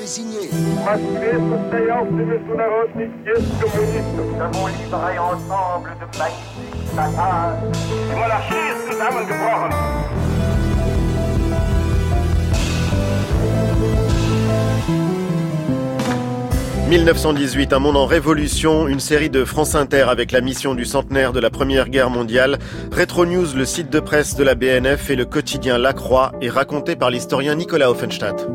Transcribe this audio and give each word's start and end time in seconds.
C'est 0.00 0.06
signé. 0.06 0.48
Nous 0.52 0.78
avons 0.88 1.08
livré 4.68 5.18
ensemble 5.18 5.90
de 5.98 6.06
magnifiques 6.16 6.94
batailles. 6.94 7.58
Die 7.72 8.14
Monarchie 8.14 8.54
ist 8.70 8.92
zusammengebrochen. 8.92 9.72
1918, 16.88 17.72
un 17.72 17.78
monde 17.80 17.96
en 17.96 18.06
révolution, 18.06 18.86
une 18.86 19.00
série 19.00 19.30
de 19.30 19.44
France 19.44 19.74
Inter 19.74 20.04
avec 20.08 20.30
la 20.30 20.40
mission 20.40 20.76
du 20.76 20.84
centenaire 20.84 21.32
de 21.32 21.40
la 21.40 21.50
Première 21.50 21.88
Guerre 21.88 22.10
mondiale, 22.10 22.60
Retro 22.92 23.26
News, 23.26 23.48
le 23.56 23.64
site 23.64 23.90
de 23.90 23.98
presse 23.98 24.36
de 24.36 24.44
la 24.44 24.54
BNF 24.54 25.10
et 25.10 25.16
le 25.16 25.24
quotidien 25.24 25.76
La 25.76 25.92
Croix 25.92 26.30
est 26.40 26.50
raconté 26.50 26.94
par 26.94 27.10
l'historien 27.10 27.56
Nicolas 27.56 27.90
Offenstadt. 27.90 28.46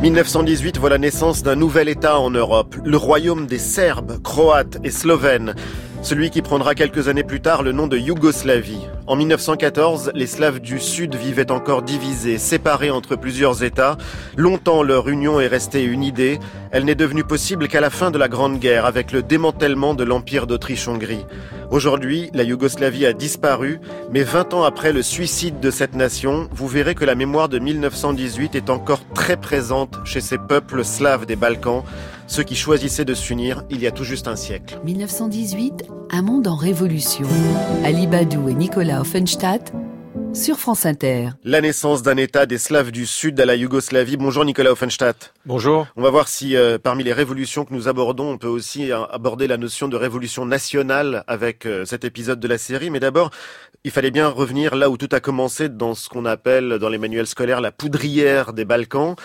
1918 0.00 0.78
voit 0.78 0.88
la 0.88 0.96
naissance 0.96 1.42
d'un 1.42 1.56
nouvel 1.56 1.90
État 1.90 2.18
en 2.18 2.30
Europe, 2.30 2.74
le 2.86 2.96
royaume 2.96 3.46
des 3.46 3.58
Serbes, 3.58 4.22
Croates 4.22 4.78
et 4.82 4.90
Slovènes. 4.90 5.54
Celui 6.00 6.30
qui 6.30 6.40
prendra 6.40 6.74
quelques 6.74 7.08
années 7.08 7.22
plus 7.22 7.42
tard 7.42 7.62
le 7.62 7.72
nom 7.72 7.86
de 7.86 7.98
Yougoslavie. 7.98 8.86
En 9.06 9.14
1914, 9.14 10.12
les 10.14 10.26
Slaves 10.26 10.60
du 10.60 10.80
Sud 10.80 11.16
vivaient 11.16 11.50
encore 11.50 11.82
divisés, 11.82 12.38
séparés 12.38 12.90
entre 12.90 13.14
plusieurs 13.14 13.62
États. 13.62 13.98
Longtemps, 14.38 14.82
leur 14.82 15.10
union 15.10 15.38
est 15.38 15.48
restée 15.48 15.84
une 15.84 16.02
idée. 16.02 16.38
Elle 16.70 16.86
n'est 16.86 16.94
devenue 16.94 17.24
possible 17.24 17.68
qu'à 17.68 17.82
la 17.82 17.90
fin 17.90 18.10
de 18.10 18.16
la 18.16 18.28
Grande 18.28 18.58
Guerre, 18.58 18.86
avec 18.86 19.12
le 19.12 19.22
démantèlement 19.22 19.92
de 19.92 20.04
l'Empire 20.04 20.46
d'Autriche-Hongrie. 20.46 21.26
Aujourd'hui, 21.70 22.30
la 22.34 22.42
Yougoslavie 22.42 23.06
a 23.06 23.12
disparu, 23.12 23.78
mais 24.10 24.24
20 24.24 24.54
ans 24.54 24.64
après 24.64 24.92
le 24.92 25.02
suicide 25.02 25.60
de 25.60 25.70
cette 25.70 25.94
nation, 25.94 26.48
vous 26.52 26.66
verrez 26.66 26.96
que 26.96 27.04
la 27.04 27.14
mémoire 27.14 27.48
de 27.48 27.60
1918 27.60 28.56
est 28.56 28.70
encore 28.70 29.02
très 29.14 29.36
présente 29.36 29.98
chez 30.04 30.20
ces 30.20 30.36
peuples 30.36 30.84
slaves 30.84 31.26
des 31.26 31.36
Balkans, 31.36 31.84
ceux 32.26 32.42
qui 32.42 32.56
choisissaient 32.56 33.04
de 33.04 33.14
s'unir 33.14 33.62
il 33.70 33.80
y 33.80 33.86
a 33.86 33.92
tout 33.92 34.02
juste 34.02 34.26
un 34.26 34.34
siècle. 34.34 34.80
1918, 34.84 35.84
un 36.10 36.22
monde 36.22 36.48
en 36.48 36.56
révolution. 36.56 37.28
Ali 37.84 38.08
Badou 38.08 38.48
et 38.48 38.54
Nicolas 38.54 39.00
Offenstadt 39.00 39.72
sur 40.34 40.58
France 40.58 40.86
Inter. 40.86 41.30
La 41.44 41.60
naissance 41.60 42.02
d'un 42.02 42.16
État 42.16 42.46
des 42.46 42.58
Slaves 42.58 42.92
du 42.92 43.06
Sud 43.06 43.40
à 43.40 43.44
la 43.44 43.56
Yougoslavie. 43.56 44.16
Bonjour 44.16 44.44
Nicolas 44.44 44.72
Offenstadt. 44.72 45.34
Bonjour. 45.44 45.86
On 45.96 46.02
va 46.02 46.10
voir 46.10 46.28
si 46.28 46.56
euh, 46.56 46.78
parmi 46.78 47.02
les 47.02 47.12
révolutions 47.12 47.64
que 47.64 47.74
nous 47.74 47.88
abordons, 47.88 48.30
on 48.30 48.38
peut 48.38 48.46
aussi 48.46 48.92
euh, 48.92 49.04
aborder 49.06 49.46
la 49.46 49.56
notion 49.56 49.88
de 49.88 49.96
révolution 49.96 50.46
nationale 50.46 51.24
avec 51.26 51.66
euh, 51.66 51.84
cet 51.84 52.04
épisode 52.04 52.38
de 52.38 52.48
la 52.48 52.58
série. 52.58 52.90
Mais 52.90 53.00
d'abord, 53.00 53.30
il 53.84 53.90
fallait 53.90 54.10
bien 54.10 54.28
revenir 54.28 54.76
là 54.76 54.88
où 54.90 54.96
tout 54.96 55.08
a 55.12 55.20
commencé 55.20 55.68
dans 55.68 55.94
ce 55.94 56.08
qu'on 56.08 56.24
appelle 56.24 56.78
dans 56.78 56.88
les 56.88 56.98
manuels 56.98 57.26
scolaires 57.26 57.60
la 57.60 57.72
poudrière 57.72 58.52
des 58.52 58.64
Balkans. 58.64 59.16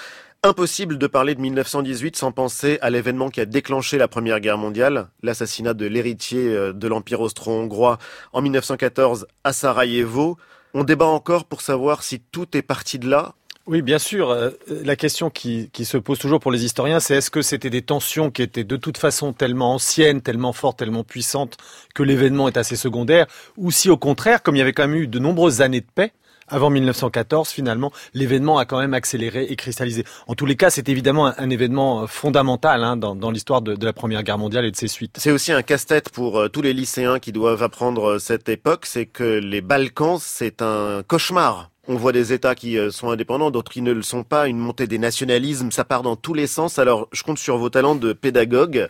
Impossible 0.44 0.98
de 0.98 1.08
parler 1.08 1.36
de 1.36 1.42
1918 1.42 2.16
sans 2.16 2.31
penser 2.31 2.78
à 2.81 2.89
l'événement 2.89 3.30
qui 3.30 3.42
a 3.42 3.45
déclenché 3.45 3.98
la 3.98 4.08
Première 4.08 4.39
Guerre 4.39 4.59
mondiale, 4.59 5.08
l'assassinat 5.23 5.73
de 5.73 5.88
l'héritier 5.88 6.72
de 6.72 6.88
l'Empire 6.88 7.22
austro-hongrois 7.22 7.98
en 8.31 8.42
1914 8.42 9.26
à 9.44 9.53
Sarajevo. 9.53 10.38
On 10.77 10.83
débat 10.83 11.05
encore 11.05 11.45
pour 11.45 11.61
savoir 11.61 12.03
si 12.03 12.19
tout 12.19 12.57
est 12.57 12.61
parti 12.61 12.99
de 12.99 13.09
là 13.09 13.33
oui, 13.67 13.81
bien 13.81 13.97
sûr. 13.97 14.29
Euh, 14.29 14.51
la 14.69 14.95
question 14.95 15.31
qui, 15.31 15.71
qui, 15.73 15.85
se 15.85 15.97
pose 15.97 16.19
toujours 16.19 16.39
pour 16.39 16.51
les 16.51 16.65
historiens, 16.65 16.99
c'est 16.99 17.15
est-ce 17.15 17.31
que 17.31 17.41
c'était 17.41 17.71
des 17.71 17.81
tensions 17.81 18.29
qui 18.29 18.43
étaient 18.43 18.63
de 18.63 18.77
toute 18.77 18.99
façon 18.99 19.33
tellement 19.33 19.73
anciennes, 19.73 20.21
tellement 20.21 20.53
fortes, 20.53 20.77
tellement 20.77 21.03
puissantes 21.03 21.57
que 21.95 22.03
l'événement 22.03 22.47
est 22.47 22.57
assez 22.57 22.75
secondaire, 22.75 23.25
ou 23.57 23.71
si 23.71 23.89
au 23.89 23.97
contraire, 23.97 24.43
comme 24.43 24.55
il 24.55 24.59
y 24.59 24.61
avait 24.61 24.73
quand 24.73 24.87
même 24.87 24.95
eu 24.95 25.07
de 25.07 25.17
nombreuses 25.17 25.61
années 25.61 25.81
de 25.81 25.87
paix, 25.95 26.13
avant 26.47 26.69
1914, 26.69 27.49
finalement, 27.49 27.91
l'événement 28.13 28.57
a 28.57 28.65
quand 28.65 28.79
même 28.79 28.93
accéléré 28.93 29.45
et 29.49 29.55
cristallisé. 29.55 30.03
En 30.27 30.35
tous 30.35 30.45
les 30.45 30.55
cas, 30.55 30.69
c'est 30.69 30.89
évidemment 30.89 31.33
un, 31.37 31.49
événement 31.49 32.07
fondamental 32.07 32.83
hein, 32.83 32.97
dans, 32.97 33.31
l'histoire 33.31 33.61
de, 33.61 33.83
la 33.83 33.93
Première 33.93 34.23
Guerre 34.23 34.37
mondiale 34.37 34.65
et 34.65 34.71
de 34.71 34.75
ses 34.75 34.87
suites. 34.87 35.17
C'est 35.19 35.31
aussi 35.31 35.52
un 35.52 35.61
casse-tête 35.61 36.09
pour 36.09 36.39
euh, 36.39 36.49
tous 36.49 36.61
les 36.61 36.73
lycéens 36.73 37.20
qui 37.20 37.31
doivent 37.31 37.64
apprendre 37.64 38.11
euh, 38.11 38.20
cette 38.20 38.49
époque, 38.49 38.86
c'est 38.86 39.05
que 39.05 39.23
les 39.23 39.61
Balkans, 39.61 40.17
c'est 40.20 40.61
un 40.61 41.03
cauchemar 41.08 41.70
on 41.87 41.95
voit 41.95 42.11
des 42.11 42.33
États 42.33 42.55
qui 42.55 42.77
euh, 42.77 42.89
sont 42.89 43.09
indépendants, 43.09 43.52
d'autres 43.52 43.71
qui 43.71 43.81
ne 43.81 43.91
le 43.91 44.02
sont 44.02 44.23
pas, 44.23 44.47
une 44.47 44.58
montée 44.58 44.87
des 44.87 44.97
nationalismes, 44.97 45.71
ça 45.71 45.86
part 45.86 46.02
dans 46.02 46.15
tous 46.15 46.33
les 46.33 46.47
sens. 46.47 46.80
Alors, 46.80 47.08
je 47.11 47.23
compte 47.23 47.37
sur 47.37 47.58
vos 47.58 47.70
talents 47.70 47.95
de 47.95 48.14
pédagogue. 48.14 48.89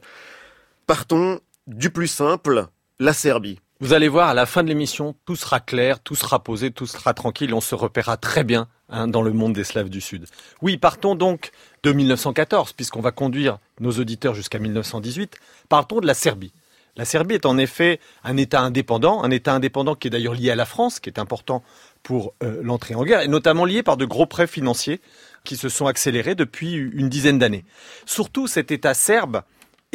Partons 0.87 1.39
du 1.67 1.89
plus 1.89 2.07
simple, 2.07 2.67
la 2.99 3.13
Serbie. 3.13 3.59
Vous 3.85 3.93
allez 3.93 4.07
voir, 4.07 4.29
à 4.29 4.33
la 4.33 4.47
fin 4.47 4.63
de 4.63 4.67
l'émission, 4.67 5.13
tout 5.25 5.35
sera 5.35 5.59
clair, 5.59 5.99
tout 5.99 6.15
sera 6.15 6.43
posé, 6.43 6.71
tout 6.71 6.87
sera 6.87 7.13
tranquille, 7.13 7.53
on 7.53 7.61
se 7.61 7.75
repérera 7.75 8.17
très 8.17 8.43
bien 8.43 8.67
hein, 8.89 9.07
dans 9.07 9.21
le 9.21 9.31
monde 9.31 9.53
des 9.53 9.63
Slaves 9.63 9.89
du 9.89 10.01
Sud. 10.01 10.25
Oui, 10.63 10.77
partons 10.77 11.13
donc 11.13 11.51
de 11.83 11.91
1914, 11.91 12.73
puisqu'on 12.73 13.01
va 13.01 13.11
conduire 13.11 13.59
nos 13.79 13.91
auditeurs 13.91 14.33
jusqu'à 14.33 14.57
1918. 14.57 15.35
Partons 15.69 15.99
de 15.99 16.07
la 16.07 16.15
Serbie. 16.15 16.51
La 16.95 17.05
Serbie 17.05 17.35
est 17.35 17.45
en 17.45 17.59
effet 17.59 17.99
un 18.23 18.37
État 18.37 18.61
indépendant, 18.61 19.21
un 19.21 19.29
État 19.29 19.53
indépendant 19.53 19.93
qui 19.93 20.07
est 20.07 20.11
d'ailleurs 20.11 20.33
lié 20.33 20.49
à 20.49 20.55
la 20.55 20.65
France, 20.65 20.99
qui 20.99 21.07
est 21.07 21.19
important 21.19 21.61
pour 22.01 22.33
euh, 22.41 22.61
l'entrée 22.63 22.95
en 22.95 23.03
guerre, 23.03 23.21
et 23.21 23.27
notamment 23.27 23.65
lié 23.65 23.83
par 23.83 23.97
de 23.97 24.05
gros 24.05 24.25
prêts 24.25 24.47
financiers 24.47 24.99
qui 25.43 25.57
se 25.57 25.69
sont 25.69 25.85
accélérés 25.85 26.33
depuis 26.33 26.73
une 26.73 27.07
dizaine 27.07 27.37
d'années. 27.37 27.65
Surtout, 28.07 28.47
cet 28.47 28.71
État 28.71 28.95
serbe 28.95 29.43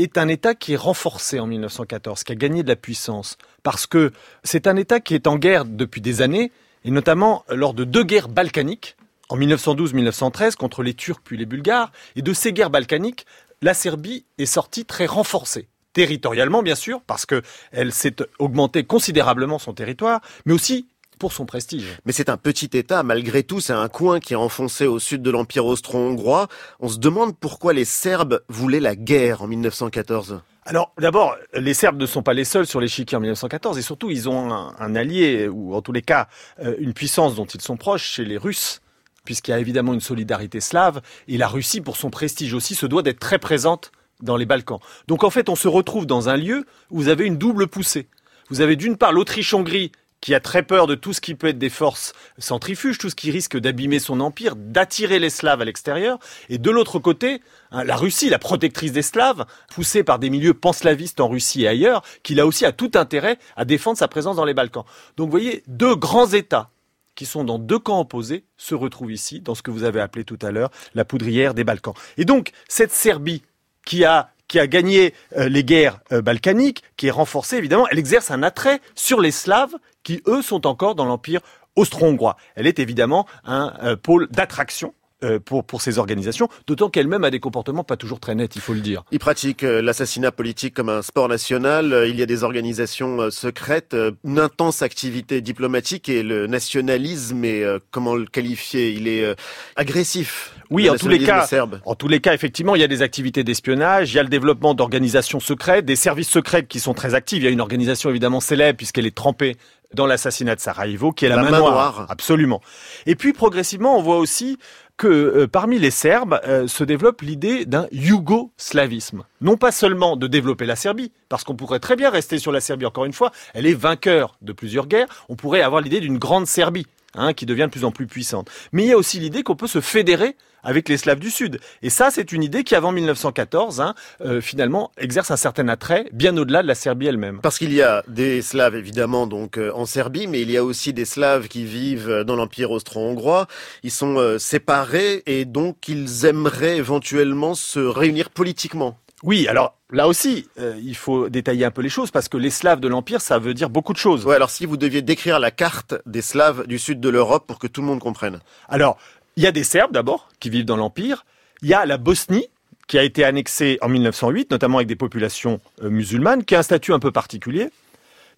est 0.02 0.18
un 0.18 0.28
État 0.28 0.54
qui 0.54 0.74
est 0.74 0.76
renforcé 0.76 1.40
en 1.40 1.46
1914, 1.46 2.24
qui 2.24 2.32
a 2.32 2.34
gagné 2.34 2.62
de 2.62 2.68
la 2.68 2.76
puissance, 2.76 3.36
parce 3.62 3.86
que 3.86 4.12
c'est 4.44 4.66
un 4.66 4.76
État 4.76 5.00
qui 5.00 5.14
est 5.14 5.26
en 5.26 5.36
guerre 5.36 5.64
depuis 5.64 6.00
des 6.00 6.22
années, 6.22 6.52
et 6.84 6.90
notamment 6.90 7.44
lors 7.48 7.74
de 7.74 7.84
deux 7.84 8.04
guerres 8.04 8.28
balkaniques, 8.28 8.96
en 9.28 9.38
1912-1913 9.38 10.56
contre 10.56 10.82
les 10.82 10.94
Turcs 10.94 11.20
puis 11.22 11.36
les 11.36 11.46
Bulgares, 11.46 11.92
et 12.16 12.22
de 12.22 12.32
ces 12.32 12.52
guerres 12.52 12.70
balkaniques, 12.70 13.26
la 13.62 13.74
Serbie 13.74 14.24
est 14.38 14.46
sortie 14.46 14.84
très 14.84 15.06
renforcée 15.06 15.68
territorialement 15.92 16.62
bien 16.62 16.74
sûr, 16.74 17.00
parce 17.06 17.26
qu'elle 17.26 17.92
s'est 17.92 18.16
augmentée 18.38 18.84
considérablement 18.84 19.58
son 19.58 19.72
territoire, 19.72 20.20
mais 20.46 20.52
aussi 20.52 20.86
pour 21.20 21.32
son 21.32 21.46
prestige. 21.46 21.84
Mais 22.04 22.12
c'est 22.12 22.28
un 22.28 22.36
petit 22.36 22.70
État, 22.72 23.04
malgré 23.04 23.44
tout, 23.44 23.60
c'est 23.60 23.72
un 23.72 23.88
coin 23.88 24.18
qui 24.18 24.32
est 24.32 24.36
enfoncé 24.36 24.86
au 24.86 24.98
sud 24.98 25.22
de 25.22 25.30
l'Empire 25.30 25.66
austro-hongrois. 25.66 26.48
On 26.80 26.88
se 26.88 26.98
demande 26.98 27.36
pourquoi 27.38 27.72
les 27.72 27.84
Serbes 27.84 28.42
voulaient 28.48 28.80
la 28.80 28.96
guerre 28.96 29.42
en 29.42 29.46
1914. 29.46 30.40
Alors 30.64 30.92
d'abord, 30.98 31.36
les 31.54 31.74
Serbes 31.74 32.00
ne 32.00 32.06
sont 32.06 32.22
pas 32.22 32.34
les 32.34 32.44
seuls 32.44 32.66
sur 32.66 32.80
l'échiquier 32.80 33.16
en 33.16 33.20
1914 33.20 33.78
et 33.78 33.82
surtout 33.82 34.10
ils 34.10 34.28
ont 34.28 34.52
un, 34.52 34.94
allié 34.94 35.48
ou 35.48 35.74
en 35.74 35.82
tous 35.82 35.92
les 35.92 36.02
cas 36.02 36.28
euh, 36.62 36.74
une 36.78 36.92
puissance 36.92 37.34
dont 37.34 37.46
ils 37.46 37.60
sont 37.60 37.76
proches 37.76 38.04
chez 38.04 38.24
les 38.24 38.36
Russes 38.36 38.80
puisqu'il 39.24 39.50
y 39.50 39.54
a 39.54 39.58
évidemment 39.58 39.94
une 39.94 40.00
solidarité 40.00 40.60
slave 40.60 41.00
et 41.28 41.38
la 41.38 41.48
Russie 41.48 41.80
pour 41.80 41.96
son 41.96 42.10
prestige 42.10 42.54
aussi 42.54 42.74
se 42.74 42.86
doit 42.86 43.02
d'être 43.02 43.20
très 43.20 43.38
présente 43.38 43.90
dans 44.22 44.36
les 44.36 44.46
Balkans. 44.46 44.80
Donc 45.08 45.24
en 45.24 45.30
fait, 45.30 45.48
on 45.48 45.56
se 45.56 45.68
retrouve 45.68 46.06
dans 46.06 46.28
un 46.28 46.36
lieu 46.36 46.66
où 46.90 46.98
vous 46.98 47.08
avez 47.08 47.26
une 47.26 47.38
double 47.38 47.66
poussée. 47.66 48.08
Vous 48.50 48.60
avez 48.60 48.76
d'une 48.76 48.96
part 48.96 49.12
l'Autriche-Hongrie 49.12 49.92
qui 50.20 50.34
a 50.34 50.40
très 50.40 50.62
peur 50.62 50.86
de 50.86 50.94
tout 50.94 51.12
ce 51.12 51.20
qui 51.20 51.34
peut 51.34 51.48
être 51.48 51.58
des 51.58 51.70
forces 51.70 52.12
centrifuges, 52.38 52.98
tout 52.98 53.10
ce 53.10 53.14
qui 53.14 53.30
risque 53.30 53.56
d'abîmer 53.56 53.98
son 53.98 54.20
empire, 54.20 54.54
d'attirer 54.56 55.18
les 55.18 55.30
Slaves 55.30 55.60
à 55.60 55.64
l'extérieur, 55.64 56.18
et 56.48 56.58
de 56.58 56.70
l'autre 56.70 56.98
côté, 56.98 57.40
hein, 57.70 57.84
la 57.84 57.96
Russie, 57.96 58.28
la 58.28 58.38
protectrice 58.38 58.92
des 58.92 59.02
Slaves, 59.02 59.46
poussée 59.72 60.04
par 60.04 60.18
des 60.18 60.30
milieux 60.30 60.54
panslavistes 60.54 61.20
en 61.20 61.28
Russie 61.28 61.62
et 61.62 61.68
ailleurs, 61.68 62.02
qui 62.22 62.34
là 62.34 62.46
aussi 62.46 62.64
a 62.64 62.72
tout 62.72 62.90
intérêt 62.94 63.38
à 63.56 63.64
défendre 63.64 63.98
sa 63.98 64.08
présence 64.08 64.36
dans 64.36 64.44
les 64.44 64.54
Balkans. 64.54 64.84
Donc 65.16 65.26
vous 65.26 65.32
voyez, 65.32 65.62
deux 65.66 65.96
grands 65.96 66.28
États 66.28 66.70
qui 67.14 67.26
sont 67.26 67.44
dans 67.44 67.58
deux 67.58 67.78
camps 67.78 68.00
opposés 68.00 68.44
se 68.56 68.74
retrouvent 68.74 69.12
ici, 69.12 69.40
dans 69.40 69.54
ce 69.54 69.62
que 69.62 69.70
vous 69.70 69.84
avez 69.84 70.00
appelé 70.00 70.24
tout 70.24 70.38
à 70.42 70.50
l'heure 70.50 70.70
la 70.94 71.04
poudrière 71.04 71.54
des 71.54 71.64
Balkans. 71.64 71.94
Et 72.16 72.24
donc, 72.24 72.52
cette 72.68 72.92
Serbie 72.92 73.42
qui 73.84 74.04
a 74.04 74.30
qui 74.50 74.58
a 74.58 74.66
gagné 74.66 75.14
euh, 75.36 75.48
les 75.48 75.64
guerres 75.64 76.00
euh, 76.12 76.20
balkaniques, 76.20 76.82
qui 76.96 77.06
est 77.06 77.12
renforcée 77.12 77.56
évidemment, 77.56 77.86
elle 77.88 77.98
exerce 77.98 78.30
un 78.30 78.42
attrait 78.42 78.80
sur 78.96 79.20
les 79.20 79.30
Slaves 79.30 79.74
qui 80.02 80.22
eux 80.26 80.42
sont 80.42 80.66
encore 80.66 80.94
dans 80.96 81.04
l'empire 81.04 81.40
austro-hongrois. 81.76 82.36
Elle 82.56 82.66
est 82.66 82.80
évidemment 82.80 83.26
un 83.44 83.72
euh, 83.82 83.96
pôle 83.96 84.26
d'attraction 84.28 84.92
euh, 85.22 85.38
pour, 85.38 85.64
pour 85.64 85.82
ces 85.82 85.98
organisations, 85.98 86.48
d'autant 86.66 86.88
qu'elle-même 86.88 87.22
a 87.22 87.30
des 87.30 87.38
comportements 87.38 87.84
pas 87.84 87.96
toujours 87.96 88.18
très 88.18 88.34
nets, 88.34 88.56
il 88.56 88.60
faut 88.60 88.72
le 88.72 88.80
dire. 88.80 89.04
Il 89.12 89.20
pratique 89.20 89.62
euh, 89.62 89.80
l'assassinat 89.82 90.32
politique 90.32 90.74
comme 90.74 90.88
un 90.88 91.02
sport 91.02 91.28
national, 91.28 92.06
il 92.08 92.16
y 92.16 92.22
a 92.22 92.26
des 92.26 92.42
organisations 92.42 93.30
secrètes, 93.30 93.94
une 94.24 94.40
intense 94.40 94.82
activité 94.82 95.42
diplomatique 95.42 96.08
et 96.08 96.24
le 96.24 96.48
nationalisme 96.48 97.44
est, 97.44 97.64
comment 97.92 98.16
le 98.16 98.26
qualifier, 98.26 98.90
il 98.90 99.06
est 99.06 99.36
agressif. 99.76 100.54
Oui, 100.70 100.88
en 100.88 100.94
tous 100.94 101.08
les 101.08 101.18
cas, 101.18 101.48
en 101.84 101.94
tous 101.94 102.08
les 102.08 102.20
cas, 102.20 102.32
effectivement, 102.32 102.76
il 102.76 102.80
y 102.80 102.84
a 102.84 102.88
des 102.88 103.02
activités 103.02 103.42
d'espionnage, 103.42 104.12
il 104.12 104.16
y 104.16 104.18
a 104.20 104.22
le 104.22 104.28
développement 104.28 104.74
d'organisations 104.74 105.40
secrètes, 105.40 105.84
des 105.84 105.96
services 105.96 106.28
secrets 106.28 106.64
qui 106.64 106.78
sont 106.78 106.94
très 106.94 107.14
actifs. 107.14 107.38
Il 107.38 107.44
y 107.44 107.48
a 107.48 107.50
une 107.50 107.60
organisation 107.60 108.08
évidemment 108.08 108.40
célèbre 108.40 108.76
puisqu'elle 108.76 109.06
est 109.06 109.14
trempée 109.14 109.56
dans 109.94 110.06
l'assassinat 110.06 110.54
de 110.54 110.60
Sarajevo, 110.60 111.12
qui 111.12 111.24
est 111.24 111.28
la, 111.28 111.42
main, 111.42 111.58
noire. 111.58 112.06
Absolument. 112.08 112.60
Et 113.06 113.16
puis 113.16 113.32
progressivement, 113.32 113.98
on 113.98 114.02
voit 114.02 114.18
aussi 114.18 114.58
que 114.96 115.08
euh, 115.08 115.48
parmi 115.48 115.78
les 115.78 115.90
Serbes 115.90 116.40
euh, 116.46 116.68
se 116.68 116.84
développe 116.84 117.22
l'idée 117.22 117.64
d'un 117.64 117.88
yougoslavisme. 117.90 119.24
Non 119.40 119.56
pas 119.56 119.72
seulement 119.72 120.16
de 120.16 120.26
développer 120.26 120.66
la 120.66 120.76
Serbie, 120.76 121.10
parce 121.28 121.42
qu'on 121.42 121.56
pourrait 121.56 121.80
très 121.80 121.96
bien 121.96 122.10
rester 122.10 122.38
sur 122.38 122.52
la 122.52 122.60
Serbie 122.60 122.84
encore 122.86 123.06
une 123.06 123.14
fois, 123.14 123.32
elle 123.54 123.66
est 123.66 123.74
vainqueur 123.74 124.36
de 124.42 124.52
plusieurs 124.52 124.86
guerres, 124.86 125.08
on 125.28 125.36
pourrait 125.36 125.62
avoir 125.62 125.80
l'idée 125.80 126.00
d'une 126.00 126.18
grande 126.18 126.46
Serbie 126.46 126.86
hein, 127.14 127.32
qui 127.32 127.46
devient 127.46 127.62
de 127.62 127.70
plus 127.70 127.84
en 127.84 127.92
plus 127.92 128.06
puissante. 128.06 128.50
Mais 128.72 128.82
il 128.82 128.88
y 128.88 128.92
a 128.92 128.98
aussi 128.98 129.18
l'idée 129.18 129.42
qu'on 129.42 129.56
peut 129.56 129.66
se 129.66 129.80
fédérer 129.80 130.36
avec 130.62 130.88
les 130.88 130.96
Slaves 130.96 131.18
du 131.18 131.30
Sud. 131.30 131.60
Et 131.82 131.90
ça, 131.90 132.10
c'est 132.10 132.32
une 132.32 132.42
idée 132.42 132.64
qui, 132.64 132.74
avant 132.74 132.92
1914, 132.92 133.80
hein, 133.80 133.94
euh, 134.20 134.40
finalement, 134.40 134.92
exerce 134.98 135.30
un 135.30 135.36
certain 135.36 135.68
attrait 135.68 136.08
bien 136.12 136.36
au-delà 136.36 136.62
de 136.62 136.68
la 136.68 136.74
Serbie 136.74 137.06
elle-même. 137.06 137.40
Parce 137.40 137.58
qu'il 137.58 137.72
y 137.72 137.82
a 137.82 138.02
des 138.08 138.42
Slaves, 138.42 138.74
évidemment, 138.74 139.26
donc 139.26 139.58
euh, 139.58 139.72
en 139.74 139.86
Serbie, 139.86 140.26
mais 140.26 140.40
il 140.42 140.50
y 140.50 140.56
a 140.56 140.64
aussi 140.64 140.92
des 140.92 141.04
Slaves 141.04 141.48
qui 141.48 141.64
vivent 141.64 142.24
dans 142.26 142.36
l'Empire 142.36 142.70
austro-hongrois. 142.70 143.46
Ils 143.82 143.90
sont 143.90 144.16
euh, 144.16 144.38
séparés 144.38 145.22
et 145.26 145.44
donc 145.44 145.88
ils 145.88 146.26
aimeraient 146.26 146.76
éventuellement 146.76 147.54
se 147.54 147.80
réunir 147.80 148.30
politiquement. 148.30 148.98
Oui, 149.22 149.46
alors 149.48 149.76
là 149.90 150.08
aussi, 150.08 150.48
il 150.56 150.96
faut 150.96 151.28
détailler 151.28 151.66
un 151.66 151.70
peu 151.70 151.82
les 151.82 151.90
choses 151.90 152.10
parce 152.10 152.30
que 152.30 152.38
les 152.38 152.48
Slaves 152.48 152.80
de 152.80 152.88
l'Empire, 152.88 153.20
ça 153.20 153.38
veut 153.38 153.52
dire 153.52 153.68
beaucoup 153.68 153.92
de 153.92 153.98
choses. 153.98 154.24
Ouais, 154.24 154.34
alors 154.34 154.48
si 154.48 154.64
vous 154.64 154.78
deviez 154.78 155.02
décrire 155.02 155.38
la 155.38 155.50
carte 155.50 155.94
des 156.06 156.22
Slaves 156.22 156.66
du 156.66 156.78
sud 156.78 157.00
de 157.00 157.08
l'Europe 157.10 157.46
pour 157.46 157.58
que 157.58 157.66
tout 157.66 157.82
le 157.82 157.86
monde 157.88 158.00
comprenne. 158.00 158.40
Alors, 158.70 158.96
il 159.40 159.44
y 159.44 159.46
a 159.46 159.52
des 159.52 159.64
Serbes 159.64 159.92
d'abord 159.92 160.28
qui 160.38 160.50
vivent 160.50 160.66
dans 160.66 160.76
l'Empire. 160.76 161.24
Il 161.62 161.68
y 161.70 161.72
a 161.72 161.86
la 161.86 161.96
Bosnie 161.96 162.48
qui 162.86 162.98
a 162.98 163.02
été 163.02 163.24
annexée 163.24 163.78
en 163.80 163.88
1908, 163.88 164.50
notamment 164.50 164.76
avec 164.76 164.86
des 164.86 164.96
populations 164.96 165.62
euh, 165.82 165.88
musulmanes, 165.88 166.44
qui 166.44 166.54
a 166.54 166.58
un 166.58 166.62
statut 166.62 166.92
un 166.92 166.98
peu 166.98 167.10
particulier. 167.10 167.70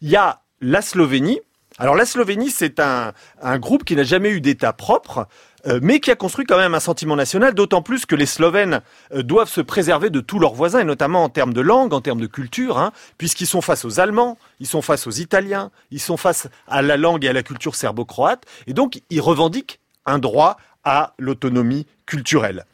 Il 0.01 0.09
y 0.09 0.15
a 0.15 0.43
la 0.61 0.81
Slovénie. 0.81 1.41
Alors 1.79 1.97
la 1.97 2.05
Slovénie, 2.05 2.51
c'est 2.51 2.79
un, 2.79 3.15
groupe 3.57 3.83
qui 3.83 3.97
n'a 3.97 4.05
jamais 4.05 4.31
eu 4.31 4.41
d'État 4.41 4.73
propre, 4.73 5.27
euh, 5.67 5.81
mais 5.83 5.99
qui 5.99 6.13
a 6.13 6.15
construit 6.15 6.47
quand 6.47 6.57
même 6.57 6.75
un 6.75 6.81
sentiment 6.81 7.17
national, 7.17 7.53
d'autant 7.53 7.83
plus 7.83 8.07
que 8.07 8.15
les 8.15 8.27
Slovènes 8.27 8.81
euh, 9.13 9.25
doivent 9.25 9.49
se 9.49 9.61
préserver 9.61 10.09
de 10.09 10.21
tous 10.21 10.39
leurs 10.39 10.55
voisins, 10.55 10.79
et 10.79 10.85
notamment 10.85 11.25
en 11.25 11.31
termes 11.31 11.53
de 11.53 11.63
langue, 11.63 11.95
en 11.95 12.01
termes 12.01 12.21
de 12.21 12.29
culture, 12.29 12.79
hein, 12.79 12.93
puisqu'ils 13.19 13.49
sont 13.49 13.61
face 13.61 13.85
aux 13.85 13.99
Allemands, 13.99 14.39
ils 14.61 14.69
sont 14.69 14.83
face 14.83 15.09
aux 15.09 15.11
Italiens, 15.11 15.73
ils 15.91 16.01
sont 16.01 16.17
face 16.17 16.47
à 16.69 16.81
la 16.81 16.97
langue 16.97 17.25
et 17.25 17.29
à 17.29 17.33
la 17.33 17.43
culture 17.43 17.75
serbo-croate, 17.75 18.45
et 18.69 18.73
donc 18.73 19.01
ils 19.11 19.21
revendiquent 19.21 19.81
un 20.05 20.19
droit 20.19 20.57
à 20.85 21.15
l'autonomie 21.19 21.87
culturelle. 22.07 22.65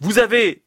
Vous 0.00 0.18
avez, 0.18 0.62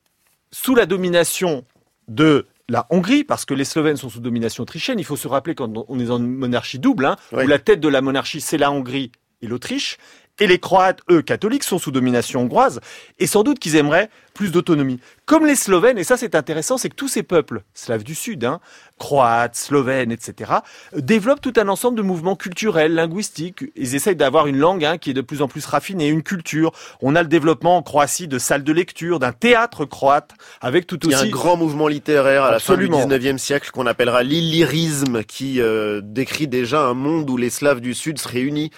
sous 0.52 0.76
la 0.76 0.86
domination 0.86 1.66
de 2.08 2.48
la 2.70 2.86
Hongrie, 2.90 3.24
parce 3.24 3.46
que 3.46 3.54
les 3.54 3.66
Slovènes 3.66 3.98
sont 3.98 4.10
sous 4.10 4.20
domination 4.20 4.64
autrichienne, 4.64 5.00
il 5.00 5.06
faut 5.06 5.16
se 5.16 5.28
rappeler 5.28 5.56
quand 5.56 5.72
on 5.88 6.00
est 6.00 6.10
une 6.10 6.28
monarchie 6.28 6.80
double, 6.80 7.06
hein, 7.06 7.16
où 7.32 7.48
la 7.48 7.60
tête 7.60 7.80
de 7.80 7.88
la 7.88 8.02
monarchie 8.02 8.42
c'est 8.42 8.58
la 8.58 8.72
Hongrie 8.72 9.12
et 9.42 9.48
l'Autriche, 9.48 9.98
et 10.40 10.48
les 10.48 10.60
Croates, 10.60 11.02
eux, 11.10 11.22
catholiques, 11.22 11.64
sont 11.64 11.80
sous 11.80 11.92
domination 11.92 12.42
hongroise, 12.42 12.80
et 13.20 13.28
sans 13.28 13.44
doute 13.44 13.60
qu'ils 13.60 13.76
aimeraient 13.76 14.10
plus 14.34 14.52
d'autonomie. 14.52 15.00
Comme 15.26 15.46
les 15.46 15.56
Slovènes, 15.56 15.98
et 15.98 16.04
ça 16.04 16.16
c'est 16.16 16.36
intéressant, 16.36 16.78
c'est 16.78 16.90
que 16.90 16.96
tous 16.96 17.08
ces 17.08 17.24
peuples, 17.24 17.64
slaves 17.74 18.04
du 18.04 18.14
Sud, 18.14 18.46
hein, 18.46 18.60
croates, 19.00 19.56
slovènes, 19.56 20.12
etc., 20.12 20.52
développent 20.96 21.42
tout 21.42 21.54
un 21.58 21.68
ensemble 21.68 21.98
de 21.98 22.04
mouvements 22.04 22.36
culturels, 22.36 22.94
linguistiques. 22.94 23.66
Ils 23.76 23.96
essayent 23.96 24.16
d'avoir 24.16 24.48
une 24.48 24.58
langue 24.58 24.86
hein, 24.86 24.98
qui 24.98 25.10
est 25.10 25.14
de 25.14 25.22
plus 25.22 25.42
en 25.42 25.48
plus 25.48 25.66
raffinée, 25.66 26.08
une 26.08 26.24
culture. 26.24 26.72
On 27.02 27.16
a 27.16 27.24
le 27.24 27.28
développement 27.28 27.78
en 27.78 27.82
Croatie 27.82 28.28
de 28.28 28.38
salles 28.38 28.64
de 28.64 28.72
lecture, 28.72 29.20
d'un 29.20 29.32
théâtre 29.32 29.86
croate, 29.86 30.32
avec 30.62 30.86
tout 30.86 31.06
aussi... 31.08 31.18
Il 31.18 31.20
y 31.20 31.24
a 31.24 31.28
un 31.28 31.30
grand 31.30 31.58
mouvement 31.58 31.88
littéraire 31.88 32.44
à 32.44 32.52
la 32.52 32.60
fin 32.60 32.78
du 32.78 32.88
19e 32.88 33.40
siècle 33.40 33.72
qu'on 33.72 33.88
appellera 33.88 34.24
l'illyrisme, 34.24 35.24
qui 35.24 35.62
euh, 35.62 36.02
décrit 36.04 36.48
déjà 36.48 36.82
un 36.82 36.94
monde 36.94 37.30
où 37.30 37.38
les 37.38 37.50
Slaves 37.50 37.82
du 37.82 37.96
Sud 37.96 38.20
se 38.20 38.28
réunissent 38.28 38.70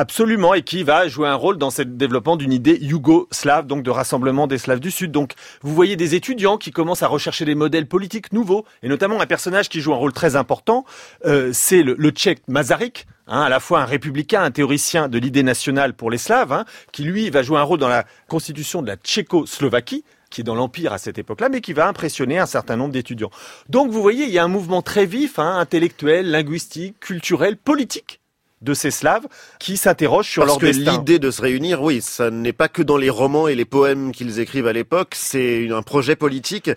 Absolument, 0.00 0.54
et 0.54 0.62
qui 0.62 0.84
va 0.84 1.08
jouer 1.08 1.26
un 1.26 1.34
rôle 1.34 1.58
dans 1.58 1.72
ce 1.72 1.82
développement 1.82 2.36
d'une 2.36 2.52
idée 2.52 2.78
yougo-slave, 2.80 3.66
donc 3.66 3.82
de 3.82 3.90
rassemblement 3.90 4.46
des 4.46 4.56
Slaves 4.56 4.78
du 4.78 4.92
Sud. 4.92 5.10
Donc, 5.10 5.32
vous 5.62 5.74
voyez 5.74 5.96
des 5.96 6.14
étudiants 6.14 6.56
qui 6.56 6.70
commencent 6.70 7.02
à 7.02 7.08
rechercher 7.08 7.44
des 7.44 7.56
modèles 7.56 7.88
politiques 7.88 8.32
nouveaux, 8.32 8.64
et 8.84 8.88
notamment 8.88 9.20
un 9.20 9.26
personnage 9.26 9.68
qui 9.68 9.80
joue 9.80 9.92
un 9.92 9.96
rôle 9.96 10.12
très 10.12 10.36
important, 10.36 10.84
euh, 11.24 11.50
c'est 11.52 11.82
le, 11.82 12.10
tchèque 12.10 12.42
Masaryk, 12.46 13.08
hein, 13.26 13.40
à 13.40 13.48
la 13.48 13.58
fois 13.58 13.80
un 13.80 13.86
républicain, 13.86 14.40
un 14.40 14.52
théoricien 14.52 15.08
de 15.08 15.18
l'idée 15.18 15.42
nationale 15.42 15.94
pour 15.94 16.12
les 16.12 16.18
Slaves, 16.18 16.52
hein, 16.52 16.64
qui 16.92 17.02
lui 17.02 17.28
va 17.30 17.42
jouer 17.42 17.58
un 17.58 17.64
rôle 17.64 17.80
dans 17.80 17.88
la 17.88 18.04
constitution 18.28 18.82
de 18.82 18.86
la 18.86 18.94
Tchécoslovaquie, 18.94 20.04
qui 20.30 20.42
est 20.42 20.44
dans 20.44 20.54
l'Empire 20.54 20.92
à 20.92 20.98
cette 20.98 21.18
époque-là, 21.18 21.48
mais 21.48 21.60
qui 21.60 21.72
va 21.72 21.88
impressionner 21.88 22.38
un 22.38 22.46
certain 22.46 22.76
nombre 22.76 22.92
d'étudiants. 22.92 23.30
Donc 23.68 23.90
vous 23.90 24.00
voyez, 24.00 24.26
il 24.26 24.30
y 24.30 24.38
a 24.38 24.44
un 24.44 24.48
mouvement 24.48 24.80
très 24.80 25.06
vif, 25.06 25.40
hein, 25.40 25.58
intellectuel, 25.58 26.30
linguistique, 26.30 27.00
culturel, 27.00 27.56
politique, 27.56 28.17
de 28.62 28.74
ces 28.74 28.90
Slaves 28.90 29.26
qui 29.58 29.76
s'interrogent 29.76 30.28
sur 30.28 30.44
leur 30.44 30.58
destin. 30.58 30.92
L'idée 30.92 31.18
de 31.18 31.30
se 31.30 31.42
réunir, 31.42 31.82
oui, 31.82 32.00
ça 32.00 32.30
n'est 32.30 32.52
pas 32.52 32.68
que 32.68 32.82
dans 32.82 32.96
les 32.96 33.10
romans 33.10 33.48
et 33.48 33.54
les 33.54 33.64
poèmes 33.64 34.12
qu'ils 34.12 34.40
écrivent 34.40 34.66
à 34.66 34.72
l'époque, 34.72 35.14
c'est 35.14 35.70
un 35.70 35.82
projet 35.82 36.16
politique 36.16 36.70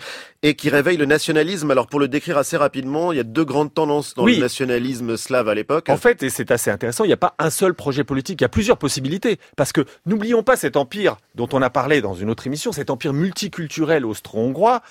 et 0.43 0.55
qui 0.55 0.69
réveille 0.69 0.97
le 0.97 1.05
nationalisme. 1.05 1.71
Alors 1.71 1.87
pour 1.87 1.99
le 1.99 2.07
décrire 2.07 2.37
assez 2.37 2.57
rapidement, 2.57 3.11
il 3.11 3.17
y 3.17 3.19
a 3.19 3.23
deux 3.23 3.45
grandes 3.45 3.73
tendances 3.73 4.13
dans 4.13 4.25
le 4.25 4.37
nationalisme 4.37 5.17
slave 5.17 5.49
à 5.49 5.55
l'époque. 5.55 5.89
En 5.89 5.97
fait, 5.97 6.23
et 6.23 6.29
c'est 6.29 6.51
assez 6.51 6.69
intéressant, 6.71 7.03
il 7.03 7.07
n'y 7.07 7.13
a 7.13 7.17
pas 7.17 7.35
un 7.39 7.49
seul 7.49 7.73
projet 7.73 8.03
politique, 8.03 8.41
il 8.41 8.43
y 8.43 8.45
a 8.45 8.49
plusieurs 8.49 8.77
possibilités. 8.77 9.39
Parce 9.55 9.71
que 9.71 9.85
n'oublions 10.05 10.43
pas 10.43 10.55
cet 10.55 10.77
empire 10.77 11.17
dont 11.35 11.49
on 11.53 11.61
a 11.61 11.69
parlé 11.69 12.01
dans 12.01 12.13
une 12.13 12.29
autre 12.29 12.47
émission, 12.47 12.71
cet 12.71 12.89
empire 12.89 13.13
multiculturel 13.13 14.05
austro-hongrois, 14.05 14.81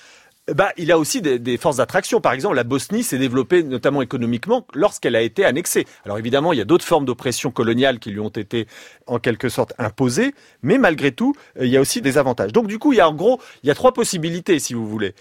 bah, 0.47 0.71
il 0.77 0.91
a 0.91 0.97
aussi 0.97 1.21
des, 1.21 1.57
forces 1.57 1.77
d'attraction. 1.77 2.19
Par 2.19 2.33
exemple, 2.33 2.55
la 2.55 2.63
Bosnie 2.63 3.03
s'est 3.03 3.17
développée 3.17 3.63
notamment 3.63 4.01
économiquement 4.01 4.65
lorsqu'elle 4.73 5.15
a 5.15 5.21
été 5.21 5.45
annexée. 5.45 5.85
Alors 6.03 6.17
évidemment, 6.17 6.51
il 6.51 6.57
y 6.57 6.61
a 6.61 6.65
d'autres 6.65 6.85
formes 6.85 7.05
d'oppression 7.05 7.51
coloniale 7.51 7.99
qui 7.99 8.09
lui 8.09 8.19
ont 8.19 8.29
été 8.29 8.67
en 9.07 9.19
quelque 9.19 9.49
sorte 9.49 9.73
imposées, 9.77 10.33
mais 10.63 10.77
malgré 10.77 11.11
tout, 11.11 11.35
euh, 11.59 11.65
il 11.65 11.71
y 11.71 11.77
a 11.77 11.81
aussi 11.81 12.01
des 12.01 12.17
avantages. 12.17 12.53
Donc 12.53 12.67
du 12.67 12.79
coup, 12.79 12.93
il 12.93 12.97
y 12.97 13.01
a 13.01 13.07
en 13.07 13.13
gros, 13.13 13.39
il 13.63 13.67
y 13.67 13.71
a 13.71 13.75
trois 13.75 13.93
possibilités, 13.93 14.59
si 14.59 14.73
vous 14.73 14.87
voulez. 14.87 15.13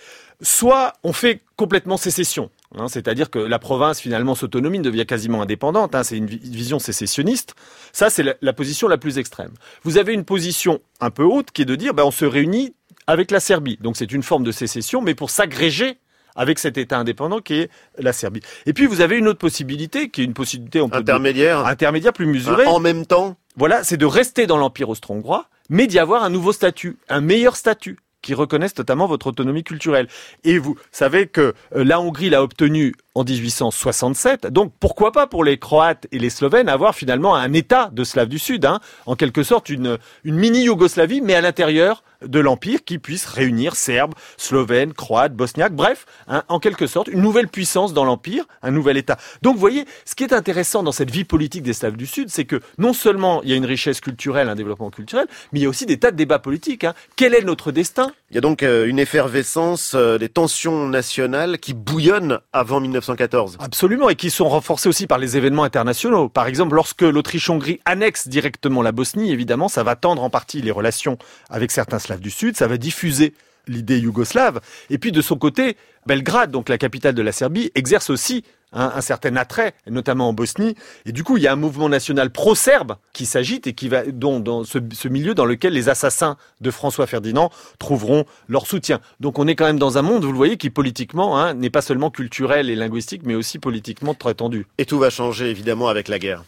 Soit 0.43 0.95
on 1.05 1.13
fait 1.13 1.43
complètement 1.57 1.99
sécession, 1.99 2.51
hein, 2.79 2.89
c'est-à-dire 2.89 3.29
que 3.29 3.39
la 3.39 3.59
province 3.59 4.01
finalement 4.01 4.35
s'autonomie, 4.35 4.81
devient 4.81 5.05
quasiment 5.05 5.43
indépendante. 5.43 5.95
Hein, 5.95 6.03
c'est 6.03 6.17
une 6.17 6.27
vision 6.27 6.79
sécessionniste. 6.79 7.55
Ça, 7.93 8.09
c'est 8.09 8.25
la, 8.41 8.53
position 8.55 8.89
la 8.89 8.97
plus 8.97 9.19
extrême. 9.19 9.53
Vous 9.83 9.99
avez 9.99 10.15
une 10.15 10.25
position 10.25 10.81
un 11.01 11.11
peu 11.11 11.25
haute 11.25 11.51
qui 11.51 11.63
est 11.63 11.67
de 11.67 11.77
dire, 11.77 11.93
ben, 11.93 12.05
on 12.05 12.11
se 12.11 12.25
réunit 12.25 12.75
avec 13.11 13.31
la 13.31 13.41
Serbie. 13.41 13.79
Donc 13.81 13.97
c'est 13.97 14.13
une 14.13 14.23
forme 14.23 14.45
de 14.45 14.53
sécession, 14.53 15.01
mais 15.01 15.15
pour 15.15 15.31
s'agréger 15.31 15.99
avec 16.37 16.59
cet 16.59 16.79
État 16.79 16.99
indépendant 16.99 17.41
qui 17.41 17.55
est 17.55 17.71
la 17.99 18.13
Serbie. 18.13 18.41
Et 18.67 18.73
puis 18.73 18.87
vous 18.87 19.01
avez 19.01 19.17
une 19.17 19.29
autre 19.29 19.39
possibilité, 19.39 20.09
qui 20.09 20.23
est 20.23 20.25
une 20.25 20.35
possibilité 20.35 20.81
intermédiaire, 20.81 21.67
intermédiaire 21.67 22.13
plus 22.13 22.27
mesurée. 22.27 22.67
En 22.67 22.81
même 22.81 23.07
temps. 23.07 23.37
Voilà, 23.57 23.85
c'est 23.85 23.97
de 23.97 24.07
rester 24.07 24.47
dans 24.47 24.57
l'Empire 24.57 24.89
austro-hongrois, 24.89 25.47
mais 25.69 25.87
d'y 25.87 25.99
avoir 25.99 26.23
un 26.23 26.31
nouveau 26.31 26.53
statut, 26.53 26.99
un 27.09 27.21
meilleur 27.21 27.57
statut 27.57 27.99
qui 28.23 28.35
reconnaissent 28.35 28.77
notamment 28.77 29.07
votre 29.07 29.29
autonomie 29.29 29.65
culturelle. 29.65 30.07
Et 30.45 30.59
vous 30.59 30.77
savez 30.93 31.27
que 31.27 31.55
euh, 31.75 31.85
la 31.85 32.01
Hongrie 32.01 32.31
l'a 32.31 32.43
obtenu 32.43 32.95
en 33.15 33.25
1867. 33.25 34.47
Donc 34.49 34.73
pourquoi 34.79 35.11
pas 35.13 35.27
pour 35.27 35.43
les 35.43 35.59
Croates 35.59 36.07
et 36.13 36.19
les 36.19 36.31
Slovènes 36.31 36.69
avoir 36.69 36.95
finalement 36.95 37.35
un 37.35 37.53
État 37.53 37.91
de 37.93 38.05
Slaves 38.05 38.29
du 38.29 38.39
Sud, 38.39 38.67
hein, 38.67 38.81
en 39.07 39.17
quelque 39.17 39.43
sorte 39.43 39.69
une, 39.69 39.99
une 40.25 40.37
mini-Yougoslavie, 40.37 41.23
mais 41.23 41.35
à 41.35 41.41
l'intérieur 41.41 42.03
de 42.23 42.41
l'Empire 42.41 42.85
qui 42.85 42.99
puisse 42.99 43.27
réunir 43.27 43.77
Serbes, 43.77 44.15
Slovènes, 44.37 44.93
Croates, 44.93 45.35
Bosniaques, 45.35 45.75
bref, 45.75 46.07
hein, 46.29 46.43
en 46.49 46.59
quelque 46.59 46.87
sorte 46.87 47.09
une 47.09 47.23
nouvelle 47.23 47.49
puissance 47.49 47.93
dans 47.93 48.05
l'Empire, 48.05 48.45
un 48.63 48.71
nouvel 48.71 48.97
État. 48.97 49.19
Donc 49.43 49.55
vous 49.55 49.61
voyez, 49.61 49.85
ce 50.05 50.15
qui 50.15 50.25
est 50.25 50.33
intéressant 50.33 50.83
dans 50.83 50.93
cette 50.93 51.11
vie 51.11 51.25
politique 51.25 51.63
des 51.63 51.73
Slaves 51.73 51.97
du 51.97 52.07
Sud, 52.07 52.31
c'est 52.31 52.45
que 52.45 52.61
non 52.79 52.93
seulement 52.93 53.43
il 53.43 53.51
y 53.51 53.53
a 53.53 53.57
une 53.57 53.65
richesse 53.65 54.01
culturelle, 54.01 54.49
un 54.49 54.55
développement 54.55 54.91
culturel, 54.91 55.27
mais 55.53 55.61
il 55.61 55.63
y 55.63 55.67
a 55.67 55.69
aussi 55.69 55.87
des 55.87 55.99
tas 55.99 56.11
de 56.11 56.17
débats 56.17 56.39
politiques. 56.39 56.85
Hein. 56.85 56.95
Quel 57.17 57.35
est 57.35 57.43
notre 57.43 57.73
destin? 57.73 58.13
Il 58.31 58.35
y 58.35 58.39
a 58.39 58.41
donc 58.41 58.63
euh, 58.63 58.87
une 58.87 58.99
effervescence, 58.99 59.93
euh, 59.95 60.19
des 60.19 60.29
tensions 60.29 60.89
nationales 60.89 61.59
qui 61.59 61.75
bouillonnent 61.75 62.39
avant 62.53 62.81
19 62.81 63.11
Absolument, 63.59 64.09
et 64.09 64.15
qui 64.15 64.31
sont 64.31 64.49
renforcés 64.49 64.89
aussi 64.89 65.07
par 65.07 65.19
les 65.19 65.37
événements 65.37 65.65
internationaux. 65.65 66.29
Par 66.29 66.47
exemple, 66.47 66.75
lorsque 66.75 67.03
l'Autriche-Hongrie 67.03 67.81
annexe 67.85 68.29
directement 68.29 68.83
la 68.83 68.93
Bosnie, 68.93 69.33
évidemment, 69.33 69.69
ça 69.69 69.83
va 69.83 69.97
tendre 69.97 70.23
en 70.23 70.31
partie 70.31 70.63
les 70.63 70.71
relations 70.71 71.19
avec 71.49 71.71
certains 71.71 71.99
Slaves 71.99 72.10
du 72.19 72.31
Sud, 72.31 72.57
ça 72.57 72.67
va 72.67 72.77
diffuser 72.77 73.35
l'idée 73.69 73.99
yougoslave. 73.99 74.61
Et 74.91 74.99
puis 74.99 75.13
de 75.13 75.21
son 75.23 75.37
côté, 75.37 75.77
Belgrade, 76.07 76.51
donc 76.51 76.69
la 76.69 76.79
capitale 76.79 77.15
de 77.15 77.23
la 77.23 77.33
Serbie, 77.33 77.71
exerce 77.75 78.11
aussi 78.11 78.45
un, 78.73 79.01
certain 79.01 79.35
attrait, 79.37 79.75
notamment 79.89 80.29
en 80.29 80.33
Bosnie. 80.33 80.77
Et 81.05 81.13
du 81.13 81.25
coup, 81.25 81.37
il 81.37 81.43
y 81.43 81.49
a 81.49 81.53
un 81.53 81.57
mouvement 81.57 81.89
national 81.89 82.31
pro-serbe 82.31 82.97
qui 83.13 83.27
s'agite 83.27 83.67
et 83.67 83.73
qui 83.73 83.89
va 83.89 84.05
dans 84.05 84.65
ce, 84.65 85.09
milieu 85.09 85.35
dans 85.35 85.45
lequel 85.45 85.73
les 85.73 85.89
assassins 85.89 86.37
de 86.61 86.71
François 86.71 87.07
Ferdinand 87.07 87.51
trouveront 87.79 88.25
leur 88.49 88.67
soutien. 88.67 89.01
Donc 89.19 89.39
on 89.39 89.47
est 89.49 89.57
quand 89.57 89.67
même 89.67 89.79
dans 89.79 89.99
un 89.99 90.03
monde, 90.03 90.25
vous 90.25 90.33
le 90.33 90.37
voyez, 90.37 90.57
qui 90.57 90.71
politiquement 90.71 91.39
hein, 91.39 91.55
n'est 91.55 91.71
pas 91.71 91.83
seulement 91.83 92.11
culturel 92.11 92.71
et 92.71 92.77
linguistique, 92.77 93.23
mais 93.25 93.35
aussi 93.35 93.59
politiquement 93.59 94.15
très 94.15 94.35
tendu. 94.35 94.67
Et 94.79 94.85
tout 94.85 94.99
va 94.99 95.11
changer 95.11 95.51
évidemment 95.51 95.89
avec 95.89 96.09
la 96.09 96.19
guerre. 96.19 96.45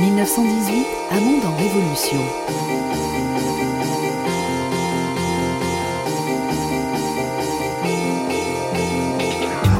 1918, 0.00 0.86
un 1.10 1.20
monde 1.20 1.44
en 1.44 1.56
révolution. 1.56 2.16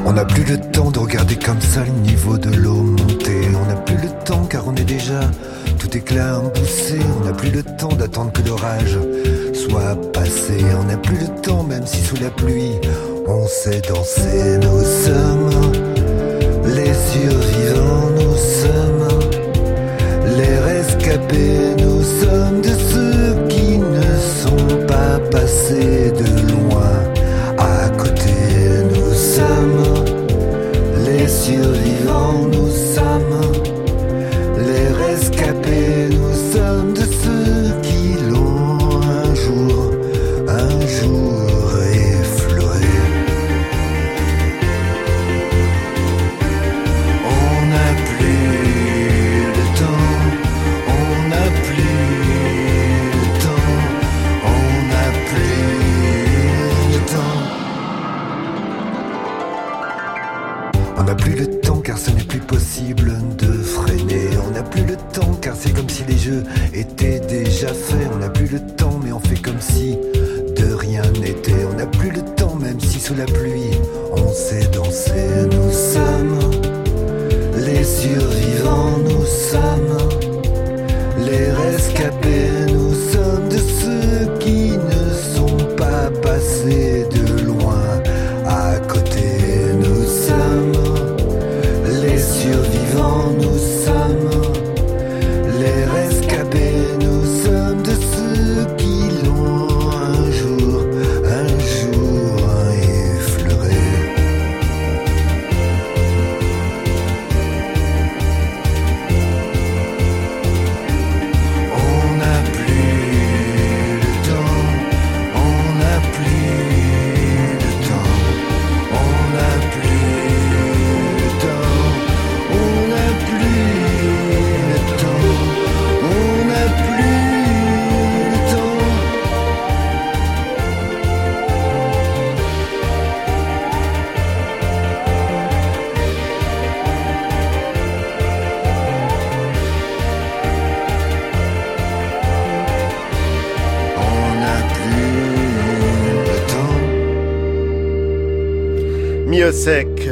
On 0.05 0.13
n'a 0.13 0.27
plus 0.27 0.45
le 0.45 0.61
temps 0.61 0.91
de 0.91 0.99
regarder 0.99 1.37
comme 1.37 1.61
ça 1.63 1.85
le 1.85 1.93
niveau 1.93 2.37
de 2.37 2.51
l'eau 2.55 2.75
monter. 2.75 3.49
On 3.63 3.67
n'a 3.67 3.77
plus 3.77 3.97
le 3.97 4.09
temps 4.25 4.45
car 4.45 4.69
on 4.69 4.75
est 4.75 4.85
déjà 4.85 5.21
tout 5.79 5.97
éclat 5.97 6.41
poussé. 6.55 6.99
On 7.19 7.25
n'a 7.25 7.33
plus 7.33 7.51
le 7.51 7.63
temps 7.63 7.95
d'attendre 7.95 8.33
que 8.33 8.43
l'orage 8.47 8.99
soit 9.55 9.97
passé. 10.13 10.65
On 10.79 10.85
n'a 10.85 10.99
plus 10.99 11.17
le 11.17 11.29
temps 11.41 11.63
même 11.63 11.87
si 11.87 12.03
sous 12.03 12.17
la 12.17 12.31
pluie 12.31 12.75
on 13.27 13.47
sait 13.47 13.81
danser. 13.81 14.59
Nous 14.59 14.83
sommes 14.83 15.73
les 16.67 16.93
survivants, 16.93 17.90
nous 21.79 22.03
sommes 22.03 22.61
de 22.61 22.69
ceux 22.69 23.49
qui 23.49 23.79
ne 23.79 24.17
sont 24.43 24.87
pas 24.87 25.19
passés 25.31 26.13
de 26.13 26.53
loin. 26.53 27.03
À 27.59 27.89
côté, 27.91 28.31
nous 28.95 29.15
sommes 29.15 30.05
les 31.05 31.27
survivants, 31.27 32.47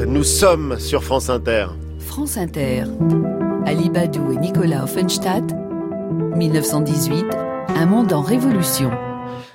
nous 0.08 0.24
sommes 0.24 0.80
sur 0.80 1.04
France 1.04 1.30
Inter. 1.30 1.66
France 2.00 2.36
Inter. 2.36 2.82
Ali 3.66 3.88
Badou 3.88 4.32
et 4.32 4.36
Nicolas 4.36 4.82
Offenstadt. 4.82 5.44
1918. 6.34 7.24
Un 7.68 7.86
monde 7.86 8.12
en 8.12 8.20
révolution. 8.20 8.90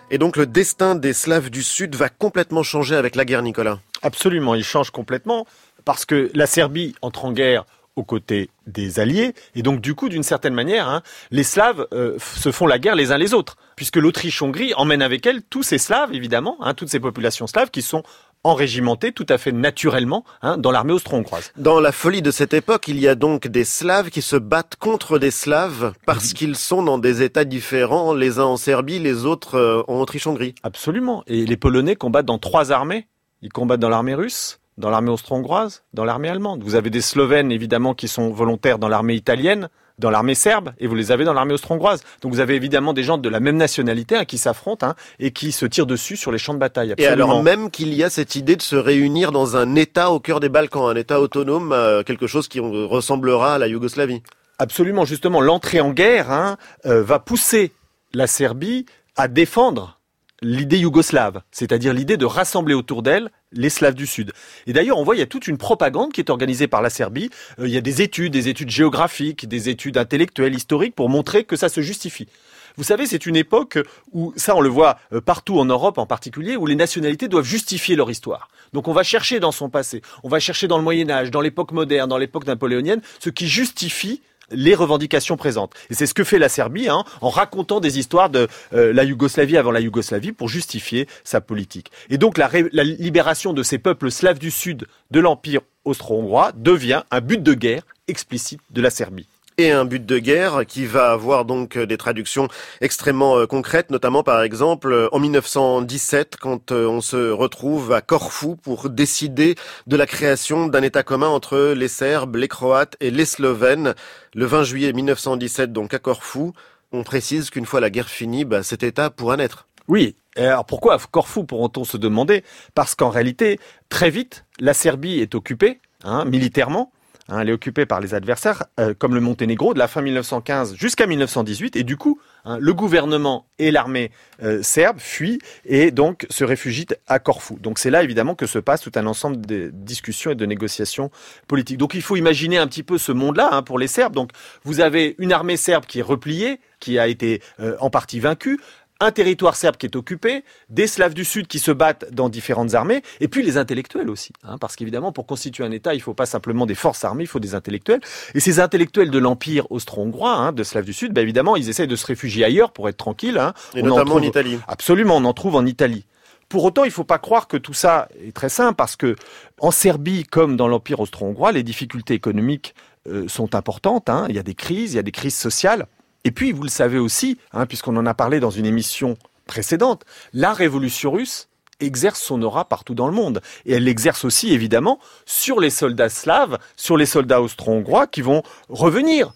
Et 0.09 0.17
donc 0.17 0.37
le 0.37 0.45
destin 0.45 0.95
des 0.95 1.11
Slaves 1.11 1.49
du 1.49 1.63
Sud 1.63 1.95
va 1.95 2.07
complètement 2.07 2.63
changer 2.63 2.95
avec 2.95 3.17
la 3.17 3.25
guerre, 3.25 3.41
Nicolas? 3.41 3.79
Absolument, 4.01 4.55
il 4.55 4.63
change 4.63 4.89
complètement 4.91 5.45
parce 5.83 6.05
que 6.05 6.31
la 6.33 6.45
Serbie 6.45 6.95
entre 7.01 7.25
en 7.25 7.33
guerre 7.33 7.65
aux 7.97 8.03
côtés 8.03 8.49
des 8.65 9.01
Alliés 9.01 9.33
et 9.53 9.63
donc 9.63 9.81
du 9.81 9.95
coup 9.95 10.07
d'une 10.07 10.23
certaine 10.23 10.53
manière 10.53 10.87
hein, 10.87 11.03
les 11.29 11.43
Slaves 11.43 11.87
euh, 11.93 12.17
se 12.19 12.51
font 12.51 12.65
la 12.65 12.79
guerre 12.79 12.95
les 12.95 13.11
uns 13.11 13.19
les 13.19 13.33
autres 13.33 13.57
puisque 13.75 13.97
l'Autriche-Hongrie 13.97 14.73
emmène 14.75 15.03
avec 15.03 15.27
elle 15.27 15.43
tous 15.43 15.61
ces 15.61 15.77
Slaves 15.77 16.11
évidemment 16.13 16.57
hein, 16.61 16.73
toutes 16.73 16.89
ces 16.89 16.99
populations 16.99 17.45
slaves 17.45 17.69
qui 17.69 17.83
sont 17.83 18.01
enrégimentées 18.43 19.11
tout 19.11 19.25
à 19.29 19.37
fait 19.37 19.51
naturellement 19.51 20.23
hein, 20.41 20.57
dans 20.57 20.71
l'armée 20.71 20.93
austro-hongroise. 20.93 21.51
Dans 21.57 21.79
la 21.79 21.91
folie 21.91 22.21
de 22.21 22.31
cette 22.31 22.53
époque, 22.53 22.87
il 22.87 22.99
y 22.99 23.07
a 23.07 23.15
donc 23.15 23.47
des 23.47 23.63
Slaves 23.63 24.09
qui 24.09 24.21
se 24.21 24.35
battent 24.35 24.75
contre 24.75 25.19
des 25.19 25.31
Slaves 25.31 25.93
parce 26.05 26.33
qu'ils 26.33 26.55
sont 26.55 26.83
dans 26.83 26.97
des 26.97 27.21
États 27.21 27.45
différents, 27.45 28.13
les 28.13 28.39
uns 28.39 28.45
en 28.45 28.57
Serbie, 28.57 28.99
les 28.99 29.25
autres 29.25 29.55
euh, 29.55 29.83
en 29.87 29.99
Autriche-Hongrie. 29.99 30.55
Absolument. 30.63 31.23
Et 31.27 31.45
les 31.45 31.57
Polonais 31.57 31.95
combattent 31.95 32.25
dans 32.25 32.39
trois 32.39 32.71
armées. 32.71 33.07
Ils 33.41 33.51
combattent 33.51 33.79
dans 33.79 33.89
l'armée 33.89 34.15
russe, 34.15 34.59
dans 34.77 34.89
l'armée 34.89 35.09
austro-hongroise, 35.09 35.83
dans 35.93 36.05
l'armée 36.05 36.29
allemande. 36.29 36.63
Vous 36.63 36.75
avez 36.75 36.89
des 36.89 37.01
Slovènes, 37.01 37.51
évidemment, 37.51 37.93
qui 37.93 38.07
sont 38.07 38.31
volontaires 38.31 38.79
dans 38.79 38.87
l'armée 38.87 39.15
italienne, 39.15 39.69
dans 39.99 40.09
l'armée 40.09 40.35
serbe, 40.35 40.71
et 40.79 40.87
vous 40.87 40.95
les 40.95 41.11
avez 41.11 41.23
dans 41.23 41.33
l'armée 41.33 41.53
austro-hongroise. 41.53 42.03
Donc 42.21 42.33
vous 42.33 42.39
avez 42.39 42.55
évidemment 42.55 42.93
des 42.93 43.03
gens 43.03 43.17
de 43.17 43.29
la 43.29 43.39
même 43.39 43.57
nationalité 43.57 44.15
hein, 44.15 44.25
qui 44.25 44.37
s'affrontent 44.37 44.87
hein, 44.87 44.95
et 45.19 45.31
qui 45.31 45.51
se 45.51 45.65
tirent 45.65 45.85
dessus 45.85 46.17
sur 46.17 46.31
les 46.31 46.37
champs 46.37 46.53
de 46.53 46.59
bataille. 46.59 46.89
Et 46.97 47.05
Absolument. 47.05 47.25
alors 47.25 47.43
même 47.43 47.69
qu'il 47.69 47.93
y 47.93 48.03
a 48.03 48.09
cette 48.09 48.35
idée 48.35 48.55
de 48.55 48.61
se 48.61 48.75
réunir 48.75 49.31
dans 49.31 49.55
un 49.55 49.75
État 49.75 50.11
au 50.11 50.19
cœur 50.19 50.39
des 50.39 50.49
Balkans, 50.49 50.89
un 50.89 50.95
État 50.95 51.21
autonome, 51.21 51.71
euh, 51.71 52.03
quelque 52.03 52.27
chose 52.27 52.47
qui 52.47 52.59
ressemblera 52.59 53.55
à 53.55 53.57
la 53.57 53.67
Yougoslavie. 53.67 54.21
Absolument, 54.59 55.05
justement, 55.05 55.41
l'entrée 55.41 55.81
en 55.81 55.91
guerre 55.91 56.31
hein, 56.31 56.57
euh, 56.85 57.03
va 57.03 57.19
pousser 57.19 57.71
la 58.13 58.27
Serbie 58.27 58.85
à 59.15 59.27
défendre 59.27 59.99
l'idée 60.43 60.77
yougoslave, 60.77 61.41
c'est-à-dire 61.51 61.93
l'idée 61.93 62.17
de 62.17 62.25
rassembler 62.25 62.73
autour 62.73 63.01
d'elle 63.01 63.31
les 63.51 63.69
Slaves 63.69 63.95
du 63.95 64.05
Sud. 64.05 64.33
Et 64.67 64.73
d'ailleurs, 64.73 64.97
on 64.97 65.03
voit, 65.03 65.15
il 65.15 65.19
y 65.19 65.23
a 65.23 65.27
toute 65.27 65.47
une 65.47 65.57
propagande 65.57 66.11
qui 66.11 66.21
est 66.21 66.29
organisée 66.29 66.67
par 66.67 66.81
la 66.81 66.89
Serbie. 66.89 67.29
Euh, 67.59 67.67
il 67.67 67.73
y 67.73 67.77
a 67.77 67.81
des 67.81 68.01
études, 68.01 68.33
des 68.33 68.49
études 68.49 68.69
géographiques, 68.69 69.47
des 69.47 69.69
études 69.69 69.97
intellectuelles, 69.97 70.55
historiques, 70.55 70.95
pour 70.95 71.09
montrer 71.09 71.43
que 71.43 71.55
ça 71.55 71.69
se 71.69 71.81
justifie. 71.81 72.27
Vous 72.75 72.83
savez, 72.83 73.05
c'est 73.05 73.27
une 73.27 73.35
époque 73.35 73.77
où, 74.13 74.33
ça 74.35 74.55
on 74.55 74.61
le 74.61 74.69
voit 74.69 74.97
euh, 75.13 75.21
partout 75.21 75.59
en 75.59 75.65
Europe 75.65 75.99
en 75.99 76.07
particulier, 76.07 76.57
où 76.57 76.65
les 76.65 76.75
nationalités 76.75 77.27
doivent 77.27 77.45
justifier 77.45 77.95
leur 77.95 78.09
histoire. 78.09 78.49
Donc 78.73 78.87
on 78.87 78.93
va 78.93 79.03
chercher 79.03 79.39
dans 79.39 79.51
son 79.51 79.69
passé, 79.69 80.01
on 80.23 80.29
va 80.29 80.39
chercher 80.39 80.67
dans 80.67 80.77
le 80.77 80.83
Moyen 80.83 81.09
Âge, 81.09 81.29
dans 81.29 81.41
l'époque 81.41 81.71
moderne, 81.71 82.09
dans 82.09 82.17
l'époque 82.17 82.47
napoléonienne, 82.47 83.01
ce 83.19 83.29
qui 83.29 83.47
justifie 83.47 84.21
les 84.51 84.75
revendications 84.75 85.37
présentes. 85.37 85.73
Et 85.89 85.93
c'est 85.93 86.05
ce 86.05 86.13
que 86.13 86.23
fait 86.23 86.39
la 86.39 86.49
Serbie 86.49 86.89
hein, 86.89 87.03
en 87.21 87.29
racontant 87.29 87.79
des 87.79 87.99
histoires 87.99 88.29
de 88.29 88.47
euh, 88.73 88.93
la 88.93 89.03
Yougoslavie 89.03 89.57
avant 89.57 89.71
la 89.71 89.79
Yougoslavie 89.79 90.31
pour 90.31 90.49
justifier 90.49 91.07
sa 91.23 91.41
politique. 91.41 91.91
Et 92.09 92.17
donc 92.17 92.37
la, 92.37 92.49
libération 92.83 93.53
de 93.53 93.63
ces 93.63 93.77
peuples 93.77 94.11
slaves 94.11 94.39
du 94.39 94.51
Sud 94.51 94.87
de 95.11 95.19
l'Empire 95.19 95.61
austro-hongrois 95.85 96.51
devient 96.55 97.03
un 97.11 97.21
but 97.21 97.41
de 97.41 97.53
guerre 97.53 97.83
explicite 98.07 98.61
de 98.71 98.81
la 98.81 98.89
Serbie. 98.89 99.27
Et 99.57 99.71
un 99.71 99.85
but 99.85 100.05
de 100.05 100.19
guerre 100.19 100.65
qui 100.67 100.85
va 100.85 101.11
avoir 101.11 101.45
donc 101.45 101.77
euh, 101.77 101.85
des 101.85 101.97
traductions 101.97 102.47
extrêmement 102.81 103.37
euh, 103.37 103.45
concrètes, 103.45 103.91
notamment 103.91 104.23
par 104.23 104.41
exemple 104.41 104.91
euh, 104.91 105.07
en 105.11 105.19
1917 105.19 106.37
quand 106.39 106.71
on 106.71 107.01
se 107.01 107.29
retrouve 107.29 107.91
à 107.91 108.01
Corfou 108.01 108.55
pour 108.55 108.89
décider 108.89 109.55
de 109.87 109.95
la 109.95 110.05
création 110.05 110.67
d'un 110.67 110.81
État 110.81 111.03
commun 111.03 111.27
entre 111.27 111.73
les 111.75 111.87
Serbes, 111.87 112.35
les 112.35 112.47
Croates 112.47 112.95
et 112.99 113.11
les 113.11 113.25
Slovènes. 113.25 113.93
Le 114.33 114.45
20 114.45 114.63
juillet 114.63 114.93
1917 114.93 115.71
donc 115.71 115.93
à 115.93 115.99
Corfou, 115.99 116.53
on 116.91 117.03
précise 117.03 117.49
qu'une 117.49 117.65
fois 117.65 117.79
la 117.79 117.89
guerre 117.89 118.09
finie, 118.09 118.45
bah, 118.45 118.63
cet 118.63 118.83
État 118.83 119.09
pourra 119.09 119.37
naître. 119.37 119.67
Oui. 119.87 120.15
Alors 120.35 120.65
pourquoi 120.65 120.97
Corfou 121.11 121.43
pourront-on 121.43 121.83
se 121.83 121.97
demander? 121.97 122.43
Parce 122.73 122.95
qu'en 122.95 123.09
réalité, 123.09 123.59
très 123.89 124.09
vite, 124.09 124.45
la 124.59 124.73
Serbie 124.73 125.19
est 125.19 125.35
occupée 125.35 125.79
hein, 126.03 126.25
militairement. 126.25 126.91
Hein, 127.33 127.39
elle 127.41 127.49
est 127.49 127.53
occupée 127.53 127.87
par 127.87 127.99
les 127.99 128.13
adversaires, 128.13 128.63
euh, 128.79 128.93
comme 128.93 129.15
le 129.15 129.21
Monténégro, 129.21 129.73
de 129.73 129.79
la 129.79 129.87
fin 129.87 130.01
1915 130.01 130.75
jusqu'à 130.75 131.07
1918. 131.07 131.75
Et 131.75 131.83
du 131.83 131.97
coup, 131.97 132.19
hein, 132.45 132.59
le 132.59 132.73
gouvernement 132.75 133.47
et 133.57 133.71
l'armée 133.71 134.11
euh, 134.43 134.61
serbe 134.61 134.99
fuient 134.99 135.39
et 135.65 135.89
donc 135.89 136.27
se 136.29 136.43
réfugient 136.43 136.85
à 137.07 137.17
Corfou. 137.17 137.57
Donc 137.59 137.79
c'est 137.79 137.89
là 137.89 138.03
évidemment 138.03 138.35
que 138.35 138.45
se 138.45 138.59
passe 138.59 138.81
tout 138.81 138.91
un 138.93 139.07
ensemble 139.07 139.43
de 139.43 139.71
discussions 139.73 140.29
et 140.29 140.35
de 140.35 140.45
négociations 140.45 141.09
politiques. 141.47 141.79
Donc 141.79 141.95
il 141.95 142.03
faut 142.03 142.17
imaginer 142.17 142.59
un 142.59 142.67
petit 142.67 142.83
peu 142.83 142.99
ce 142.99 143.11
monde-là 143.11 143.49
hein, 143.51 143.63
pour 143.63 143.79
les 143.79 143.87
Serbes. 143.87 144.13
Donc 144.13 144.29
vous 144.63 144.79
avez 144.79 145.15
une 145.17 145.31
armée 145.31 145.57
serbe 145.57 145.87
qui 145.87 145.99
est 145.99 146.03
repliée, 146.03 146.59
qui 146.79 146.99
a 146.99 147.07
été 147.07 147.41
euh, 147.59 147.75
en 147.79 147.89
partie 147.89 148.19
vaincue, 148.19 148.59
un 148.99 149.11
territoire 149.11 149.55
serbe 149.55 149.77
qui 149.77 149.85
est 149.85 149.95
occupé, 149.95 150.43
des 150.69 150.87
Slaves 150.87 151.13
du 151.13 151.25
Sud 151.25 151.47
qui 151.47 151.59
se 151.59 151.71
battent 151.71 152.11
dans 152.11 152.29
différentes 152.29 152.73
armées, 152.73 153.01
et 153.19 153.27
puis 153.27 153.43
les 153.43 153.57
intellectuels 153.57 154.09
aussi. 154.09 154.31
Hein, 154.43 154.57
parce 154.57 154.75
qu'évidemment, 154.75 155.11
pour 155.11 155.25
constituer 155.25 155.63
un 155.63 155.71
État, 155.71 155.93
il 155.93 155.97
ne 155.97 156.03
faut 156.03 156.13
pas 156.13 156.25
simplement 156.25 156.65
des 156.65 156.75
forces 156.75 157.03
armées, 157.03 157.23
il 157.23 157.27
faut 157.27 157.39
des 157.39 157.55
intellectuels. 157.55 158.01
Et 158.33 158.39
ces 158.39 158.59
intellectuels 158.59 159.09
de 159.09 159.19
l'Empire 159.19 159.69
austro-hongrois, 159.71 160.33
hein, 160.33 160.51
de 160.51 160.63
Slaves 160.63 160.85
du 160.85 160.93
Sud, 160.93 161.13
bah, 161.13 161.21
évidemment, 161.21 161.55
ils 161.55 161.69
essayent 161.69 161.87
de 161.87 161.95
se 161.95 162.05
réfugier 162.05 162.45
ailleurs 162.45 162.71
pour 162.71 162.87
être 162.87 162.97
tranquilles. 162.97 163.37
Hein. 163.37 163.53
Et 163.75 163.81
notamment 163.81 164.15
en, 164.15 164.19
en 164.19 164.21
Italie. 164.21 164.59
Absolument, 164.67 165.17
on 165.17 165.25
en 165.25 165.33
trouve 165.33 165.55
en 165.55 165.65
Italie. 165.65 166.05
Pour 166.49 166.63
autant, 166.65 166.83
il 166.83 166.89
ne 166.89 166.93
faut 166.93 167.03
pas 167.03 167.17
croire 167.17 167.47
que 167.47 167.57
tout 167.57 167.73
ça 167.73 168.07
est 168.23 168.31
très 168.31 168.49
simple, 168.49 168.75
parce 168.75 168.95
que 168.95 169.15
en 169.59 169.71
Serbie, 169.71 170.23
comme 170.23 170.55
dans 170.55 170.67
l'Empire 170.67 170.99
austro-hongrois, 170.99 171.51
les 171.51 171.63
difficultés 171.63 172.13
économiques 172.13 172.75
euh, 173.07 173.27
sont 173.27 173.55
importantes. 173.55 174.09
Hein. 174.09 174.27
Il 174.29 174.35
y 174.35 174.39
a 174.39 174.43
des 174.43 174.55
crises, 174.55 174.93
il 174.93 174.95
y 174.97 174.99
a 174.99 175.03
des 175.03 175.11
crises 175.11 175.35
sociales. 175.35 175.87
Et 176.23 176.31
puis, 176.31 176.51
vous 176.51 176.63
le 176.63 176.69
savez 176.69 176.99
aussi, 176.99 177.37
hein, 177.51 177.65
puisqu'on 177.65 177.97
en 177.97 178.05
a 178.05 178.13
parlé 178.13 178.39
dans 178.39 178.49
une 178.49 178.65
émission 178.65 179.17
précédente, 179.45 180.05
la 180.33 180.53
révolution 180.53 181.11
russe 181.11 181.49
exerce 181.79 182.21
son 182.21 182.41
aura 182.41 182.65
partout 182.65 182.95
dans 182.95 183.07
le 183.07 183.13
monde. 183.13 183.41
Et 183.65 183.73
elle 183.73 183.83
l'exerce 183.83 184.23
aussi, 184.25 184.53
évidemment, 184.53 184.99
sur 185.25 185.59
les 185.59 185.69
soldats 185.69 186.09
slaves, 186.09 186.57
sur 186.77 186.97
les 186.97 187.05
soldats 187.05 187.41
austro-hongrois 187.41 188.07
qui 188.07 188.21
vont 188.21 188.43
revenir 188.69 189.33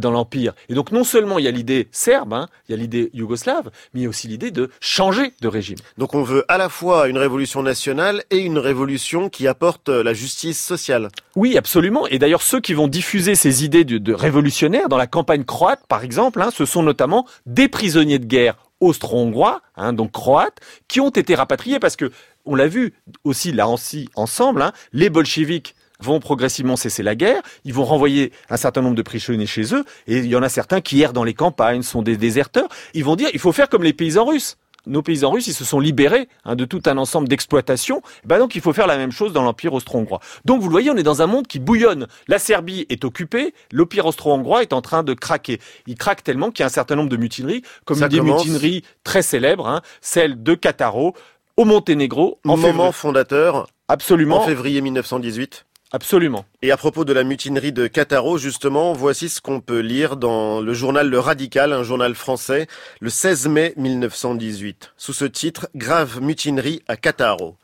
dans 0.00 0.10
l'Empire. 0.10 0.52
Et 0.68 0.74
donc 0.74 0.92
non 0.92 1.04
seulement 1.04 1.38
il 1.38 1.44
y 1.44 1.48
a 1.48 1.50
l'idée 1.50 1.88
serbe, 1.92 2.32
hein, 2.32 2.48
il 2.68 2.72
y 2.72 2.74
a 2.74 2.78
l'idée 2.78 3.10
yougoslave, 3.12 3.70
mais 3.92 4.00
il 4.00 4.02
y 4.04 4.06
a 4.06 4.08
aussi 4.08 4.28
l'idée 4.28 4.50
de 4.50 4.70
changer 4.80 5.32
de 5.40 5.48
régime. 5.48 5.78
Donc 5.98 6.14
on 6.14 6.22
veut 6.22 6.44
à 6.48 6.58
la 6.58 6.68
fois 6.68 7.08
une 7.08 7.18
révolution 7.18 7.62
nationale 7.62 8.24
et 8.30 8.38
une 8.38 8.58
révolution 8.58 9.28
qui 9.28 9.48
apporte 9.48 9.88
euh, 9.88 10.02
la 10.02 10.14
justice 10.14 10.62
sociale. 10.62 11.08
Oui, 11.36 11.56
absolument. 11.56 12.06
Et 12.06 12.18
d'ailleurs 12.18 12.42
ceux 12.42 12.60
qui 12.60 12.74
vont 12.74 12.88
diffuser 12.88 13.34
ces 13.34 13.64
idées 13.64 13.84
de, 13.84 13.98
de 13.98 14.12
révolutionnaires 14.12 14.88
dans 14.88 14.96
la 14.96 15.06
campagne 15.06 15.44
croate, 15.44 15.86
par 15.88 16.04
exemple, 16.04 16.40
hein, 16.42 16.50
ce 16.54 16.64
sont 16.64 16.82
notamment 16.82 17.26
des 17.46 17.68
prisonniers 17.68 18.18
de 18.18 18.26
guerre 18.26 18.56
austro-hongrois, 18.80 19.62
hein, 19.76 19.92
donc 19.92 20.12
croates, 20.12 20.60
qui 20.88 21.00
ont 21.00 21.10
été 21.10 21.34
rapatriés 21.34 21.78
parce 21.78 21.96
que 21.96 22.10
on 22.44 22.54
l'a 22.54 22.66
vu 22.66 22.94
aussi 23.24 23.52
là 23.52 23.68
aussi 23.68 24.08
ensemble, 24.14 24.62
hein, 24.62 24.72
les 24.92 25.08
bolcheviks 25.08 25.74
vont 26.04 26.20
progressivement 26.20 26.76
cesser 26.76 27.02
la 27.02 27.14
guerre, 27.14 27.42
ils 27.64 27.74
vont 27.74 27.84
renvoyer 27.84 28.32
un 28.50 28.56
certain 28.56 28.82
nombre 28.82 28.94
de 28.94 29.02
prisonniers 29.02 29.46
chez 29.46 29.74
eux, 29.74 29.84
et 30.06 30.18
il 30.18 30.26
y 30.26 30.36
en 30.36 30.42
a 30.42 30.48
certains 30.48 30.80
qui 30.80 31.00
errent 31.00 31.12
dans 31.12 31.24
les 31.24 31.34
campagnes, 31.34 31.82
sont 31.82 32.02
des 32.02 32.16
déserteurs, 32.16 32.68
ils 32.92 33.04
vont 33.04 33.16
dire 33.16 33.28
il 33.32 33.40
faut 33.40 33.52
faire 33.52 33.68
comme 33.68 33.82
les 33.82 33.92
paysans 33.92 34.26
russes. 34.26 34.56
Nos 34.86 35.00
paysans 35.00 35.30
russes, 35.30 35.46
ils 35.46 35.54
se 35.54 35.64
sont 35.64 35.80
libérés 35.80 36.28
hein, 36.44 36.56
de 36.56 36.66
tout 36.66 36.82
un 36.84 36.98
ensemble 36.98 37.26
d'exploitations. 37.26 38.02
Ben 38.26 38.38
donc, 38.38 38.54
il 38.54 38.60
faut 38.60 38.74
faire 38.74 38.86
la 38.86 38.98
même 38.98 39.12
chose 39.12 39.32
dans 39.32 39.42
l'Empire 39.42 39.72
austro-hongrois. 39.72 40.20
Donc, 40.44 40.60
vous 40.60 40.68
le 40.68 40.72
voyez, 40.72 40.90
on 40.90 40.96
est 40.96 41.02
dans 41.02 41.22
un 41.22 41.26
monde 41.26 41.46
qui 41.46 41.58
bouillonne. 41.58 42.06
La 42.28 42.38
Serbie 42.38 42.84
est 42.90 43.02
occupée, 43.04 43.54
l'Empire 43.72 44.04
austro-hongrois 44.04 44.60
est 44.60 44.74
en 44.74 44.82
train 44.82 45.02
de 45.02 45.14
craquer. 45.14 45.58
Il 45.86 45.94
craque 45.94 46.22
tellement 46.22 46.50
qu'il 46.50 46.60
y 46.60 46.64
a 46.64 46.66
un 46.66 46.68
certain 46.68 46.96
nombre 46.96 47.08
de 47.08 47.16
mutineries, 47.16 47.62
comme 47.86 47.96
Ça 47.96 48.06
une 48.06 48.10
des 48.10 48.20
mutineries 48.20 48.84
très 49.04 49.22
célèbres, 49.22 49.66
hein, 49.66 49.80
celle 50.02 50.42
de 50.42 50.54
Cataro, 50.54 51.14
au 51.56 51.64
Monténégro, 51.64 52.40
en 52.44 52.56
Moment 52.56 52.66
février. 52.66 52.92
fondateur, 52.92 53.68
Absolument, 53.88 54.42
en 54.42 54.46
février 54.46 54.80
1918. 54.82 55.64
Absolument. 55.94 56.44
Et 56.60 56.72
à 56.72 56.76
propos 56.76 57.04
de 57.04 57.12
la 57.12 57.22
mutinerie 57.22 57.72
de 57.72 57.86
Cataro, 57.86 58.36
justement, 58.36 58.92
voici 58.92 59.28
ce 59.28 59.40
qu'on 59.40 59.60
peut 59.60 59.78
lire 59.78 60.16
dans 60.16 60.60
le 60.60 60.74
journal 60.74 61.08
Le 61.08 61.20
Radical, 61.20 61.72
un 61.72 61.84
journal 61.84 62.16
français, 62.16 62.66
le 63.00 63.10
16 63.10 63.46
mai 63.46 63.74
1918, 63.76 64.92
sous 64.96 65.12
ce 65.12 65.24
titre 65.24 65.68
Grave 65.76 66.20
mutinerie 66.20 66.82
à 66.88 66.96
Cataro. 66.96 67.56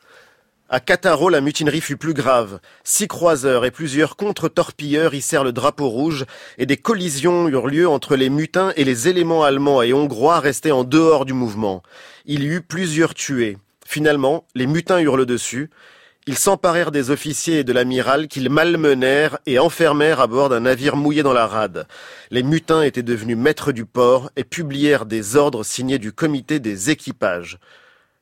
À 0.69 0.79
Cataro, 0.79 1.27
la 1.27 1.41
mutinerie 1.41 1.81
fut 1.81 1.97
plus 1.97 2.13
grave. 2.13 2.61
Six 2.85 3.09
croiseurs 3.09 3.65
et 3.65 3.71
plusieurs 3.71 4.15
contre-torpilleurs 4.15 5.13
hissèrent 5.13 5.43
le 5.43 5.51
drapeau 5.51 5.89
rouge 5.89 6.25
et 6.57 6.65
des 6.65 6.77
collisions 6.77 7.49
eurent 7.49 7.67
lieu 7.67 7.89
entre 7.89 8.15
les 8.15 8.29
mutins 8.29 8.71
et 8.77 8.85
les 8.85 9.09
éléments 9.09 9.43
allemands 9.43 9.81
et 9.81 9.91
hongrois 9.91 10.39
restés 10.39 10.71
en 10.71 10.85
dehors 10.85 11.25
du 11.25 11.33
mouvement. 11.33 11.83
Il 12.25 12.43
y 12.43 12.47
eut 12.47 12.61
plusieurs 12.61 13.13
tués. 13.13 13.57
Finalement, 13.85 14.45
les 14.55 14.67
mutins 14.67 15.01
eurent 15.01 15.17
le 15.17 15.25
dessus. 15.25 15.69
Ils 16.31 16.37
s'emparèrent 16.37 16.91
des 16.91 17.09
officiers 17.09 17.59
et 17.59 17.63
de 17.65 17.73
l'amiral 17.73 18.29
qu'ils 18.29 18.49
malmenèrent 18.49 19.37
et 19.45 19.59
enfermèrent 19.59 20.21
à 20.21 20.27
bord 20.27 20.47
d'un 20.47 20.61
navire 20.61 20.95
mouillé 20.95 21.23
dans 21.23 21.33
la 21.33 21.45
rade. 21.45 21.87
Les 22.29 22.41
mutins 22.41 22.83
étaient 22.83 23.03
devenus 23.03 23.35
maîtres 23.35 23.73
du 23.73 23.83
port 23.83 24.31
et 24.37 24.45
publièrent 24.45 25.05
des 25.05 25.35
ordres 25.35 25.65
signés 25.65 25.99
du 25.99 26.13
comité 26.13 26.61
des 26.61 26.89
équipages. 26.89 27.59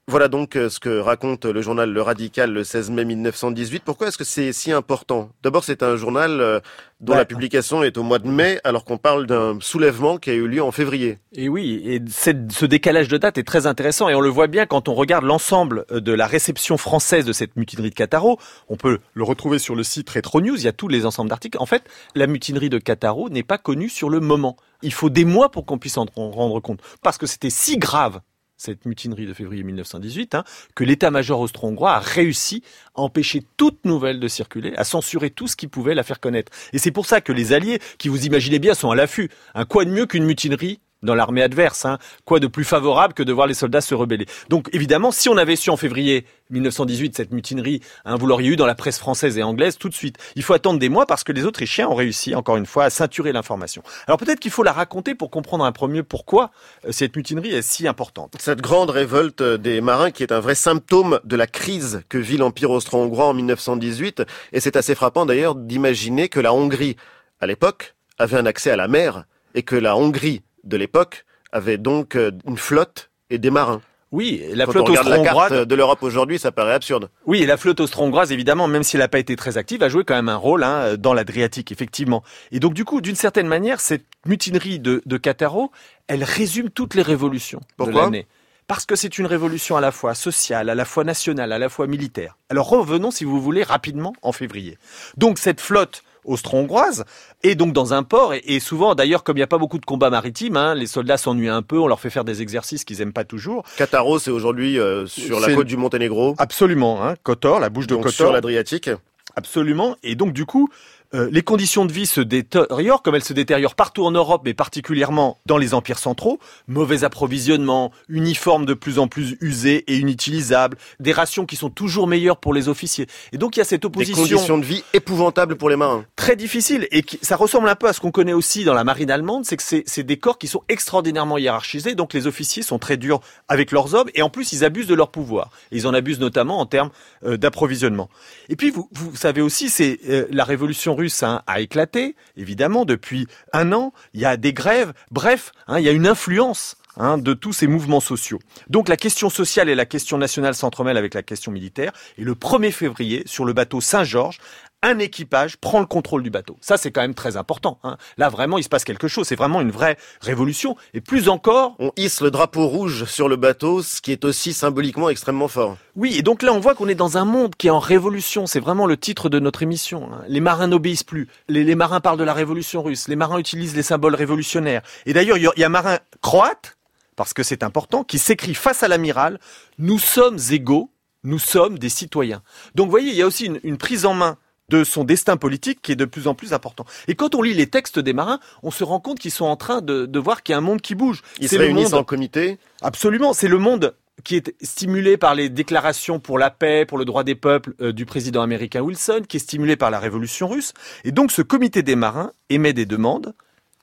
Voilà 0.10 0.28
donc 0.28 0.56
euh, 0.56 0.70
ce 0.70 0.80
que 0.80 0.98
raconte 0.98 1.46
le 1.46 1.62
journal 1.62 1.92
Le 1.94 2.02
Radical 2.02 2.52
le 2.52 2.64
16 2.64 2.90
mai 2.90 3.06
1918. 3.06 3.84
Pourquoi 3.86 4.08
est-ce 4.08 4.18
que 4.18 4.24
c'est 4.24 4.52
si 4.54 4.72
important? 4.72 5.30
D'abord, 5.44 5.64
c'est 5.64 5.84
un 5.84 5.98
journal 5.98 6.42
euh, 6.42 6.60
dont 7.00 7.14
Ouais. 7.14 7.20
la 7.20 7.26
publication 7.26 7.84
est 7.84 7.96
au 7.96 8.02
mois 8.02 8.18
de 8.18 8.28
mai, 8.28 8.60
alors 8.64 8.86
qu'on 8.86 8.98
parle 8.98 9.28
d'un 9.28 9.60
soulèvement 9.62 10.18
qui 10.18 10.32
a 10.32 10.34
eu 10.34 10.48
lieu 10.48 10.64
en 10.64 10.72
février. 10.72 11.20
Et 11.34 11.48
oui, 11.48 11.84
et 11.86 12.02
ce 12.10 12.66
décalage 12.66 13.08
de 13.08 13.18
date 13.18 13.38
est 13.38 13.44
très 13.44 13.68
intéressant 13.68 14.10
et 14.10 14.16
on 14.16 14.20
le 14.20 14.30
voit 14.30 14.48
bien 14.48 14.66
quand 14.66 14.90
on 14.90 14.96
regarde 14.96 15.26
l'ensemble 15.26 15.86
euh, 15.92 16.02
de 16.02 16.12
la 16.12 16.26
réception 16.26 16.78
française 16.78 17.24
de 17.24 17.32
cette 17.32 17.56
mutinerie 17.56 17.92
de 17.92 17.96
Cataro. 17.96 18.40
On 18.68 18.78
peut 18.78 18.98
le 19.14 19.24
retrouver 19.24 19.60
sur 19.60 19.76
le 19.76 19.84
site 19.84 20.10
Retro 20.10 20.42
News, 20.42 20.56
il 20.58 20.64
y 20.64 20.68
a 20.68 20.74
tous 20.74 20.88
les 20.88 21.06
ensembles 21.06 21.30
d'articles. 21.30 21.60
En 21.60 21.68
fait, 21.68 21.84
la 22.16 22.26
mutinerie 22.26 22.72
de 22.72 22.80
Cataro 22.80 23.30
n'est 23.30 23.44
pas 23.44 23.60
connue 23.60 23.90
sur 23.90 24.10
le 24.10 24.22
moment. 24.22 24.58
Il 24.82 24.92
faut 24.94 25.12
des 25.12 25.26
mois 25.26 25.52
pour 25.52 25.68
qu'on 25.68 25.78
puisse 25.78 26.00
en 26.00 26.08
rendre 26.16 26.60
compte. 26.62 26.80
Parce 27.04 27.20
que 27.20 27.28
c'était 27.28 27.52
si 27.52 27.78
grave 27.78 28.22
cette 28.60 28.86
mutinerie 28.86 29.26
de 29.26 29.34
février 29.34 29.64
1918, 29.64 30.36
hein, 30.36 30.44
que 30.76 30.84
l'état-major 30.84 31.40
austro-hongrois 31.40 31.94
a 31.94 32.00
réussi 32.00 32.62
à 32.94 33.02
empêcher 33.02 33.42
toute 33.58 33.86
nouvelle 33.86 34.20
de 34.20 34.28
circuler, 34.28 34.74
à 34.76 34.84
censurer 34.84 35.30
tout 35.32 35.48
ce 35.48 35.56
qui 35.56 35.68
pouvait 35.68 35.96
la 35.96 36.04
faire 36.04 36.20
connaître. 36.20 36.52
Et 36.74 36.78
c'est 36.78 36.92
pour 36.92 37.06
ça 37.06 37.22
que 37.22 37.32
les 37.32 37.54
Alliés, 37.54 37.80
qui 37.98 38.10
vous 38.10 38.26
imaginez 38.26 38.60
bien, 38.60 38.74
sont 38.74 38.92
à 38.92 38.96
l'affût. 38.96 39.30
Un 39.56 39.66
quoi 39.66 39.86
de 39.86 39.90
mieux 39.90 40.06
qu'une 40.06 40.26
mutinerie 40.26 40.80
dans 41.04 41.16
l'armée 41.16 41.42
adverse 41.42 41.86
hein 41.86 41.98
Quoi 42.26 42.40
de 42.40 42.48
plus 42.48 42.64
favorable 42.64 43.14
que 43.14 43.24
de 43.24 43.34
voir 43.34 43.48
les 43.48 43.54
soldats 43.54 43.82
se 43.82 43.96
rebeller? 43.96 44.26
Donc 44.50 44.70
évidemment, 44.74 45.12
si 45.12 45.30
on 45.30 45.38
avait 45.38 45.56
su 45.56 45.70
en 45.70 45.78
février 45.78 46.26
1918 46.50 47.16
cette 47.16 47.32
mutinerie, 47.32 47.82
hein, 48.06 48.16
vous 48.16 48.26
l'auriez 48.26 48.50
eu 48.50 48.56
dans 48.56 48.66
la 48.66 48.76
presse 48.76 48.98
française 48.98 49.38
et 49.38 49.44
anglaise 49.44 49.78
tout 49.78 49.90
de 49.90 49.94
suite. 49.94 50.18
Il 50.36 50.44
faut 50.44 50.54
attendre 50.54 50.80
des 50.80 50.90
mois 50.90 51.06
parce 51.06 51.24
que 51.24 51.32
les 51.32 51.46
Autrichiens 51.46 51.88
ont 51.88 51.96
réussi, 51.96 52.36
encore 52.36 52.58
une 52.58 52.66
fois, 52.66 52.86
à 52.86 52.90
ceinturer 52.90 53.32
l'information. 53.32 53.84
Alors 54.08 54.18
peut-être 54.18 54.40
qu'il 54.40 54.52
faut 54.52 54.64
la 54.64 54.74
raconter 54.74 55.16
pour 55.16 55.30
comprendre 55.30 55.64
un 55.66 55.72
peu 55.72 55.88
mieux 55.88 56.04
pourquoi 56.04 56.52
euh, 56.86 56.92
cette 56.92 57.16
mutinerie 57.16 57.54
est 57.54 57.62
si 57.62 57.88
importante. 57.88 58.36
Cette 58.40 58.62
grande 58.62 58.90
révolte 58.90 59.42
des 59.44 59.82
marins 59.82 60.12
qui 60.12 60.24
est 60.24 60.32
un 60.32 60.40
vrai 60.40 60.56
symptôme 60.56 61.20
de 61.24 61.36
la 61.36 61.48
crise 61.48 62.04
que 62.10 62.18
vit 62.18 62.38
l'Empire 62.38 62.72
austro-hongrois 62.72 63.28
en 63.28 63.34
1918. 63.34 64.24
Et 64.52 64.60
c'est 64.60 64.76
assez 64.76 64.96
frappant 64.96 65.26
d'ailleurs 65.26 65.56
d'imaginer 65.56 66.30
que 66.30 66.40
la 66.40 66.54
Hongrie, 66.54 66.96
à 67.40 67.48
l'époque, 67.48 67.96
avait 68.18 68.38
un 68.38 68.46
accès 68.46 68.72
à 68.72 68.76
la 68.76 68.88
mer 68.88 69.26
et 69.56 69.64
que 69.64 69.76
la 69.76 69.96
Hongrie 69.96 70.42
de 70.64 70.78
l'époque 70.78 71.26
avait 71.52 71.78
donc 71.78 72.16
euh, 72.16 72.32
une 72.46 72.58
flotte 72.58 73.10
et 73.30 73.38
des 73.38 73.52
marins. 73.52 73.82
Oui, 74.12 74.44
la 74.54 74.66
Quand 74.66 74.72
on 74.72 74.74
flotte 74.74 74.88
regarde 74.90 75.08
la 75.08 75.18
austro-hongroise 75.18 75.50
carte 75.50 75.68
de 75.68 75.76
l'Europe 75.76 76.02
aujourd'hui, 76.02 76.40
ça 76.40 76.52
paraît 76.52 76.74
absurde. 76.74 77.10
Oui, 77.28 77.44
et 77.44 77.46
la 77.46 77.58
flotte 77.58 77.80
austro-hongroise, 77.80 78.32
évidemment, 78.32 78.68
même 78.68 78.82
si 78.82 78.96
elle 78.96 79.02
n'a 79.02 79.08
pas 79.08 79.20
été 79.20 79.36
très 79.36 79.58
active, 79.58 79.84
a 79.84 79.90
joué 79.90 80.04
quand 80.04 80.16
même 80.16 80.30
un 80.30 80.36
rôle 80.36 80.64
hein, 80.64 80.96
dans 80.98 81.14
l'Adriatique, 81.14 81.72
effectivement. 81.72 82.24
Et 82.52 82.60
donc, 82.60 82.74
du 82.74 82.86
coup, 82.86 83.02
d'une 83.02 83.16
certaine 83.16 83.48
manière, 83.48 83.80
cette 83.80 84.06
mutinerie 84.26 84.80
de, 84.80 85.04
de 85.06 85.18
Cataro, 85.18 85.72
elle 86.08 86.24
résume 86.24 86.72
toutes 86.72 86.96
les 86.96 87.04
révolutions 87.04 87.60
de 87.60 87.66
Pourquoi 87.78 88.04
l'année. 88.06 88.28
Parce 88.66 88.86
que 88.86 88.96
c'est 88.96 89.18
une 89.18 89.26
révolution 89.26 89.78
à 89.78 89.82
la 89.82 89.92
fois 89.92 90.14
sociale, 90.14 90.70
à 90.70 90.76
la 90.76 90.86
fois 90.86 91.04
nationale, 91.04 91.52
à 91.52 91.58
la 91.58 91.70
fois 91.70 91.88
militaire. 91.88 92.38
Alors 92.50 92.70
revenons, 92.70 93.10
si 93.10 93.26
vous 93.26 93.42
voulez, 93.42 93.64
rapidement 93.64 94.14
en 94.22 94.32
février. 94.32 94.78
Donc 95.18 95.40
cette 95.40 95.60
flotte 95.60 96.04
austro-hongroise 96.26 97.06
est 97.44 97.56
donc 97.56 97.74
dans 97.74 97.94
un 97.94 98.04
port 98.04 98.34
et, 98.34 98.42
et 98.46 98.60
souvent, 98.60 98.96
d'ailleurs, 98.96 99.24
comme 99.24 99.38
il 99.38 99.40
n'y 99.40 99.44
a 99.44 99.48
pas 99.48 99.58
beaucoup 99.58 99.80
de 99.80 99.86
combats 99.86 100.10
maritimes, 100.10 100.58
hein, 100.58 100.76
les 100.76 100.88
soldats 100.88 101.18
s'ennuient 101.18 101.50
un 101.50 101.62
peu, 101.62 101.78
on 101.80 101.88
leur 101.88 102.00
fait 102.00 102.10
faire 102.10 102.26
des 102.26 102.42
exercices 102.42 102.84
qu'ils 102.84 103.02
aiment 103.02 103.14
pas 103.14 103.24
toujours. 103.24 103.64
Cataro, 103.78 104.20
c'est 104.20 104.32
aujourd'hui 104.32 104.80
euh, 104.80 105.06
sur 105.06 105.40
la 105.40 105.54
côte 105.54 105.68
du 105.68 105.78
Monténégro, 105.78 106.36
Absolument, 106.38 107.04
hein, 107.06 107.16
Kotor, 107.24 107.60
la 107.60 107.70
bouche 107.70 107.88
de 107.88 107.96
donc 107.96 108.04
Kotor. 108.04 108.14
sur 108.28 108.32
l'Adriatique. 108.32 108.90
Absolument. 109.36 109.96
Et 110.04 110.16
donc, 110.16 110.34
du 110.34 110.46
coup, 110.46 110.70
euh, 111.16 111.28
les 111.32 111.42
conditions 111.42 111.86
de 111.86 111.92
vie 111.92 112.06
se 112.06 112.22
détériorent, 112.22 113.02
comme 113.02 113.16
elles 113.16 113.24
se 113.24 113.34
détériorent 113.34 113.76
partout 113.76 114.06
en 114.06 114.12
Europe, 114.12 114.44
mais 114.46 114.54
particulièrement 114.54 115.40
dans 115.46 115.58
les 115.58 115.74
empires 115.74 115.98
centraux. 115.98 116.40
Mauvais 116.68 117.04
approvisionnement, 117.04 117.92
uniformes 118.10 118.66
de 118.66 118.76
plus 118.76 119.00
en 119.00 119.08
plus 119.08 119.36
usés 119.42 119.84
et 119.88 119.98
inutilisables, 119.98 120.78
des 121.00 121.12
rations 121.12 121.46
qui 121.46 121.56
sont 121.56 121.70
toujours 121.70 122.08
meilleures 122.08 122.38
pour 122.38 122.54
les 122.54 122.70
officiers. 122.70 123.08
Et 123.34 123.38
donc, 123.38 123.56
il 123.56 123.60
y 123.60 123.62
a 123.62 123.66
cette 123.66 123.82
Des 123.82 123.88
opposition 123.88 124.22
conditions 124.22 124.58
de 124.58 124.66
vie 124.66 124.84
épouvantables 124.94 125.56
pour 125.56 125.70
les 125.70 125.76
marins. 125.76 126.06
très 126.16 126.36
difficile 126.36 126.88
et 126.92 127.02
qui, 127.02 127.18
ça 127.22 127.36
ressemble 127.36 127.70
un 127.70 127.76
peu 127.76 127.88
à 127.88 127.94
ce 127.94 128.00
qu'on 128.00 128.12
connaît 128.12 128.34
aussi 128.34 128.64
dans 128.64 128.74
la 128.74 128.84
marine 128.84 129.10
allemande, 129.10 129.46
c'est 129.46 129.58
que 129.58 129.64
c'est 129.64 130.04
des 130.04 130.18
corps 130.18 130.38
qui 130.38 130.48
sont 130.48 130.62
extraordinairement 130.70 131.38
hiérarchisés, 131.38 131.96
donc 131.96 132.14
les 132.14 132.28
officiers 132.28 132.62
sont 132.62 132.78
très 132.78 132.98
durs 132.98 133.20
avec 133.48 133.72
leurs 133.72 133.96
hommes 133.96 134.10
et 134.14 134.22
en 134.22 134.30
plus 134.30 134.54
ils 134.54 134.64
abusent 134.64 134.88
de 134.88 134.96
leur 134.96 135.10
pouvoir. 135.10 135.50
Et 135.72 135.78
ils 135.78 135.88
en 135.88 135.94
abusent 135.94 136.20
notamment 136.20 136.60
en 136.60 136.66
termes 136.66 136.92
euh, 137.26 137.38
d'approvisionnement. 137.38 138.10
Et 138.50 138.56
puis 138.56 138.70
vous, 138.70 138.88
vous 138.92 139.16
savez 139.16 139.42
aussi, 139.42 139.70
c'est 139.70 140.00
euh, 140.10 140.28
la 140.32 140.44
révolution 140.44 140.99
russe 141.00 141.24
hein, 141.24 141.42
a 141.48 141.62
éclaté, 141.62 142.16
évidemment, 142.36 142.86
depuis 142.86 143.28
un 143.54 143.72
an. 143.72 143.94
Il 144.14 144.20
y 144.20 144.26
a 144.26 144.38
des 144.38 144.54
grèves, 144.54 144.94
bref, 145.12 145.52
hein, 145.68 145.80
il 145.80 145.86
y 145.86 145.90
a 145.90 145.94
une 145.94 146.08
influence 146.08 146.76
hein, 146.98 147.18
de 147.18 147.34
tous 147.34 147.54
ces 147.54 147.68
mouvements 147.68 148.02
sociaux. 148.02 148.40
Donc 148.70 148.90
la 148.90 148.98
question 148.98 149.30
sociale 149.30 149.70
et 149.70 149.76
la 149.76 149.86
question 149.86 150.18
nationale 150.18 150.54
s'entremêlent 150.54 150.98
avec 150.98 151.14
la 151.14 151.24
question 151.24 151.52
militaire. 151.52 151.94
Et 152.18 152.24
le 152.24 152.34
1er 152.34 152.72
février, 152.72 153.24
sur 153.26 153.46
le 153.46 153.54
bateau 153.54 153.82
Saint-Georges, 153.82 154.40
un 154.82 155.00
équipage 155.00 155.58
prend 155.58 155.80
le 155.80 155.86
contrôle 155.86 156.24
du 156.24 156.30
bateau. 156.30 156.58
Ça, 156.62 156.78
c'est 156.78 156.92
quand 156.92 157.02
même 157.02 157.14
très 157.14 157.36
important. 157.36 157.80
Hein. 157.84 157.98
Là, 158.18 158.30
vraiment, 158.30 158.58
il 158.58 158.64
se 158.64 158.70
passe 158.70 158.86
quelque 158.86 159.08
chose. 159.08 159.28
C'est 159.28 159.36
vraiment 159.36 159.60
une 159.62 159.72
vraie 159.72 159.98
révolution. 160.22 160.78
Et 160.94 161.02
plus 161.02 161.28
encore... 161.28 161.76
On 161.80 161.92
hisse 161.98 162.22
le 162.22 162.32
drapeau 162.32 162.68
rouge 162.68 163.04
sur 163.06 163.28
le 163.28 163.36
bateau, 163.36 163.82
ce 163.82 164.00
qui 164.00 164.12
est 164.12 164.24
aussi 164.24 164.54
symboliquement 164.54 165.10
extrêmement 165.10 165.50
fort. 165.50 165.78
Oui, 165.96 166.16
et 166.18 166.22
donc 166.22 166.44
là, 166.44 166.54
on 166.54 166.60
voit 166.60 166.76
qu'on 166.76 166.88
est 166.88 166.96
dans 166.96 167.18
un 167.18 167.26
monde 167.26 167.56
qui 167.56 167.68
est 167.68 167.72
en 167.72 167.80
révolution. 167.80 168.46
C'est 168.46 168.62
vraiment 168.62 168.86
le 168.86 168.96
titre 168.96 169.28
de 169.28 169.40
notre 169.40 169.64
émission. 169.64 170.10
Hein. 170.14 170.24
Les 170.28 170.40
marins 170.40 170.68
n'obéissent 170.68 171.04
plus. 171.04 171.28
Les, 171.50 171.76
marins 171.76 172.00
parlent 172.00 172.20
de 172.20 172.24
la 172.24 172.34
révolution 172.34 172.82
russe. 172.82 173.10
Les 173.10 173.18
marins 173.18 173.38
utilisent 173.38 173.76
les 173.76 173.84
symboles 173.84 174.16
révolutionnaires. 174.16 174.82
Et 175.06 175.14
d'ailleurs, 175.14 175.38
il 175.38 175.52
y 175.58 175.64
a 175.64 175.66
un 175.66 175.70
marin 175.70 176.00
croate, 176.22 176.78
parce 177.18 177.34
que 177.34 177.44
c'est 177.44 177.64
important, 177.64 178.06
qui 178.06 178.18
s'écrit 178.18 178.56
face 178.56 178.82
à 178.82 178.88
l'amiral, 178.88 179.40
nous 179.78 180.00
sommes 180.00 180.40
égaux, 180.52 180.90
nous 181.24 181.40
sommes 181.40 181.78
des 181.78 181.90
citoyens. 181.90 182.42
Donc, 182.76 182.86
vous 182.86 182.92
voyez, 182.92 183.10
il 183.10 183.18
y 183.18 183.22
a 183.22 183.28
aussi 183.28 183.52
une 183.64 183.78
prise 183.78 184.06
en 184.06 184.14
main 184.14 184.38
de 184.70 184.84
son 184.84 185.04
destin 185.04 185.38
politique 185.38 185.82
qui 185.82 185.92
est 185.92 185.96
de 185.96 186.06
plus 186.06 186.28
en 186.28 186.36
plus 186.36 186.54
important. 186.54 186.86
Et 187.08 187.16
quand 187.16 187.36
on 187.36 187.42
lit 187.42 187.54
les 187.54 187.68
textes 187.68 188.00
des 188.00 188.14
marins, 188.14 188.40
on 188.64 188.72
se 188.72 188.84
rend 188.84 189.00
compte 189.00 189.20
qu'ils 189.20 189.32
sont 189.32 189.46
en 189.46 189.56
train 189.56 189.82
de, 189.82 190.20
voir 190.20 190.44
qu'il 190.44 190.54
y 190.54 190.56
a 190.56 190.58
un 190.58 190.62
monde 190.62 190.82
qui 190.82 190.96
bouge. 190.96 191.22
Ils 191.40 191.50
se 191.50 191.58
réunissent 191.58 191.94
en 191.94 192.04
comité 192.04 192.58
Absolument, 192.82 193.34
c'est 193.34 193.48
le 193.48 193.58
monde 193.58 193.96
qui 194.24 194.36
est 194.36 194.54
stimulé 194.62 195.18
par 195.18 195.34
les 195.34 195.50
déclarations 195.50 196.20
pour 196.20 196.40
la 196.40 196.50
paix, 196.50 196.86
pour 196.86 196.98
le 196.98 197.06
droit 197.06 197.24
des 197.24 197.36
peuples 197.36 197.74
euh, 197.82 197.94
du 197.94 198.06
président 198.06 198.42
américain 198.42 198.82
Wilson, 198.82 199.24
qui 199.28 199.38
est 199.38 199.40
stimulé 199.40 199.78
par 199.78 199.92
la 199.92 200.00
révolution 200.00 200.48
russe. 200.48 200.74
Et 201.06 201.12
donc 201.12 201.32
ce 201.32 201.42
comité 201.42 201.84
des 201.84 201.96
marins 201.96 202.34
émet 202.50 202.74
des 202.74 202.86
demandes, 202.86 203.34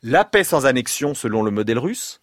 la 0.02 0.24
paix 0.24 0.44
sans 0.44 0.66
annexion 0.66 1.14
selon 1.14 1.42
le 1.42 1.50
modèle 1.50 1.78
russe, 1.78 2.20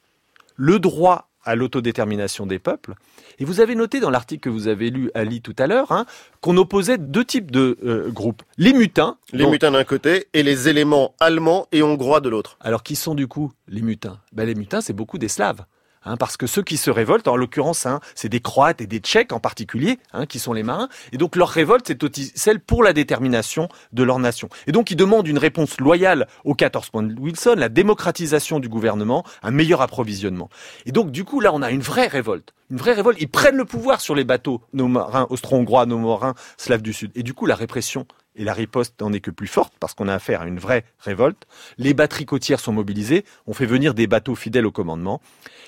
le 0.55 0.79
droit 0.79 1.29
à 1.45 1.55
l'autodétermination 1.55 2.45
des 2.45 2.59
peuples. 2.59 2.93
Et 3.39 3.45
vous 3.45 3.59
avez 3.59 3.75
noté 3.75 3.99
dans 3.99 4.09
l'article 4.09 4.41
que 4.41 4.49
vous 4.49 4.67
avez 4.67 4.89
lu 4.89 5.11
Ali 5.13 5.41
tout 5.41 5.55
à 5.57 5.67
l'heure 5.67 5.91
hein, 5.91 6.05
qu'on 6.41 6.57
opposait 6.57 6.97
deux 6.97 7.25
types 7.25 7.51
de 7.51 7.77
euh, 7.83 8.09
groupes. 8.09 8.43
Les 8.57 8.73
mutins. 8.73 9.17
Les 9.31 9.45
mutins 9.45 9.71
d'un 9.71 9.83
côté 9.83 10.27
et 10.33 10.43
les 10.43 10.69
éléments 10.69 11.15
allemands 11.19 11.67
et 11.71 11.83
hongrois 11.83 12.21
de 12.21 12.29
l'autre. 12.29 12.57
Alors 12.61 12.83
qui 12.83 12.95
sont 12.95 13.15
du 13.15 13.27
coup 13.27 13.51
les 13.67 13.81
mutins? 13.81 14.19
Ben, 14.31 14.45
Les 14.45 14.55
mutins, 14.55 14.81
c'est 14.81 14.93
beaucoup 14.93 15.17
des 15.17 15.27
Slaves. 15.27 15.63
Hein, 16.05 16.17
parce 16.17 16.37
que 16.37 16.47
ceux 16.47 16.63
qui 16.63 16.77
se 16.77 16.91
révoltent, 16.91 17.27
en 17.27 17.35
l'occurrence, 17.35 17.85
hein, 17.85 17.99
c'est 18.15 18.29
des 18.29 18.41
Croates 18.41 18.81
et 18.81 18.87
des 18.87 18.99
Tchèques 18.99 19.31
en 19.31 19.39
particulier, 19.39 19.99
hein, 20.11 20.25
qui 20.25 20.39
sont 20.39 20.53
les 20.53 20.63
marins, 20.63 20.89
et 21.11 21.17
donc 21.17 21.35
leur 21.35 21.49
révolte, 21.49 21.87
c'est 21.87 21.97
celle 22.35 22.59
pour 22.59 22.83
la 22.83 22.93
détermination 22.93 23.69
de 23.93 24.03
leur 24.03 24.19
nation. 24.19 24.49
Et 24.67 24.71
donc 24.71 24.91
ils 24.91 24.95
demandent 24.95 25.27
une 25.27 25.37
réponse 25.37 25.79
loyale 25.79 26.27
aux 26.43 26.55
14 26.55 26.89
points 26.89 27.03
de 27.03 27.19
Wilson, 27.19 27.55
la 27.57 27.69
démocratisation 27.69 28.59
du 28.59 28.69
gouvernement, 28.69 29.23
un 29.41 29.51
meilleur 29.51 29.81
approvisionnement. 29.81 30.49
Et 30.85 30.91
donc 30.91 31.11
du 31.11 31.23
coup, 31.23 31.39
là, 31.39 31.53
on 31.53 31.61
a 31.61 31.71
une 31.71 31.81
vraie 31.81 32.07
révolte. 32.07 32.53
Une 32.69 32.77
vraie 32.77 32.93
révolte. 32.93 33.21
Ils 33.21 33.29
prennent 33.29 33.57
le 33.57 33.65
pouvoir 33.65 34.01
sur 34.01 34.15
les 34.15 34.23
bateaux, 34.23 34.61
nos 34.73 34.87
marins 34.87 35.27
austro-hongrois, 35.29 35.85
nos 35.85 35.99
marins 35.99 36.33
slaves 36.57 36.81
du 36.81 36.93
Sud. 36.93 37.11
Et 37.15 37.23
du 37.23 37.33
coup, 37.33 37.45
la 37.45 37.55
répression 37.55 38.07
et 38.35 38.43
la 38.43 38.53
riposte 38.53 38.99
n'en 39.01 39.13
est 39.13 39.19
que 39.19 39.31
plus 39.31 39.47
forte 39.47 39.73
parce 39.79 39.93
qu'on 39.93 40.07
a 40.07 40.13
affaire 40.13 40.41
à 40.41 40.47
une 40.47 40.59
vraie 40.59 40.85
révolte. 40.99 41.45
Les 41.77 41.93
batteries 41.93 42.25
côtières 42.25 42.59
sont 42.59 42.73
mobilisées, 42.73 43.25
on 43.45 43.53
fait 43.53 43.65
venir 43.65 43.93
des 43.93 44.07
bateaux 44.07 44.35
fidèles 44.35 44.65
au 44.65 44.71
commandement. 44.71 45.21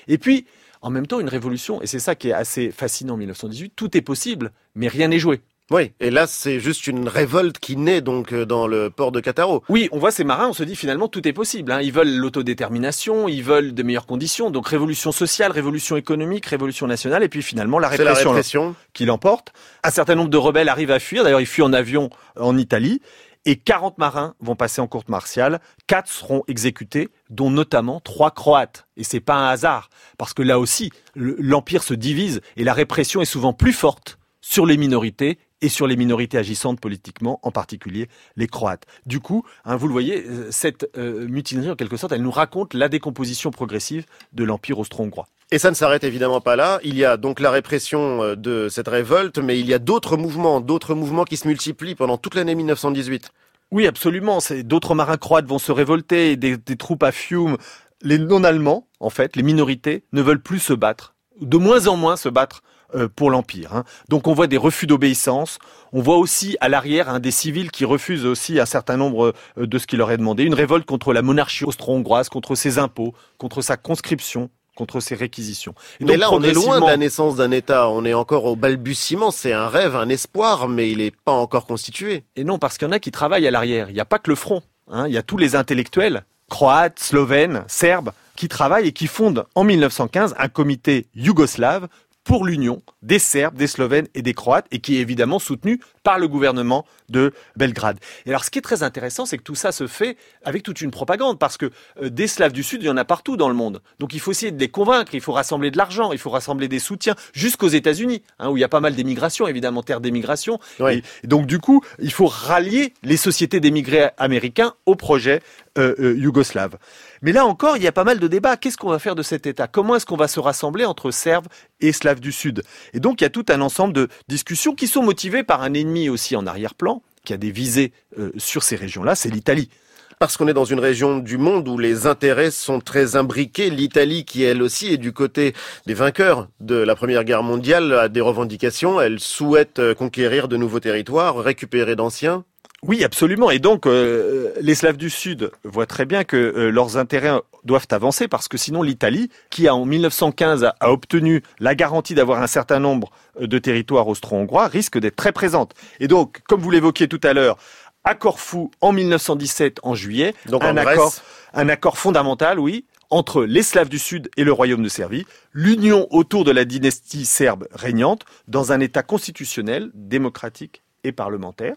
Et 0.08 0.18
puis, 0.18 0.46
en 0.82 0.90
même 0.90 1.06
temps, 1.06 1.20
une 1.20 1.28
révolution, 1.28 1.82
et 1.82 1.86
c'est 1.86 1.98
ça 1.98 2.14
qui 2.14 2.28
est 2.28 2.32
assez 2.32 2.70
fascinant 2.70 3.14
en 3.14 3.18
1918, 3.18 3.72
tout 3.74 3.96
est 3.96 4.02
possible, 4.02 4.52
mais 4.74 4.88
rien 4.88 5.08
n'est 5.08 5.18
joué. 5.18 5.40
Oui, 5.72 5.90
et 5.98 6.10
là 6.10 6.28
c'est 6.28 6.60
juste 6.60 6.86
une 6.86 7.08
révolte 7.08 7.58
qui 7.58 7.76
naît 7.76 8.00
donc 8.00 8.32
euh, 8.32 8.46
dans 8.46 8.68
le 8.68 8.88
port 8.88 9.10
de 9.10 9.18
Cataro. 9.18 9.64
Oui, 9.68 9.88
on 9.90 9.98
voit 9.98 10.12
ces 10.12 10.22
marins, 10.22 10.46
on 10.48 10.52
se 10.52 10.62
dit 10.62 10.76
finalement 10.76 11.08
tout 11.08 11.26
est 11.26 11.32
possible. 11.32 11.72
Hein. 11.72 11.80
Ils 11.82 11.90
veulent 11.92 12.14
l'autodétermination, 12.14 13.26
ils 13.26 13.42
veulent 13.42 13.74
de 13.74 13.82
meilleures 13.82 14.06
conditions, 14.06 14.50
donc 14.50 14.68
révolution 14.68 15.10
sociale, 15.10 15.50
révolution 15.50 15.96
économique, 15.96 16.46
révolution 16.46 16.86
nationale, 16.86 17.24
et 17.24 17.28
puis 17.28 17.42
finalement 17.42 17.80
la 17.80 17.88
répression, 17.88 18.30
la 18.30 18.36
répression. 18.36 18.76
qui 18.92 19.06
l'emporte. 19.06 19.52
Un 19.82 19.90
certain 19.90 20.14
nombre 20.14 20.30
de 20.30 20.36
rebelles 20.36 20.68
arrivent 20.68 20.92
à 20.92 21.00
fuir, 21.00 21.24
d'ailleurs 21.24 21.40
ils 21.40 21.46
fuient 21.46 21.62
en 21.62 21.72
avion 21.72 22.10
en 22.38 22.56
Italie, 22.56 23.02
et 23.46 23.56
40 23.56 23.96
marins 23.96 24.34
vont 24.40 24.56
passer 24.56 24.80
en 24.82 24.88
courte 24.88 25.08
martiale, 25.08 25.60
4 25.86 26.08
seront 26.08 26.42
exécutés, 26.48 27.08
dont 27.30 27.50
notamment 27.50 28.00
3 28.00 28.32
croates. 28.32 28.86
Et 28.96 29.04
c'est 29.04 29.20
pas 29.20 29.36
un 29.36 29.48
hasard, 29.48 29.88
parce 30.18 30.34
que 30.34 30.42
là 30.42 30.58
aussi, 30.58 30.90
l'Empire 31.14 31.84
se 31.84 31.94
divise 31.94 32.42
et 32.56 32.64
la 32.64 32.74
répression 32.74 33.22
est 33.22 33.26
souvent 33.26 33.52
plus 33.52 33.72
forte 33.72 34.18
sur 34.40 34.66
les 34.66 34.76
minorités 34.76 35.38
et 35.62 35.68
sur 35.68 35.86
les 35.86 35.96
minorités 35.96 36.36
agissantes 36.36 36.80
politiquement, 36.80 37.38
en 37.42 37.50
particulier 37.50 38.08
les 38.36 38.46
Croates. 38.46 38.84
Du 39.06 39.20
coup, 39.20 39.44
hein, 39.64 39.76
vous 39.76 39.86
le 39.86 39.92
voyez, 39.92 40.24
euh, 40.26 40.50
cette 40.50 40.90
euh, 40.98 41.26
mutinerie, 41.28 41.70
en 41.70 41.76
quelque 41.76 41.96
sorte, 41.96 42.12
elle 42.12 42.22
nous 42.22 42.30
raconte 42.30 42.74
la 42.74 42.88
décomposition 42.88 43.50
progressive 43.50 44.04
de 44.32 44.44
l'Empire 44.44 44.78
austro-hongrois. 44.78 45.28
Et 45.52 45.58
ça 45.58 45.70
ne 45.70 45.76
s'arrête 45.76 46.02
évidemment 46.02 46.40
pas 46.40 46.56
là. 46.56 46.80
Il 46.82 46.96
y 46.96 47.04
a 47.04 47.16
donc 47.16 47.38
la 47.38 47.52
répression 47.52 48.22
euh, 48.22 48.34
de 48.34 48.68
cette 48.68 48.88
révolte, 48.88 49.38
mais 49.38 49.60
il 49.60 49.66
y 49.66 49.74
a 49.74 49.78
d'autres 49.78 50.16
mouvements, 50.16 50.60
d'autres 50.60 50.94
mouvements 50.94 51.24
qui 51.24 51.36
se 51.36 51.46
multiplient 51.46 51.94
pendant 51.94 52.18
toute 52.18 52.34
l'année 52.34 52.56
1918. 52.56 53.30
Oui, 53.70 53.86
absolument. 53.86 54.38
D'autres 54.64 54.94
marins 54.94 55.16
croates 55.16 55.46
vont 55.46 55.58
se 55.58 55.72
révolter, 55.72 56.36
des, 56.36 56.58
troupes 56.76 57.02
à 57.02 57.12
Fiume. 57.12 57.56
Les 58.02 58.18
non-allemands, 58.18 58.88
en 59.00 59.10
fait, 59.10 59.36
les 59.36 59.42
minorités, 59.42 60.04
ne 60.12 60.22
veulent 60.22 60.42
plus 60.42 60.58
se 60.58 60.72
battre, 60.72 61.14
de 61.40 61.56
moins 61.56 61.86
en 61.86 61.96
moins 61.96 62.16
se 62.16 62.28
battre 62.28 62.62
euh, 62.94 63.08
pour 63.08 63.30
l'Empire. 63.30 63.74
Hein. 63.74 63.84
Donc 64.08 64.28
on 64.28 64.34
voit 64.34 64.46
des 64.46 64.56
refus 64.56 64.86
d'obéissance, 64.86 65.58
on 65.92 66.00
voit 66.00 66.18
aussi 66.18 66.56
à 66.60 66.68
l'arrière 66.68 67.18
des 67.18 67.32
civils 67.32 67.72
qui 67.72 67.84
refusent 67.84 68.26
aussi 68.26 68.60
un 68.60 68.66
certain 68.66 68.96
nombre 68.96 69.34
euh, 69.58 69.66
de 69.66 69.78
ce 69.78 69.86
qui 69.86 69.96
leur 69.96 70.12
est 70.12 70.18
demandé, 70.18 70.44
une 70.44 70.54
révolte 70.54 70.86
contre 70.86 71.12
la 71.12 71.22
monarchie 71.22 71.64
austro-hongroise, 71.64 72.28
contre 72.28 72.54
ses 72.54 72.78
impôts, 72.78 73.14
contre 73.38 73.60
sa 73.62 73.76
conscription, 73.76 74.50
contre 74.76 75.00
ses 75.00 75.16
réquisitions. 75.16 75.74
Et 75.98 76.04
mais 76.04 76.16
là, 76.16 76.32
on 76.32 76.42
est 76.42 76.52
loin 76.52 76.80
de 76.80 76.86
la 76.86 76.96
naissance 76.96 77.34
d'un 77.34 77.50
État. 77.50 77.88
On 77.88 78.04
est 78.04 78.14
encore 78.14 78.44
au 78.44 78.54
balbutiement. 78.54 79.32
C'est 79.32 79.52
un 79.52 79.66
rêve, 79.66 79.96
un 79.96 80.08
espoir, 80.08 80.68
mais 80.68 80.90
il 80.90 80.98
n'est 80.98 81.10
pas 81.10 81.32
encore 81.32 81.66
constitué. 81.66 82.22
Et 82.36 82.44
non, 82.44 82.58
parce 82.58 82.78
qu'il 82.78 82.86
y 82.86 82.88
en 82.88 82.92
a 82.92 83.00
qui 83.00 83.10
travaillent 83.10 83.46
à 83.48 83.50
l'arrière. 83.50 83.90
Il 83.90 83.94
n'y 83.94 84.00
a 84.00 84.04
pas 84.04 84.20
que 84.20 84.30
le 84.30 84.36
front. 84.36 84.62
Hein. 84.88 85.08
Il 85.08 85.14
y 85.14 85.18
a 85.18 85.22
tous 85.22 85.36
les 85.36 85.56
intellectuels, 85.56 86.24
croates, 86.48 87.00
slovènes, 87.00 87.64
serbes, 87.66 88.12
qui 88.36 88.48
travaillent 88.48 88.88
et 88.88 88.92
qui 88.92 89.06
fondent 89.08 89.46
en 89.54 89.64
1915 89.64 90.34
un 90.38 90.48
comité 90.48 91.06
yougoslave 91.14 91.88
pour 92.26 92.44
l'union 92.44 92.82
des 93.02 93.20
Serbes, 93.20 93.56
des 93.56 93.68
Slovènes 93.68 94.08
et 94.14 94.20
des 94.20 94.34
Croates, 94.34 94.66
et 94.72 94.80
qui 94.80 94.96
est 94.96 95.00
évidemment 95.00 95.38
soutenu 95.38 95.80
par 96.02 96.18
le 96.18 96.26
gouvernement 96.26 96.84
de 97.08 97.32
Belgrade. 97.56 97.98
Et 98.26 98.30
alors, 98.30 98.44
ce 98.44 98.50
qui 98.50 98.58
est 98.58 98.62
très 98.62 98.82
intéressant, 98.82 99.26
c'est 99.26 99.38
que 99.38 99.44
tout 99.44 99.54
ça 99.54 99.70
se 99.70 99.86
fait 99.86 100.16
avec 100.44 100.64
toute 100.64 100.80
une 100.80 100.90
propagande, 100.90 101.38
parce 101.38 101.56
que 101.56 101.70
euh, 102.02 102.10
des 102.10 102.26
Slaves 102.26 102.52
du 102.52 102.64
Sud, 102.64 102.82
il 102.82 102.86
y 102.86 102.90
en 102.90 102.96
a 102.96 103.04
partout 103.04 103.36
dans 103.36 103.48
le 103.48 103.54
monde. 103.54 103.80
Donc, 104.00 104.12
il 104.12 104.18
faut 104.18 104.32
essayer 104.32 104.50
de 104.50 104.58
les 104.58 104.68
convaincre, 104.68 105.14
il 105.14 105.20
faut 105.20 105.32
rassembler 105.32 105.70
de 105.70 105.78
l'argent, 105.78 106.10
il 106.10 106.18
faut 106.18 106.30
rassembler 106.30 106.66
des 106.66 106.80
soutiens, 106.80 107.14
jusqu'aux 107.32 107.68
États-Unis, 107.68 108.22
hein, 108.40 108.50
où 108.50 108.56
il 108.56 108.60
y 108.60 108.64
a 108.64 108.68
pas 108.68 108.80
mal 108.80 108.96
d'émigration, 108.96 109.46
évidemment, 109.46 109.84
terre 109.84 110.00
d'émigration. 110.00 110.58
Et, 110.80 111.02
donc, 111.22 111.46
du 111.46 111.60
coup, 111.60 111.80
il 112.00 112.12
faut 112.12 112.26
rallier 112.26 112.92
les 113.04 113.16
sociétés 113.16 113.60
d'émigrés 113.60 114.10
américains 114.18 114.74
au 114.84 114.96
projet 114.96 115.42
euh, 115.78 115.94
euh, 116.00 116.16
yougoslave. 116.16 116.76
Mais 117.22 117.32
là 117.32 117.46
encore, 117.46 117.76
il 117.76 117.82
y 117.82 117.86
a 117.86 117.92
pas 117.92 118.04
mal 118.04 118.18
de 118.18 118.28
débats. 118.28 118.56
Qu'est-ce 118.56 118.76
qu'on 118.76 118.90
va 118.90 118.98
faire 118.98 119.14
de 119.14 119.22
cet 119.22 119.46
État? 119.46 119.66
Comment 119.66 119.96
est-ce 119.96 120.06
qu'on 120.06 120.16
va 120.16 120.28
se 120.28 120.40
rassembler 120.40 120.84
entre 120.84 121.10
Serbes 121.10 121.48
et 121.80 121.92
Slaves 121.92 122.20
du 122.20 122.32
Sud? 122.32 122.62
Et 122.92 123.00
donc, 123.00 123.20
il 123.20 123.24
y 123.24 123.26
a 123.26 123.30
tout 123.30 123.46
un 123.48 123.60
ensemble 123.60 123.92
de 123.92 124.08
discussions 124.28 124.74
qui 124.74 124.86
sont 124.86 125.02
motivées 125.02 125.42
par 125.42 125.62
un 125.62 125.74
ennemi 125.74 126.08
aussi 126.08 126.36
en 126.36 126.46
arrière-plan, 126.46 127.02
qui 127.24 127.32
a 127.32 127.36
des 127.36 127.50
visées 127.50 127.92
euh, 128.18 128.30
sur 128.36 128.62
ces 128.62 128.76
régions-là, 128.76 129.14
c'est 129.14 129.30
l'Italie. 129.30 129.70
Parce 130.18 130.38
qu'on 130.38 130.48
est 130.48 130.54
dans 130.54 130.64
une 130.64 130.80
région 130.80 131.18
du 131.18 131.36
monde 131.36 131.68
où 131.68 131.76
les 131.76 132.06
intérêts 132.06 132.50
sont 132.50 132.80
très 132.80 133.16
imbriqués. 133.16 133.68
L'Italie, 133.68 134.24
qui 134.24 134.44
elle 134.44 134.62
aussi 134.62 134.90
est 134.90 134.96
du 134.96 135.12
côté 135.12 135.52
des 135.84 135.92
vainqueurs 135.92 136.48
de 136.60 136.76
la 136.76 136.96
Première 136.96 137.24
Guerre 137.24 137.42
mondiale, 137.42 137.92
a 137.92 138.08
des 138.08 138.22
revendications. 138.22 138.98
Elle 138.98 139.20
souhaite 139.20 139.78
euh, 139.78 139.94
conquérir 139.94 140.48
de 140.48 140.56
nouveaux 140.56 140.80
territoires, 140.80 141.36
récupérer 141.36 141.96
d'anciens. 141.96 142.44
Oui, 142.82 143.02
absolument. 143.04 143.50
Et 143.50 143.58
donc, 143.58 143.86
euh, 143.86 144.52
les 144.60 144.74
Slaves 144.74 144.96
du 144.96 145.08
Sud 145.10 145.50
voient 145.64 145.86
très 145.86 146.04
bien 146.04 146.24
que 146.24 146.36
euh, 146.36 146.70
leurs 146.70 146.98
intérêts 146.98 147.40
doivent 147.64 147.86
avancer 147.90 148.28
parce 148.28 148.48
que 148.48 148.58
sinon 148.58 148.82
l'Italie, 148.82 149.30
qui 149.50 149.68
en 149.68 149.84
1915 149.84 150.64
a, 150.64 150.90
obtenu 150.90 151.42
la 151.58 151.74
garantie 151.74 152.14
d'avoir 152.14 152.42
un 152.42 152.46
certain 152.46 152.78
nombre 152.78 153.10
euh, 153.40 153.46
de 153.46 153.58
territoires 153.58 154.06
austro-hongrois, 154.06 154.68
risque 154.68 154.98
d'être 154.98 155.16
très 155.16 155.32
présente. 155.32 155.74
Et 156.00 156.08
donc, 156.08 156.42
comme 156.48 156.60
vous 156.60 156.70
l'évoquiez 156.70 157.08
tout 157.08 157.20
à 157.22 157.32
l'heure, 157.32 157.56
à 158.04 158.14
Corfou 158.14 158.70
en 158.80 158.92
1917 158.92 159.80
en 159.82 159.94
juillet, 159.94 160.34
donc 160.46 160.62
un, 160.62 160.76
accord, 160.76 161.12
un 161.54 161.68
accord 161.68 161.98
fondamental, 161.98 162.60
oui, 162.60 162.84
entre 163.10 163.44
les 163.44 163.62
Slaves 163.62 163.88
du 163.88 163.98
Sud 163.98 164.30
et 164.36 164.44
le 164.44 164.52
royaume 164.52 164.82
de 164.82 164.88
Serbie, 164.88 165.26
l'union 165.52 166.06
autour 166.10 166.44
de 166.44 166.50
la 166.50 166.64
dynastie 166.64 167.24
serbe 167.24 167.66
régnante 167.72 168.24
dans 168.48 168.70
un 168.70 168.80
État 168.80 169.02
constitutionnel, 169.02 169.90
démocratique 169.94 170.82
et 171.02 171.12
parlementaire 171.12 171.74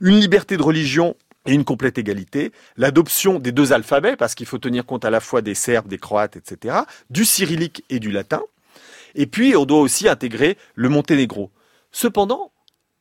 une 0.00 0.18
liberté 0.18 0.56
de 0.56 0.62
religion 0.62 1.16
et 1.46 1.54
une 1.54 1.64
complète 1.64 1.98
égalité, 1.98 2.52
l'adoption 2.76 3.38
des 3.38 3.52
deux 3.52 3.72
alphabets, 3.72 4.16
parce 4.16 4.34
qu'il 4.34 4.46
faut 4.46 4.58
tenir 4.58 4.84
compte 4.84 5.04
à 5.04 5.10
la 5.10 5.20
fois 5.20 5.40
des 5.40 5.54
Serbes, 5.54 5.88
des 5.88 5.98
Croates, 5.98 6.36
etc., 6.36 6.80
du 7.08 7.24
cyrillique 7.24 7.84
et 7.88 7.98
du 7.98 8.10
latin, 8.10 8.42
et 9.14 9.26
puis 9.26 9.56
on 9.56 9.64
doit 9.64 9.80
aussi 9.80 10.08
intégrer 10.08 10.58
le 10.74 10.88
Monténégro. 10.88 11.50
Cependant, 11.92 12.52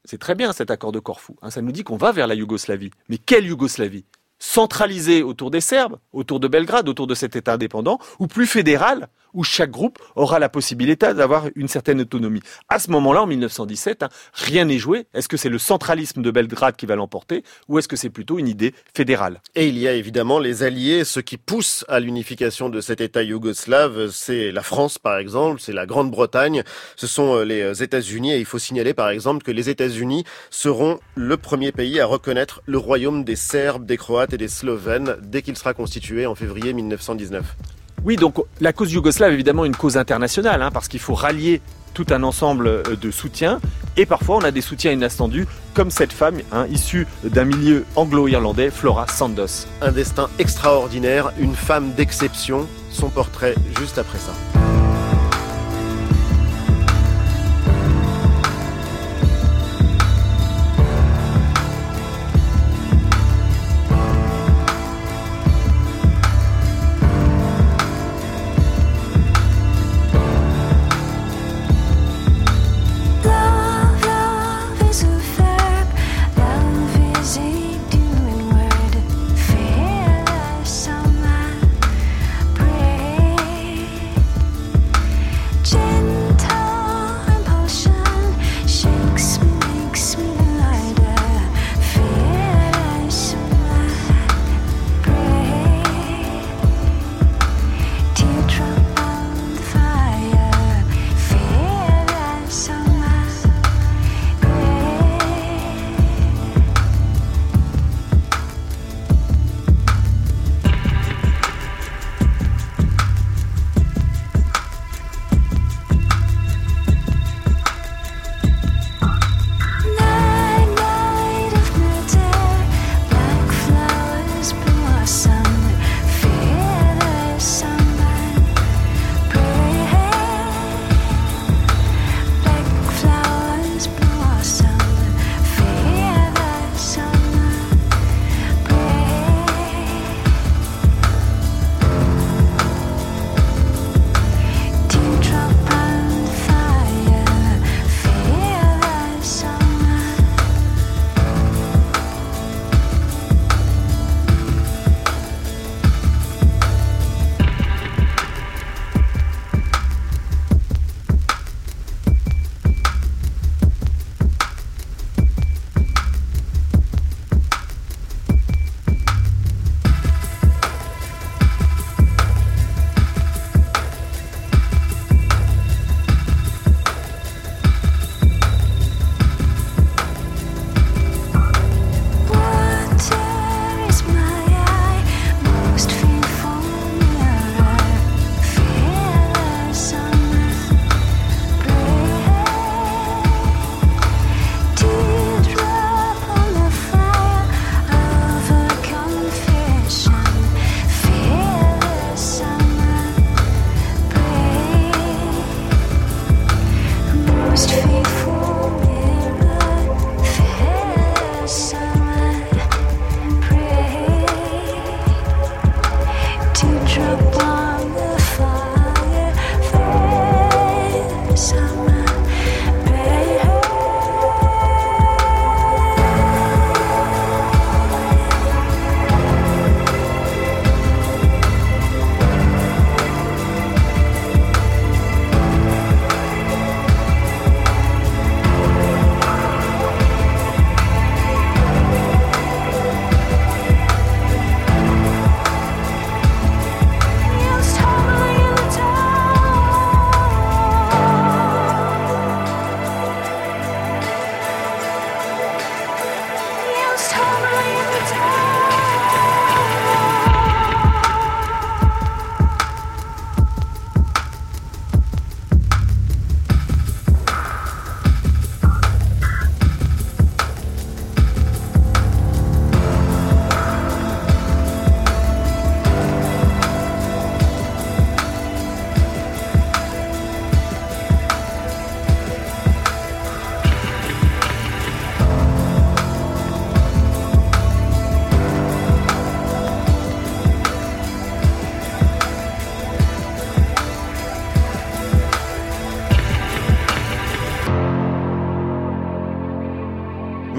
c'est 0.06 0.20
très 0.20 0.36
bien 0.36 0.54
cet 0.54 0.72
accord 0.72 0.92
de 0.92 1.00
Corfou, 1.00 1.36
hein, 1.42 1.50
ça 1.50 1.62
nous 1.62 1.72
dit 1.72 1.84
qu'on 1.84 1.98
va 1.98 2.12
vers 2.12 2.28
la 2.28 2.36
Yougoslavie. 2.36 2.92
Mais 3.10 3.18
quelle 3.18 3.46
Yougoslavie? 3.46 4.06
Centralisée 4.40 5.22
autour 5.22 5.52
des 5.52 5.60
Serbes, 5.60 6.00
autour 6.14 6.40
de 6.40 6.48
Belgrade, 6.48 6.88
autour 6.88 7.08
de 7.08 7.16
cet 7.16 7.36
État 7.36 7.54
indépendant, 7.54 8.00
ou 8.20 8.28
plus 8.28 8.48
fédérale, 8.48 9.10
où 9.34 9.44
chaque 9.44 9.72
groupe 9.72 10.00
aura 10.16 10.40
la 10.40 10.50
possibilité 10.50 11.14
d'avoir 11.14 11.46
une 11.56 11.68
certaine 11.68 12.02
autonomie. 12.02 12.42
À 12.68 12.80
ce 12.80 12.92
moment-là, 12.92 13.24
en 13.24 13.28
1917, 13.28 14.04
hein, 14.04 14.10
rien 14.34 14.66
n'est 14.66 14.78
joué. 14.78 15.06
Est-ce 15.14 15.28
que 15.28 15.38
c'est 15.38 15.50
le 15.50 15.60
centralisme 15.60 16.22
de 16.22 16.32
Belgrade 16.32 16.76
qui 16.76 16.86
va 16.86 16.96
l'emporter 16.96 17.44
ou 17.68 17.80
est-ce 17.80 17.88
que 17.88 17.96
c'est 17.96 18.10
plutôt 18.10 18.40
une 18.40 18.48
idée 18.48 18.74
fédérale? 18.94 19.42
Et 19.56 19.68
il 19.68 19.78
y 19.78 19.88
a 19.88 19.94
évidemment 19.94 20.40
les 20.40 20.64
alliés, 20.64 21.04
ceux 21.04 21.22
qui 21.22 21.38
poussent 21.38 21.86
à 21.88 22.00
l'unification 22.00 22.70
de 22.70 22.82
cet 22.82 23.02
État 23.02 23.24
yougoslave. 23.24 24.10
C'est 24.12 24.52
la 24.52 24.64
France, 24.64 24.98
par 24.98 25.18
exemple, 25.18 25.62
c'est 25.62 25.74
la 25.74 25.86
Grande-Bretagne, 25.86 26.64
ce 26.96 27.08
sont 27.08 27.36
euh, 27.36 27.44
les 27.44 27.62
euh, 27.62 27.74
États-Unis. 27.74 28.34
Et 28.34 28.40
il 28.40 28.46
faut 28.46 28.60
signaler, 28.60 28.94
par 28.94 29.10
exemple, 29.10 29.44
que 29.44 29.52
les 29.52 29.70
États-Unis 29.70 30.24
seront 30.50 31.00
le 31.16 31.38
premier 31.38 31.72
pays 31.72 32.00
à 32.00 32.06
reconnaître 32.06 32.62
le 32.66 32.78
royaume 32.78 33.24
des 33.24 33.36
Serbes, 33.36 33.86
des 33.86 33.98
Croates 33.98 34.34
et 34.34 34.38
des 34.38 34.48
Slovènes 34.48 35.18
dès 35.22 35.42
qu'il 35.42 35.58
sera 35.58 35.74
constitué 35.74 36.26
en 36.26 36.36
février 36.36 36.74
1919. 36.74 37.79
Oui, 38.06 38.16
donc 38.16 38.36
la 38.62 38.74
cause 38.74 38.94
yougoslave 38.94 39.32
est 39.32 39.36
évidemment 39.36 39.66
une 39.66 39.76
cause 39.76 39.98
internationale, 39.98 40.62
hein, 40.62 40.72
parce 40.72 40.88
qu'il 40.88 41.00
faut 41.00 41.14
rallier 41.14 41.62
tout 41.94 42.06
un 42.12 42.24
ensemble 42.24 42.68
euh, 42.68 42.84
de 43.00 43.12
soutiens. 43.12 43.60
Et 43.98 44.06
parfois, 44.06 44.38
on 44.38 44.44
a 44.44 44.52
des 44.52 44.62
soutiens 44.62 44.92
inattendus, 44.92 45.48
comme 45.74 45.92
cette 45.92 46.14
femme 46.14 46.38
hein, 46.52 46.66
issue 46.72 47.08
d'un 47.24 47.46
milieu 47.46 47.86
anglo-irlandais, 47.96 48.70
Flora 48.70 49.08
Sandos. 49.08 49.68
Un 49.82 49.92
destin 49.92 50.30
extraordinaire, 50.40 51.32
une 51.40 51.56
femme 51.56 51.94
d'exception. 51.94 52.68
Son 52.92 53.10
portrait 53.10 53.56
juste 53.78 53.98
après 53.98 54.20
ça. 54.20 54.79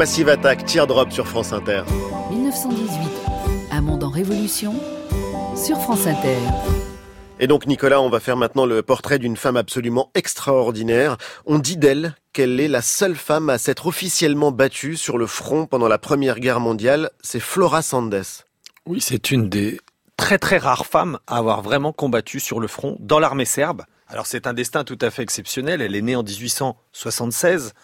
Massive 0.01 0.31
Attack, 0.31 0.65
Teardrop 0.65 1.13
sur 1.13 1.29
France 1.29 1.53
Inter. 1.53 1.83
1918, 2.31 2.99
un 3.71 3.83
monde 3.83 4.03
en 4.03 4.09
révolution 4.09 4.73
sur 5.55 5.79
France 5.79 6.07
Inter. 6.07 6.39
Et 7.39 7.47
donc 7.47 7.67
Nicolas, 7.67 8.01
on 8.01 8.09
va 8.09 8.19
faire 8.19 8.39
maintenant 8.39 8.65
le 8.65 8.81
portrait 8.81 9.19
d'une 9.19 9.37
femme 9.37 9.59
absolument 9.59 10.11
extraordinaire. 10.15 11.19
On 11.45 11.59
dit 11.59 11.77
d'elle 11.77 12.15
qu'elle 12.33 12.61
est 12.61 12.69
la 12.69 12.81
seule 12.81 13.15
femme 13.15 13.51
à 13.51 13.59
s'être 13.59 13.89
officiellement 13.89 14.53
battue 14.53 14.97
sur 14.97 15.19
le 15.19 15.27
front 15.27 15.67
pendant 15.67 15.87
la 15.87 15.99
Première 15.99 16.41
Guerre 16.41 16.61
mondiale. 16.61 17.11
C'est 17.21 17.39
Flora 17.39 17.83
Sandes. 17.83 18.23
Oui, 18.87 19.03
c'est 19.03 19.31
une 19.31 19.51
des 19.51 19.83
très 20.17 20.39
très 20.39 20.57
rares 20.57 20.87
femmes 20.87 21.19
à 21.27 21.37
avoir 21.37 21.61
vraiment 21.61 21.93
combattu 21.93 22.41
sur 22.41 22.59
le 22.59 22.69
front 22.69 22.97
dans 23.01 23.19
l'armée 23.19 23.45
serbe. 23.45 23.83
Alors 24.09 24.25
c'est 24.25 24.47
un 24.47 24.55
destin 24.55 24.83
tout 24.83 24.99
à 25.03 25.11
fait 25.11 25.23
exceptionnel. 25.23 25.83
Elle 25.83 25.95
est 25.95 26.01
née 26.01 26.17
en 26.17 26.23
1876. 26.23 27.75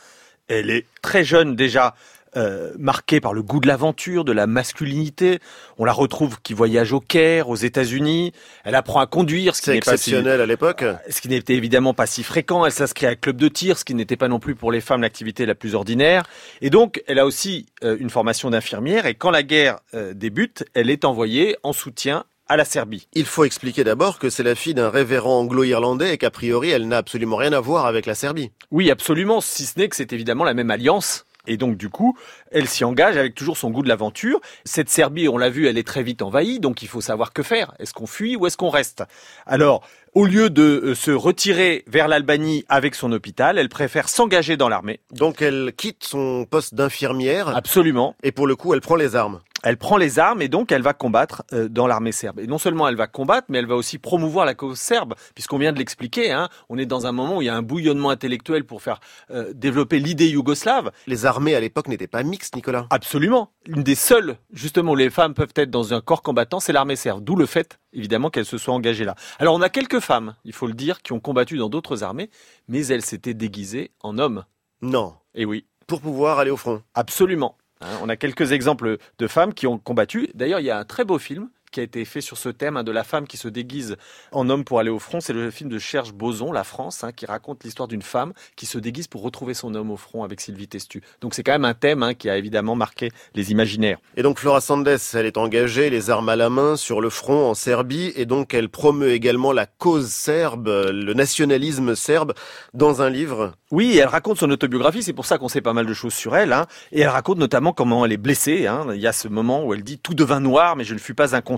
Elle 0.48 0.70
est 0.70 0.86
très 1.02 1.24
jeune 1.24 1.56
déjà 1.56 1.94
euh, 2.36 2.72
marquée 2.78 3.18
par 3.18 3.32
le 3.32 3.42
goût 3.42 3.60
de 3.60 3.66
l'aventure, 3.66 4.22
de 4.22 4.32
la 4.32 4.46
masculinité. 4.46 5.38
On 5.78 5.86
la 5.86 5.92
retrouve 5.92 6.38
qui 6.42 6.52
voyage 6.52 6.92
au 6.92 7.00
Caire, 7.00 7.48
aux 7.48 7.56
États-Unis. 7.56 8.32
Elle 8.64 8.74
apprend 8.74 9.00
à 9.00 9.06
conduire, 9.06 9.56
ce 9.56 9.62
qui 9.62 9.70
n'est 9.70 9.78
exceptionnel 9.78 10.42
à 10.42 10.46
l'époque. 10.46 10.82
Euh, 10.82 10.96
ce 11.08 11.22
qui 11.22 11.28
n'était 11.28 11.54
évidemment 11.54 11.94
pas 11.94 12.04
si 12.04 12.22
fréquent. 12.22 12.66
Elle 12.66 12.72
s'inscrit 12.72 13.06
à 13.06 13.10
un 13.10 13.14
club 13.14 13.38
de 13.38 13.48
tir, 13.48 13.78
ce 13.78 13.86
qui 13.86 13.94
n'était 13.94 14.16
pas 14.16 14.28
non 14.28 14.38
plus 14.38 14.54
pour 14.54 14.70
les 14.70 14.82
femmes 14.82 15.00
l'activité 15.00 15.46
la 15.46 15.54
plus 15.54 15.74
ordinaire. 15.74 16.24
Et 16.60 16.68
donc, 16.68 17.02
elle 17.06 17.18
a 17.18 17.24
aussi 17.24 17.66
euh, 17.82 17.96
une 17.98 18.10
formation 18.10 18.50
d'infirmière. 18.50 19.06
Et 19.06 19.14
quand 19.14 19.30
la 19.30 19.42
guerre 19.42 19.78
débute, 20.12 20.64
elle 20.74 20.90
est 20.90 21.06
envoyée 21.06 21.56
en 21.62 21.72
soutien 21.72 22.24
à 22.48 22.56
la 22.56 22.64
Serbie. 22.64 23.08
Il 23.12 23.26
faut 23.26 23.44
expliquer 23.44 23.84
d'abord 23.84 24.18
que 24.18 24.30
c'est 24.30 24.42
la 24.42 24.54
fille 24.54 24.74
d'un 24.74 24.90
révérend 24.90 25.40
anglo-irlandais 25.40 26.14
et 26.14 26.18
qu'a 26.18 26.30
priori 26.30 26.70
elle 26.70 26.88
n'a 26.88 26.98
absolument 26.98 27.36
rien 27.36 27.52
à 27.52 27.60
voir 27.60 27.86
avec 27.86 28.06
la 28.06 28.14
Serbie. 28.14 28.52
Oui, 28.70 28.90
absolument, 28.90 29.40
si 29.40 29.66
ce 29.66 29.78
n'est 29.78 29.88
que 29.88 29.96
c'est 29.96 30.12
évidemment 30.12 30.44
la 30.44 30.54
même 30.54 30.70
alliance 30.70 31.24
et 31.46 31.56
donc, 31.56 31.76
du 31.76 31.88
coup, 31.88 32.16
elle 32.50 32.68
s'y 32.68 32.84
engage 32.84 33.16
avec 33.16 33.34
toujours 33.34 33.56
son 33.56 33.70
goût 33.70 33.82
de 33.82 33.88
l'aventure. 33.88 34.40
Cette 34.64 34.88
Serbie, 34.88 35.28
on 35.28 35.38
l'a 35.38 35.50
vu, 35.50 35.66
elle 35.66 35.78
est 35.78 35.86
très 35.86 36.02
vite 36.02 36.22
envahie, 36.22 36.60
donc 36.60 36.82
il 36.82 36.88
faut 36.88 37.00
savoir 37.00 37.32
que 37.32 37.42
faire. 37.42 37.74
Est-ce 37.78 37.94
qu'on 37.94 38.06
fuit 38.06 38.36
ou 38.36 38.46
est-ce 38.46 38.56
qu'on 38.56 38.70
reste? 38.70 39.04
Alors, 39.46 39.86
au 40.14 40.24
lieu 40.24 40.50
de 40.50 40.62
euh, 40.62 40.94
se 40.94 41.10
retirer 41.10 41.84
vers 41.86 42.08
l'Albanie 42.08 42.64
avec 42.68 42.94
son 42.94 43.12
hôpital, 43.12 43.58
elle 43.58 43.68
préfère 43.68 44.08
s'engager 44.08 44.56
dans 44.56 44.68
l'armée. 44.68 45.00
Donc 45.10 45.42
elle 45.42 45.72
quitte 45.76 46.04
son 46.04 46.46
poste 46.46 46.74
d'infirmière. 46.74 47.48
Absolument. 47.48 48.16
Et 48.22 48.32
pour 48.32 48.46
le 48.46 48.56
coup, 48.56 48.72
elle 48.74 48.80
prend 48.80 48.96
les 48.96 49.14
armes. 49.14 49.40
Elle 49.62 49.76
prend 49.76 49.96
les 49.96 50.18
armes 50.18 50.42
et 50.42 50.48
donc 50.48 50.70
elle 50.70 50.82
va 50.82 50.92
combattre 50.92 51.42
euh, 51.52 51.68
dans 51.68 51.86
l'armée 51.86 52.12
serbe. 52.12 52.40
Et 52.40 52.46
non 52.46 52.58
seulement 52.58 52.88
elle 52.88 52.96
va 52.96 53.06
combattre, 53.06 53.46
mais 53.48 53.58
elle 53.58 53.66
va 53.66 53.74
aussi 53.74 53.98
promouvoir 53.98 54.46
la 54.46 54.54
cause 54.54 54.78
serbe, 54.78 55.14
puisqu'on 55.34 55.58
vient 55.58 55.72
de 55.72 55.78
l'expliquer. 55.78 56.30
Hein, 56.30 56.48
on 56.68 56.78
est 56.78 56.86
dans 56.86 57.06
un 57.06 57.12
moment 57.12 57.38
où 57.38 57.42
il 57.42 57.46
y 57.46 57.48
a 57.48 57.56
un 57.56 57.62
bouillonnement 57.62 58.10
intellectuel 58.10 58.64
pour 58.64 58.82
faire 58.82 59.00
euh, 59.30 59.52
développer 59.54 59.98
l'idée 59.98 60.28
yougoslave. 60.28 60.92
Les 61.06 61.26
armées 61.26 61.54
à 61.54 61.60
l'époque 61.60 61.88
n'étaient 61.88 62.06
pas 62.06 62.22
mixtes, 62.22 62.54
Nicolas. 62.54 62.86
Absolument. 62.90 63.50
Une 63.66 63.82
des 63.82 63.94
seules, 63.94 64.36
justement, 64.52 64.92
où 64.92 64.96
les 64.96 65.10
femmes 65.10 65.34
peuvent 65.34 65.52
être 65.56 65.70
dans 65.70 65.94
un 65.94 66.00
corps 66.00 66.22
combattant, 66.22 66.60
c'est 66.60 66.72
l'armée 66.72 66.96
serbe. 66.96 67.24
D'où 67.24 67.34
le 67.34 67.46
fait 67.46 67.78
évidemment 67.96 68.30
qu'elle 68.30 68.44
se 68.44 68.58
soit 68.58 68.74
engagée 68.74 69.04
là. 69.04 69.14
Alors 69.38 69.54
on 69.54 69.62
a 69.62 69.68
quelques 69.68 70.00
femmes, 70.00 70.34
il 70.44 70.52
faut 70.52 70.66
le 70.66 70.74
dire, 70.74 71.02
qui 71.02 71.12
ont 71.12 71.20
combattu 71.20 71.56
dans 71.56 71.68
d'autres 71.68 72.04
armées, 72.04 72.30
mais 72.68 72.86
elles 72.86 73.02
s'étaient 73.02 73.34
déguisées 73.34 73.92
en 74.02 74.18
hommes. 74.18 74.44
Non. 74.82 75.14
Et 75.34 75.44
oui. 75.44 75.66
Pour 75.86 76.00
pouvoir 76.00 76.38
aller 76.38 76.50
au 76.50 76.56
front. 76.56 76.82
Absolument. 76.94 77.56
Hein, 77.80 77.98
on 78.02 78.08
a 78.08 78.16
quelques 78.16 78.52
exemples 78.52 78.98
de 79.18 79.26
femmes 79.26 79.54
qui 79.54 79.66
ont 79.66 79.78
combattu. 79.78 80.28
D'ailleurs, 80.34 80.60
il 80.60 80.66
y 80.66 80.70
a 80.70 80.78
un 80.78 80.84
très 80.84 81.04
beau 81.04 81.18
film 81.18 81.48
qui 81.70 81.80
a 81.80 81.82
été 81.82 82.04
fait 82.04 82.20
sur 82.20 82.38
ce 82.38 82.48
thème 82.48 82.76
hein, 82.76 82.84
de 82.84 82.92
la 82.92 83.04
femme 83.04 83.26
qui 83.26 83.36
se 83.36 83.48
déguise 83.48 83.96
en 84.32 84.48
homme 84.48 84.64
pour 84.64 84.80
aller 84.80 84.90
au 84.90 84.98
front. 84.98 85.20
C'est 85.20 85.32
le 85.32 85.50
film 85.50 85.68
de 85.68 85.78
Cherche 85.78 86.12
Boson, 86.12 86.52
La 86.52 86.64
France, 86.64 87.04
hein, 87.04 87.12
qui 87.12 87.26
raconte 87.26 87.64
l'histoire 87.64 87.88
d'une 87.88 88.02
femme 88.02 88.32
qui 88.54 88.66
se 88.66 88.78
déguise 88.78 89.08
pour 89.08 89.22
retrouver 89.22 89.54
son 89.54 89.74
homme 89.74 89.90
au 89.90 89.96
front 89.96 90.24
avec 90.24 90.40
Sylvie 90.40 90.68
Testu. 90.68 91.02
Donc 91.20 91.34
c'est 91.34 91.42
quand 91.42 91.52
même 91.52 91.64
un 91.64 91.74
thème 91.74 92.02
hein, 92.02 92.14
qui 92.14 92.30
a 92.30 92.36
évidemment 92.36 92.76
marqué 92.76 93.10
les 93.34 93.50
imaginaires. 93.50 93.98
Et 94.16 94.22
donc 94.22 94.38
Flora 94.38 94.60
Sandes, 94.60 94.88
elle 95.14 95.26
est 95.26 95.36
engagée, 95.36 95.90
les 95.90 96.10
armes 96.10 96.28
à 96.28 96.36
la 96.36 96.48
main, 96.48 96.76
sur 96.76 97.00
le 97.00 97.10
front 97.10 97.50
en 97.50 97.54
Serbie, 97.54 98.12
et 98.16 98.26
donc 98.26 98.54
elle 98.54 98.68
promeut 98.68 99.10
également 99.10 99.52
la 99.52 99.66
cause 99.66 100.08
serbe, 100.08 100.68
le 100.68 101.14
nationalisme 101.14 101.94
serbe, 101.94 102.34
dans 102.72 103.02
un 103.02 103.10
livre. 103.10 103.52
Oui, 103.70 103.98
elle 103.98 104.08
raconte 104.08 104.38
son 104.38 104.50
autobiographie, 104.50 105.02
c'est 105.02 105.12
pour 105.12 105.26
ça 105.26 105.38
qu'on 105.38 105.48
sait 105.48 105.60
pas 105.60 105.72
mal 105.72 105.86
de 105.86 105.94
choses 105.94 106.14
sur 106.14 106.36
elle, 106.36 106.54
et 106.92 107.00
elle 107.00 107.08
raconte 107.08 107.38
notamment 107.38 107.72
comment 107.72 108.04
elle 108.06 108.12
est 108.12 108.16
blessée. 108.16 108.68
Il 108.94 109.00
y 109.00 109.06
a 109.06 109.12
ce 109.12 109.28
moment 109.28 109.64
où 109.64 109.74
elle 109.74 109.82
dit 109.82 109.98
«tout 110.02 110.14
devint 110.14 110.40
noir, 110.40 110.76
mais 110.76 110.84
je 110.84 110.94
ne 110.94 110.98
fus 110.98 111.14
pas 111.14 111.34
inconscient 111.34 111.55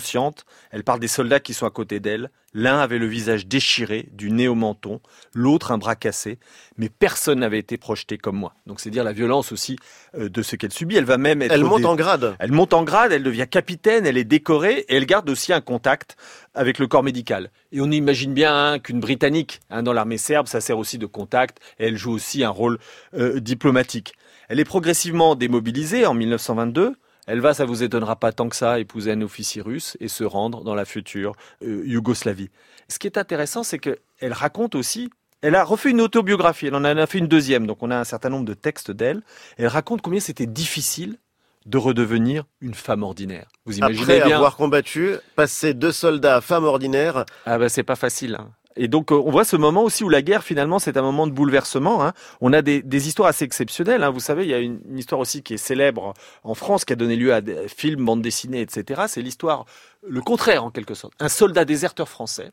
elle 0.71 0.85
parle 0.85 1.01
des 1.01 1.09
soldats 1.09 1.41
qui 1.41 1.55
sont 1.55 1.67
à 1.67 1.71
côté 1.71 2.01
d'elle. 2.01 2.31
L'un 2.55 2.79
avait 2.79 2.99
le 2.99 3.07
visage 3.07 3.47
déchiré, 3.47 4.09
du 4.13 4.31
nez 4.31 4.49
au 4.49 4.55
menton, 4.55 5.01
l'autre 5.35 5.71
un 5.71 5.79
bras 5.79 5.97
cassé, 5.97 6.39
mais 6.79 6.89
personne 6.89 7.41
n'avait 7.41 7.59
été 7.59 7.77
projeté 7.77 8.17
comme 8.17 8.37
moi. 8.37 8.55
Donc 8.67 8.81
c'est 8.81 8.89
dire 8.89 9.05
la 9.05 9.13
violence 9.13 9.53
aussi 9.53 9.77
euh, 10.17 10.31
de 10.31 10.43
ce 10.43 10.57
qu'elle 10.57 10.73
subit. 10.73 10.97
Elle 10.97 11.05
va 11.05 11.19
même 11.19 11.43
être 11.43 11.53
Elle 11.53 11.65
monte 11.65 11.85
en 11.85 11.95
grade. 11.95 12.37
Elle 12.39 12.53
monte 12.53 12.73
en 12.73 12.85
grade, 12.85 13.13
elle 13.13 13.23
devient 13.23 13.47
capitaine, 13.51 14.07
elle 14.07 14.17
est 14.17 14.25
décorée 14.25 14.87
et 14.89 14.97
elle 14.97 15.05
garde 15.05 15.29
aussi 15.29 15.53
un 15.53 15.61
contact 15.61 16.17
avec 16.55 16.79
le 16.79 16.87
corps 16.87 17.03
médical. 17.03 17.51
Et 17.71 17.83
on 17.83 17.91
imagine 17.91 18.33
bien 18.33 18.55
hein, 18.57 18.79
qu'une 18.79 19.01
Britannique 19.01 19.61
hein, 19.69 19.83
dans 19.83 19.93
l'armée 19.93 20.19
serbe, 20.19 20.47
ça 20.47 20.63
sert 20.63 20.79
aussi 20.79 20.97
de 20.97 21.07
contact 21.07 21.59
et 21.79 21.87
elle 21.89 21.97
joue 21.97 22.13
aussi 22.13 22.45
un 22.45 22.51
rôle 22.51 22.79
euh, 23.15 23.41
diplomatique. 23.41 24.15
Elle 24.49 24.59
est 24.59 24.65
progressivement 24.65 25.35
démobilisée 25.35 26.07
en 26.07 26.15
1922. 26.15 26.95
Elle 27.29 27.41
va, 27.41 27.53
ça 27.53 27.67
vous 27.67 27.83
étonnera 27.83 28.17
pas 28.17 28.33
tant 28.33 28.49
que 28.49 28.57
ça, 28.57 28.81
épouser 28.81 29.13
un 29.13 29.21
officier 29.21 29.61
russe 29.61 29.97
et 30.01 30.09
se 30.09 30.25
rendre 30.25 30.65
dans 30.65 30.75
la 30.75 30.87
future 30.87 31.35
euh, 31.63 31.83
Yougoslavie. 31.85 32.51
Ce 32.89 32.99
qui 32.99 33.07
est 33.07 33.19
intéressant, 33.19 33.63
c'est 33.63 33.79
qu'elle 33.79 34.33
raconte 34.33 34.75
aussi 34.75 35.11
elle 35.41 35.55
a 35.55 35.63
refait 35.63 35.91
une 35.91 36.01
autobiographie, 36.01 36.67
elle 36.67 36.75
en 36.75 36.83
a 36.83 37.07
fait 37.07 37.19
une 37.19 37.29
deuxième, 37.29 37.65
donc 37.65 37.81
on 37.85 37.93
a 37.93 37.97
un 37.97 38.03
certain 38.03 38.29
nombre 38.29 38.45
de 38.45 38.55
textes 38.55 38.91
d'elle. 38.91 39.23
Elle 39.57 39.69
raconte 39.69 40.03
combien 40.03 40.19
c'était 40.19 40.47
difficile 40.47 41.17
de 41.65 41.79
redevenir 41.79 42.45
une 42.61 42.75
femme 42.75 43.05
ordinaire. 43.05 43.47
Vous 43.65 43.79
imaginez 43.79 44.17
Après 44.17 44.33
avoir 44.33 44.57
combattu, 44.57 45.15
passer 45.37 45.75
de 45.75 45.93
soldats 45.93 46.37
à 46.37 46.41
femme 46.41 46.65
ordinaire. 46.65 47.25
Ah 47.47 47.59
ben 47.59 47.69
c'est 47.69 47.85
pas 47.85 47.95
facile. 47.95 48.37
Hein. 48.41 48.51
Et 48.79 48.89
donc, 48.89 49.11
euh, 49.11 49.17
on 49.17 49.31
voit 49.31 49.45
ce 49.45 49.57
moment 49.57 49.83
aussi 49.83 50.05
où 50.05 50.09
la 50.09 50.23
guerre, 50.23 50.45
finalement, 50.45 50.79
c'est 50.79 50.97
un 50.97 51.03
moment 51.03 51.27
de 51.27 51.33
bouleversement. 51.33 52.05
Hein. 52.05 52.13
On 52.41 52.53
a 52.53 52.63
des, 52.63 53.09
histoires 53.09 53.29
assez 53.29 53.45
exceptionnelles. 53.45 54.05
Hein. 54.05 54.11
Vous 54.11 54.21
savez, 54.21 54.45
il 54.45 54.49
y 54.49 54.55
a 54.55 54.59
une, 54.61 54.81
histoire 54.97 55.21
aussi 55.21 55.43
qui 55.43 55.55
est 55.55 55.59
célèbre 55.59 56.15
en 56.45 56.55
France, 56.55 56.85
qui 56.85 56.93
a 56.93 56.97
donné 56.97 57.17
lieu 57.17 57.35
à 57.35 57.41
des 57.41 57.69
films, 57.69 58.05
bandes 58.05 58.23
dessinées, 58.23 58.61
etc. 58.61 59.03
C'est 59.09 59.21
l'histoire, 59.21 59.67
le 60.07 60.21
contraire 60.21 60.65
en 60.65 60.71
quelque 60.71 60.95
sorte. 60.95 61.13
Un 61.19 61.29
soldat 61.29 61.65
déserteur 61.65 62.09
français 62.09 62.53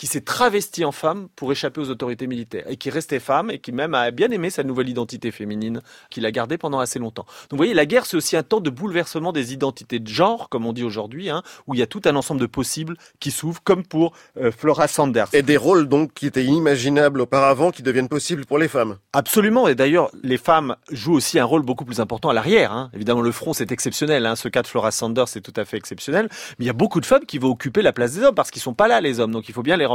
qui 0.00 0.06
s'est 0.06 0.22
travesti 0.22 0.86
en 0.86 0.92
femme 0.92 1.28
pour 1.36 1.52
échapper 1.52 1.78
aux 1.78 1.90
autorités 1.90 2.26
militaires 2.26 2.64
et 2.70 2.78
qui 2.78 2.88
restait 2.88 3.20
femme 3.20 3.50
et 3.50 3.58
qui 3.58 3.70
même 3.70 3.92
a 3.92 4.10
bien 4.10 4.30
aimé 4.30 4.48
sa 4.48 4.62
nouvelle 4.62 4.88
identité 4.88 5.30
féminine 5.30 5.82
qu'il 6.08 6.24
a 6.24 6.30
gardée 6.30 6.56
pendant 6.56 6.78
assez 6.78 6.98
longtemps. 6.98 7.24
Donc 7.24 7.50
vous 7.50 7.56
voyez, 7.58 7.74
la 7.74 7.84
guerre 7.84 8.06
c'est 8.06 8.16
aussi 8.16 8.34
un 8.34 8.42
temps 8.42 8.60
de 8.60 8.70
bouleversement 8.70 9.30
des 9.30 9.52
identités 9.52 9.98
de 9.98 10.08
genre, 10.08 10.48
comme 10.48 10.64
on 10.64 10.72
dit 10.72 10.84
aujourd'hui, 10.84 11.28
hein, 11.28 11.42
où 11.66 11.74
il 11.74 11.80
y 11.80 11.82
a 11.82 11.86
tout 11.86 12.00
un 12.06 12.16
ensemble 12.16 12.40
de 12.40 12.46
possibles 12.46 12.96
qui 13.18 13.30
s'ouvrent, 13.30 13.62
comme 13.62 13.84
pour 13.84 14.14
euh, 14.38 14.50
Flora 14.50 14.88
Sanders. 14.88 15.28
Et 15.34 15.42
des 15.42 15.58
rôles 15.58 15.86
donc 15.86 16.14
qui 16.14 16.26
étaient 16.26 16.44
inimaginables 16.44 17.20
auparavant, 17.20 17.70
qui 17.70 17.82
deviennent 17.82 18.08
possibles 18.08 18.46
pour 18.46 18.56
les 18.56 18.68
femmes. 18.68 18.96
Absolument. 19.12 19.68
Et 19.68 19.74
d'ailleurs, 19.74 20.10
les 20.22 20.38
femmes 20.38 20.76
jouent 20.90 21.16
aussi 21.16 21.38
un 21.38 21.44
rôle 21.44 21.60
beaucoup 21.60 21.84
plus 21.84 22.00
important 22.00 22.30
à 22.30 22.32
l'arrière. 22.32 22.72
Hein. 22.72 22.90
Évidemment, 22.94 23.20
le 23.20 23.32
front 23.32 23.52
c'est 23.52 23.70
exceptionnel. 23.70 24.24
Hein. 24.24 24.34
Ce 24.34 24.48
cas 24.48 24.62
de 24.62 24.66
Flora 24.66 24.92
Sanders 24.92 25.28
c'est 25.28 25.42
tout 25.42 25.52
à 25.56 25.66
fait 25.66 25.76
exceptionnel. 25.76 26.30
Mais 26.58 26.64
il 26.64 26.66
y 26.68 26.70
a 26.70 26.72
beaucoup 26.72 27.02
de 27.02 27.06
femmes 27.06 27.26
qui 27.26 27.36
vont 27.36 27.50
occuper 27.50 27.82
la 27.82 27.92
place 27.92 28.14
des 28.14 28.22
hommes 28.22 28.34
parce 28.34 28.50
qu'ils 28.50 28.62
sont 28.62 28.72
pas 28.72 28.88
là 28.88 29.02
les 29.02 29.20
hommes. 29.20 29.32
Donc 29.32 29.50
il 29.50 29.52
faut 29.52 29.62
bien 29.62 29.76
les 29.76 29.89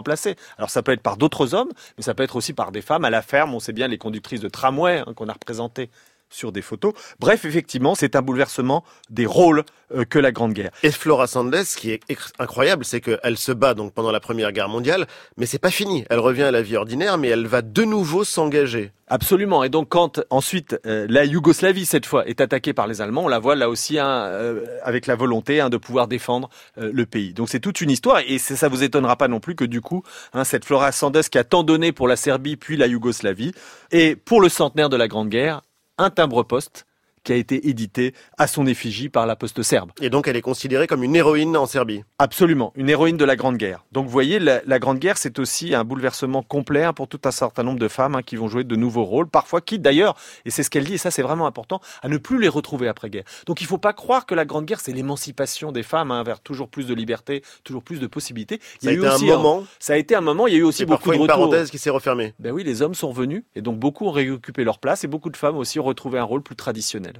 Alors 0.57 0.69
ça 0.69 0.83
peut 0.83 0.91
être 0.91 1.01
par 1.01 1.17
d'autres 1.17 1.53
hommes, 1.53 1.71
mais 1.97 2.03
ça 2.03 2.13
peut 2.13 2.23
être 2.23 2.35
aussi 2.35 2.53
par 2.53 2.71
des 2.71 2.81
femmes 2.81 3.05
à 3.05 3.09
la 3.09 3.21
ferme. 3.21 3.53
On 3.53 3.59
sait 3.59 3.73
bien 3.73 3.87
les 3.87 3.97
conductrices 3.97 4.41
de 4.41 4.49
tramway 4.49 4.99
hein, 4.99 5.13
qu'on 5.15 5.29
a 5.29 5.33
représentées 5.33 5.89
sur 6.29 6.51
des 6.51 6.61
photos. 6.61 6.93
Bref, 7.19 7.45
effectivement, 7.45 7.95
c'est 7.95 8.15
un 8.15 8.21
bouleversement 8.21 8.83
des 9.09 9.25
rôles 9.25 9.63
euh, 9.93 10.03
que 10.03 10.19
la 10.19 10.31
Grande 10.31 10.53
Guerre. 10.53 10.71
Et 10.83 10.91
Flora 10.91 11.27
Sandes, 11.27 11.55
ce 11.63 11.77
qui 11.77 11.91
est 11.91 12.01
incroyable, 12.39 12.83
c'est 12.83 13.01
qu'elle 13.01 13.37
se 13.37 13.51
bat 13.51 13.73
donc 13.73 13.93
pendant 13.93 14.11
la 14.11 14.19
Première 14.19 14.51
Guerre 14.51 14.69
mondiale, 14.69 15.07
mais 15.37 15.45
c'est 15.45 15.59
pas 15.59 15.71
fini. 15.71 16.05
Elle 16.09 16.19
revient 16.19 16.43
à 16.43 16.51
la 16.51 16.61
vie 16.61 16.75
ordinaire, 16.75 17.17
mais 17.17 17.29
elle 17.29 17.47
va 17.47 17.61
de 17.61 17.83
nouveau 17.83 18.23
s'engager. 18.23 18.91
Absolument. 19.07 19.63
Et 19.63 19.69
donc 19.69 19.89
quand 19.89 20.21
ensuite 20.31 20.79
euh, 20.87 21.05
la 21.07 21.25
Yougoslavie 21.25 21.85
cette 21.85 22.07
fois 22.07 22.27
est 22.27 22.41
attaquée 22.41 22.73
par 22.73 22.87
les 22.87 23.01
Allemands, 23.01 23.25
on 23.25 23.27
la 23.27 23.37
voit 23.37 23.55
là 23.55 23.69
aussi 23.69 23.99
hein, 23.99 24.07
euh, 24.07 24.65
avec 24.81 25.05
la 25.05 25.15
volonté 25.15 25.61
hein, 25.61 25.69
de 25.69 25.77
pouvoir 25.77 26.07
défendre 26.07 26.49
le 26.75 27.05
pays. 27.05 27.35
Donc 27.35 27.49
c'est 27.49 27.59
toute 27.59 27.81
une 27.81 27.91
histoire 27.91 28.21
et 28.25 28.39
ça 28.39 28.67
vous 28.67 28.81
étonnera 28.81 29.15
pas 29.15 29.27
non 29.27 29.39
plus 29.39 29.55
que 29.55 29.63
du 29.63 29.79
coup 29.79 30.01
hein, 30.33 30.43
cette 30.43 30.65
Flora 30.65 30.91
Sandes 30.91 31.21
qui 31.21 31.37
a 31.37 31.43
tant 31.43 31.61
donné 31.61 31.91
pour 31.91 32.07
la 32.07 32.15
Serbie 32.15 32.55
puis 32.55 32.77
la 32.77 32.87
Yougoslavie 32.87 33.51
et 33.91 34.15
pour 34.15 34.41
le 34.41 34.49
centenaire 34.49 34.89
de 34.89 34.97
la 34.97 35.07
Grande 35.07 35.29
Guerre 35.29 35.61
timbre-poste 36.09 36.85
qui 37.25 37.33
a 37.33 37.35
été 37.35 37.67
édité 37.67 38.13
à 38.37 38.47
son 38.47 38.65
effigie 38.65 39.09
par 39.09 39.25
la 39.25 39.35
poste 39.35 39.61
serbe. 39.63 39.91
Et 39.99 40.09
donc 40.09 40.29
elle 40.29 40.37
est 40.37 40.41
considérée 40.41 40.87
comme 40.87 41.03
une 41.03 41.15
héroïne 41.15 41.57
en 41.57 41.65
Serbie 41.65 42.03
Absolument, 42.19 42.71
une 42.75 42.89
héroïne 42.89 43.17
de 43.17 43.25
la 43.25 43.35
Grande 43.35 43.57
Guerre. 43.57 43.83
Donc 43.91 44.05
vous 44.05 44.11
voyez, 44.11 44.39
la, 44.39 44.79
Grande 44.79 44.99
Guerre, 44.99 45.17
c'est 45.17 45.39
aussi 45.39 45.75
un 45.75 45.83
bouleversement 45.83 46.43
complet 46.43 46.83
hein, 46.83 46.93
pour 46.93 47.07
tout 47.07 47.19
un 47.25 47.31
certain 47.31 47.63
nombre 47.63 47.79
de 47.79 47.87
femmes 47.87 48.15
hein, 48.15 48.21
qui 48.21 48.35
vont 48.35 48.47
jouer 48.47 48.63
de 48.63 48.75
nouveaux 48.75 49.03
rôles, 49.03 49.27
parfois 49.27 49.59
quitte 49.59 49.81
d'ailleurs, 49.81 50.15
et 50.45 50.51
c'est 50.51 50.63
ce 50.63 50.69
qu'elle 50.69 50.85
dit, 50.85 50.93
et 50.93 50.97
ça 50.97 51.11
c'est 51.11 51.23
vraiment 51.23 51.47
important, 51.47 51.81
à 52.01 52.07
ne 52.07 52.17
plus 52.17 52.39
les 52.39 52.47
retrouver 52.47 52.87
après-guerre. 52.87 53.23
Donc 53.47 53.61
il 53.61 53.65
ne 53.65 53.69
faut 53.69 53.77
pas 53.77 53.93
croire 53.93 54.25
que 54.25 54.35
la 54.35 54.45
Grande 54.45 54.65
Guerre, 54.65 54.79
c'est 54.79 54.93
l'émancipation 54.93 55.71
des 55.71 55.83
femmes 55.83 56.11
hein, 56.11 56.23
vers 56.23 56.39
toujours 56.39 56.69
plus 56.69 56.85
de 56.85 56.93
liberté, 56.93 57.41
toujours 57.63 57.83
plus 57.83 57.99
de 57.99 58.07
possibilités. 58.07 58.59
Il 58.81 58.85
y 58.85 58.91
a, 58.91 58.93
eu 58.93 58.99
aussi 59.01 59.31
un 59.31 59.37
moment. 59.37 59.63
ça 59.79 59.93
a 59.93 59.97
été 59.97 60.15
un 60.15 60.21
moment, 60.21 60.47
il 60.47 60.53
y 60.53 60.57
a 60.57 60.59
eu 60.59 60.63
aussi 60.63 60.85
beaucoup 60.85 61.11
de 61.11 61.15
une 61.15 61.27
parenthèse 61.27 61.71
qui 61.71 61.79
s'est 61.79 61.89
refermée. 61.89 62.33
Ben 62.39 62.51
oui, 62.51 62.63
les 62.63 62.81
hommes 62.81 62.95
sont 62.95 63.09
revenus, 63.09 63.43
et 63.55 63.61
donc 63.61 63.79
beaucoup 63.79 64.05
ont 64.05 64.11
réoccupé 64.11 64.63
leur 64.63 64.79
place, 64.79 65.03
et 65.03 65.07
beaucoup 65.07 65.29
de 65.29 65.37
femmes 65.37 65.57
aussi 65.57 65.79
ont 65.79 65.83
retrouvé 65.83 66.19
un 66.19 66.23
rôle 66.23 66.43
plus 66.43 66.55
traditionnel. 66.55 67.14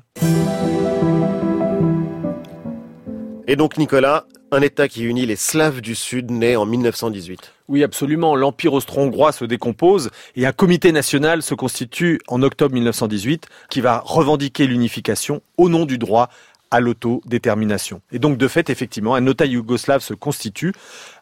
Et 3.47 3.55
donc 3.55 3.77
Nicolas, 3.77 4.25
un 4.51 4.61
État 4.61 4.87
qui 4.87 5.03
unit 5.03 5.25
les 5.25 5.35
Slaves 5.35 5.81
du 5.81 5.95
Sud, 5.95 6.31
né 6.31 6.55
en 6.55 6.65
1918. 6.65 7.53
Oui, 7.67 7.83
absolument. 7.83 8.35
L'Empire 8.35 8.73
austro-hongrois 8.73 9.31
se 9.31 9.45
décompose 9.45 10.09
et 10.35 10.45
un 10.45 10.51
comité 10.51 10.91
national 10.91 11.41
se 11.41 11.53
constitue 11.55 12.19
en 12.27 12.41
octobre 12.41 12.73
1918 12.73 13.47
qui 13.69 13.81
va 13.81 14.01
revendiquer 14.05 14.65
l'unification 14.67 15.41
au 15.57 15.69
nom 15.69 15.85
du 15.85 15.97
droit 15.97 16.29
à 16.71 16.79
l'autodétermination. 16.79 18.01
Et 18.11 18.19
donc, 18.19 18.37
de 18.37 18.47
fait, 18.47 18.69
effectivement, 18.69 19.15
un 19.15 19.25
État 19.25 19.45
yougoslave 19.45 20.01
se 20.01 20.13
constitue 20.13 20.73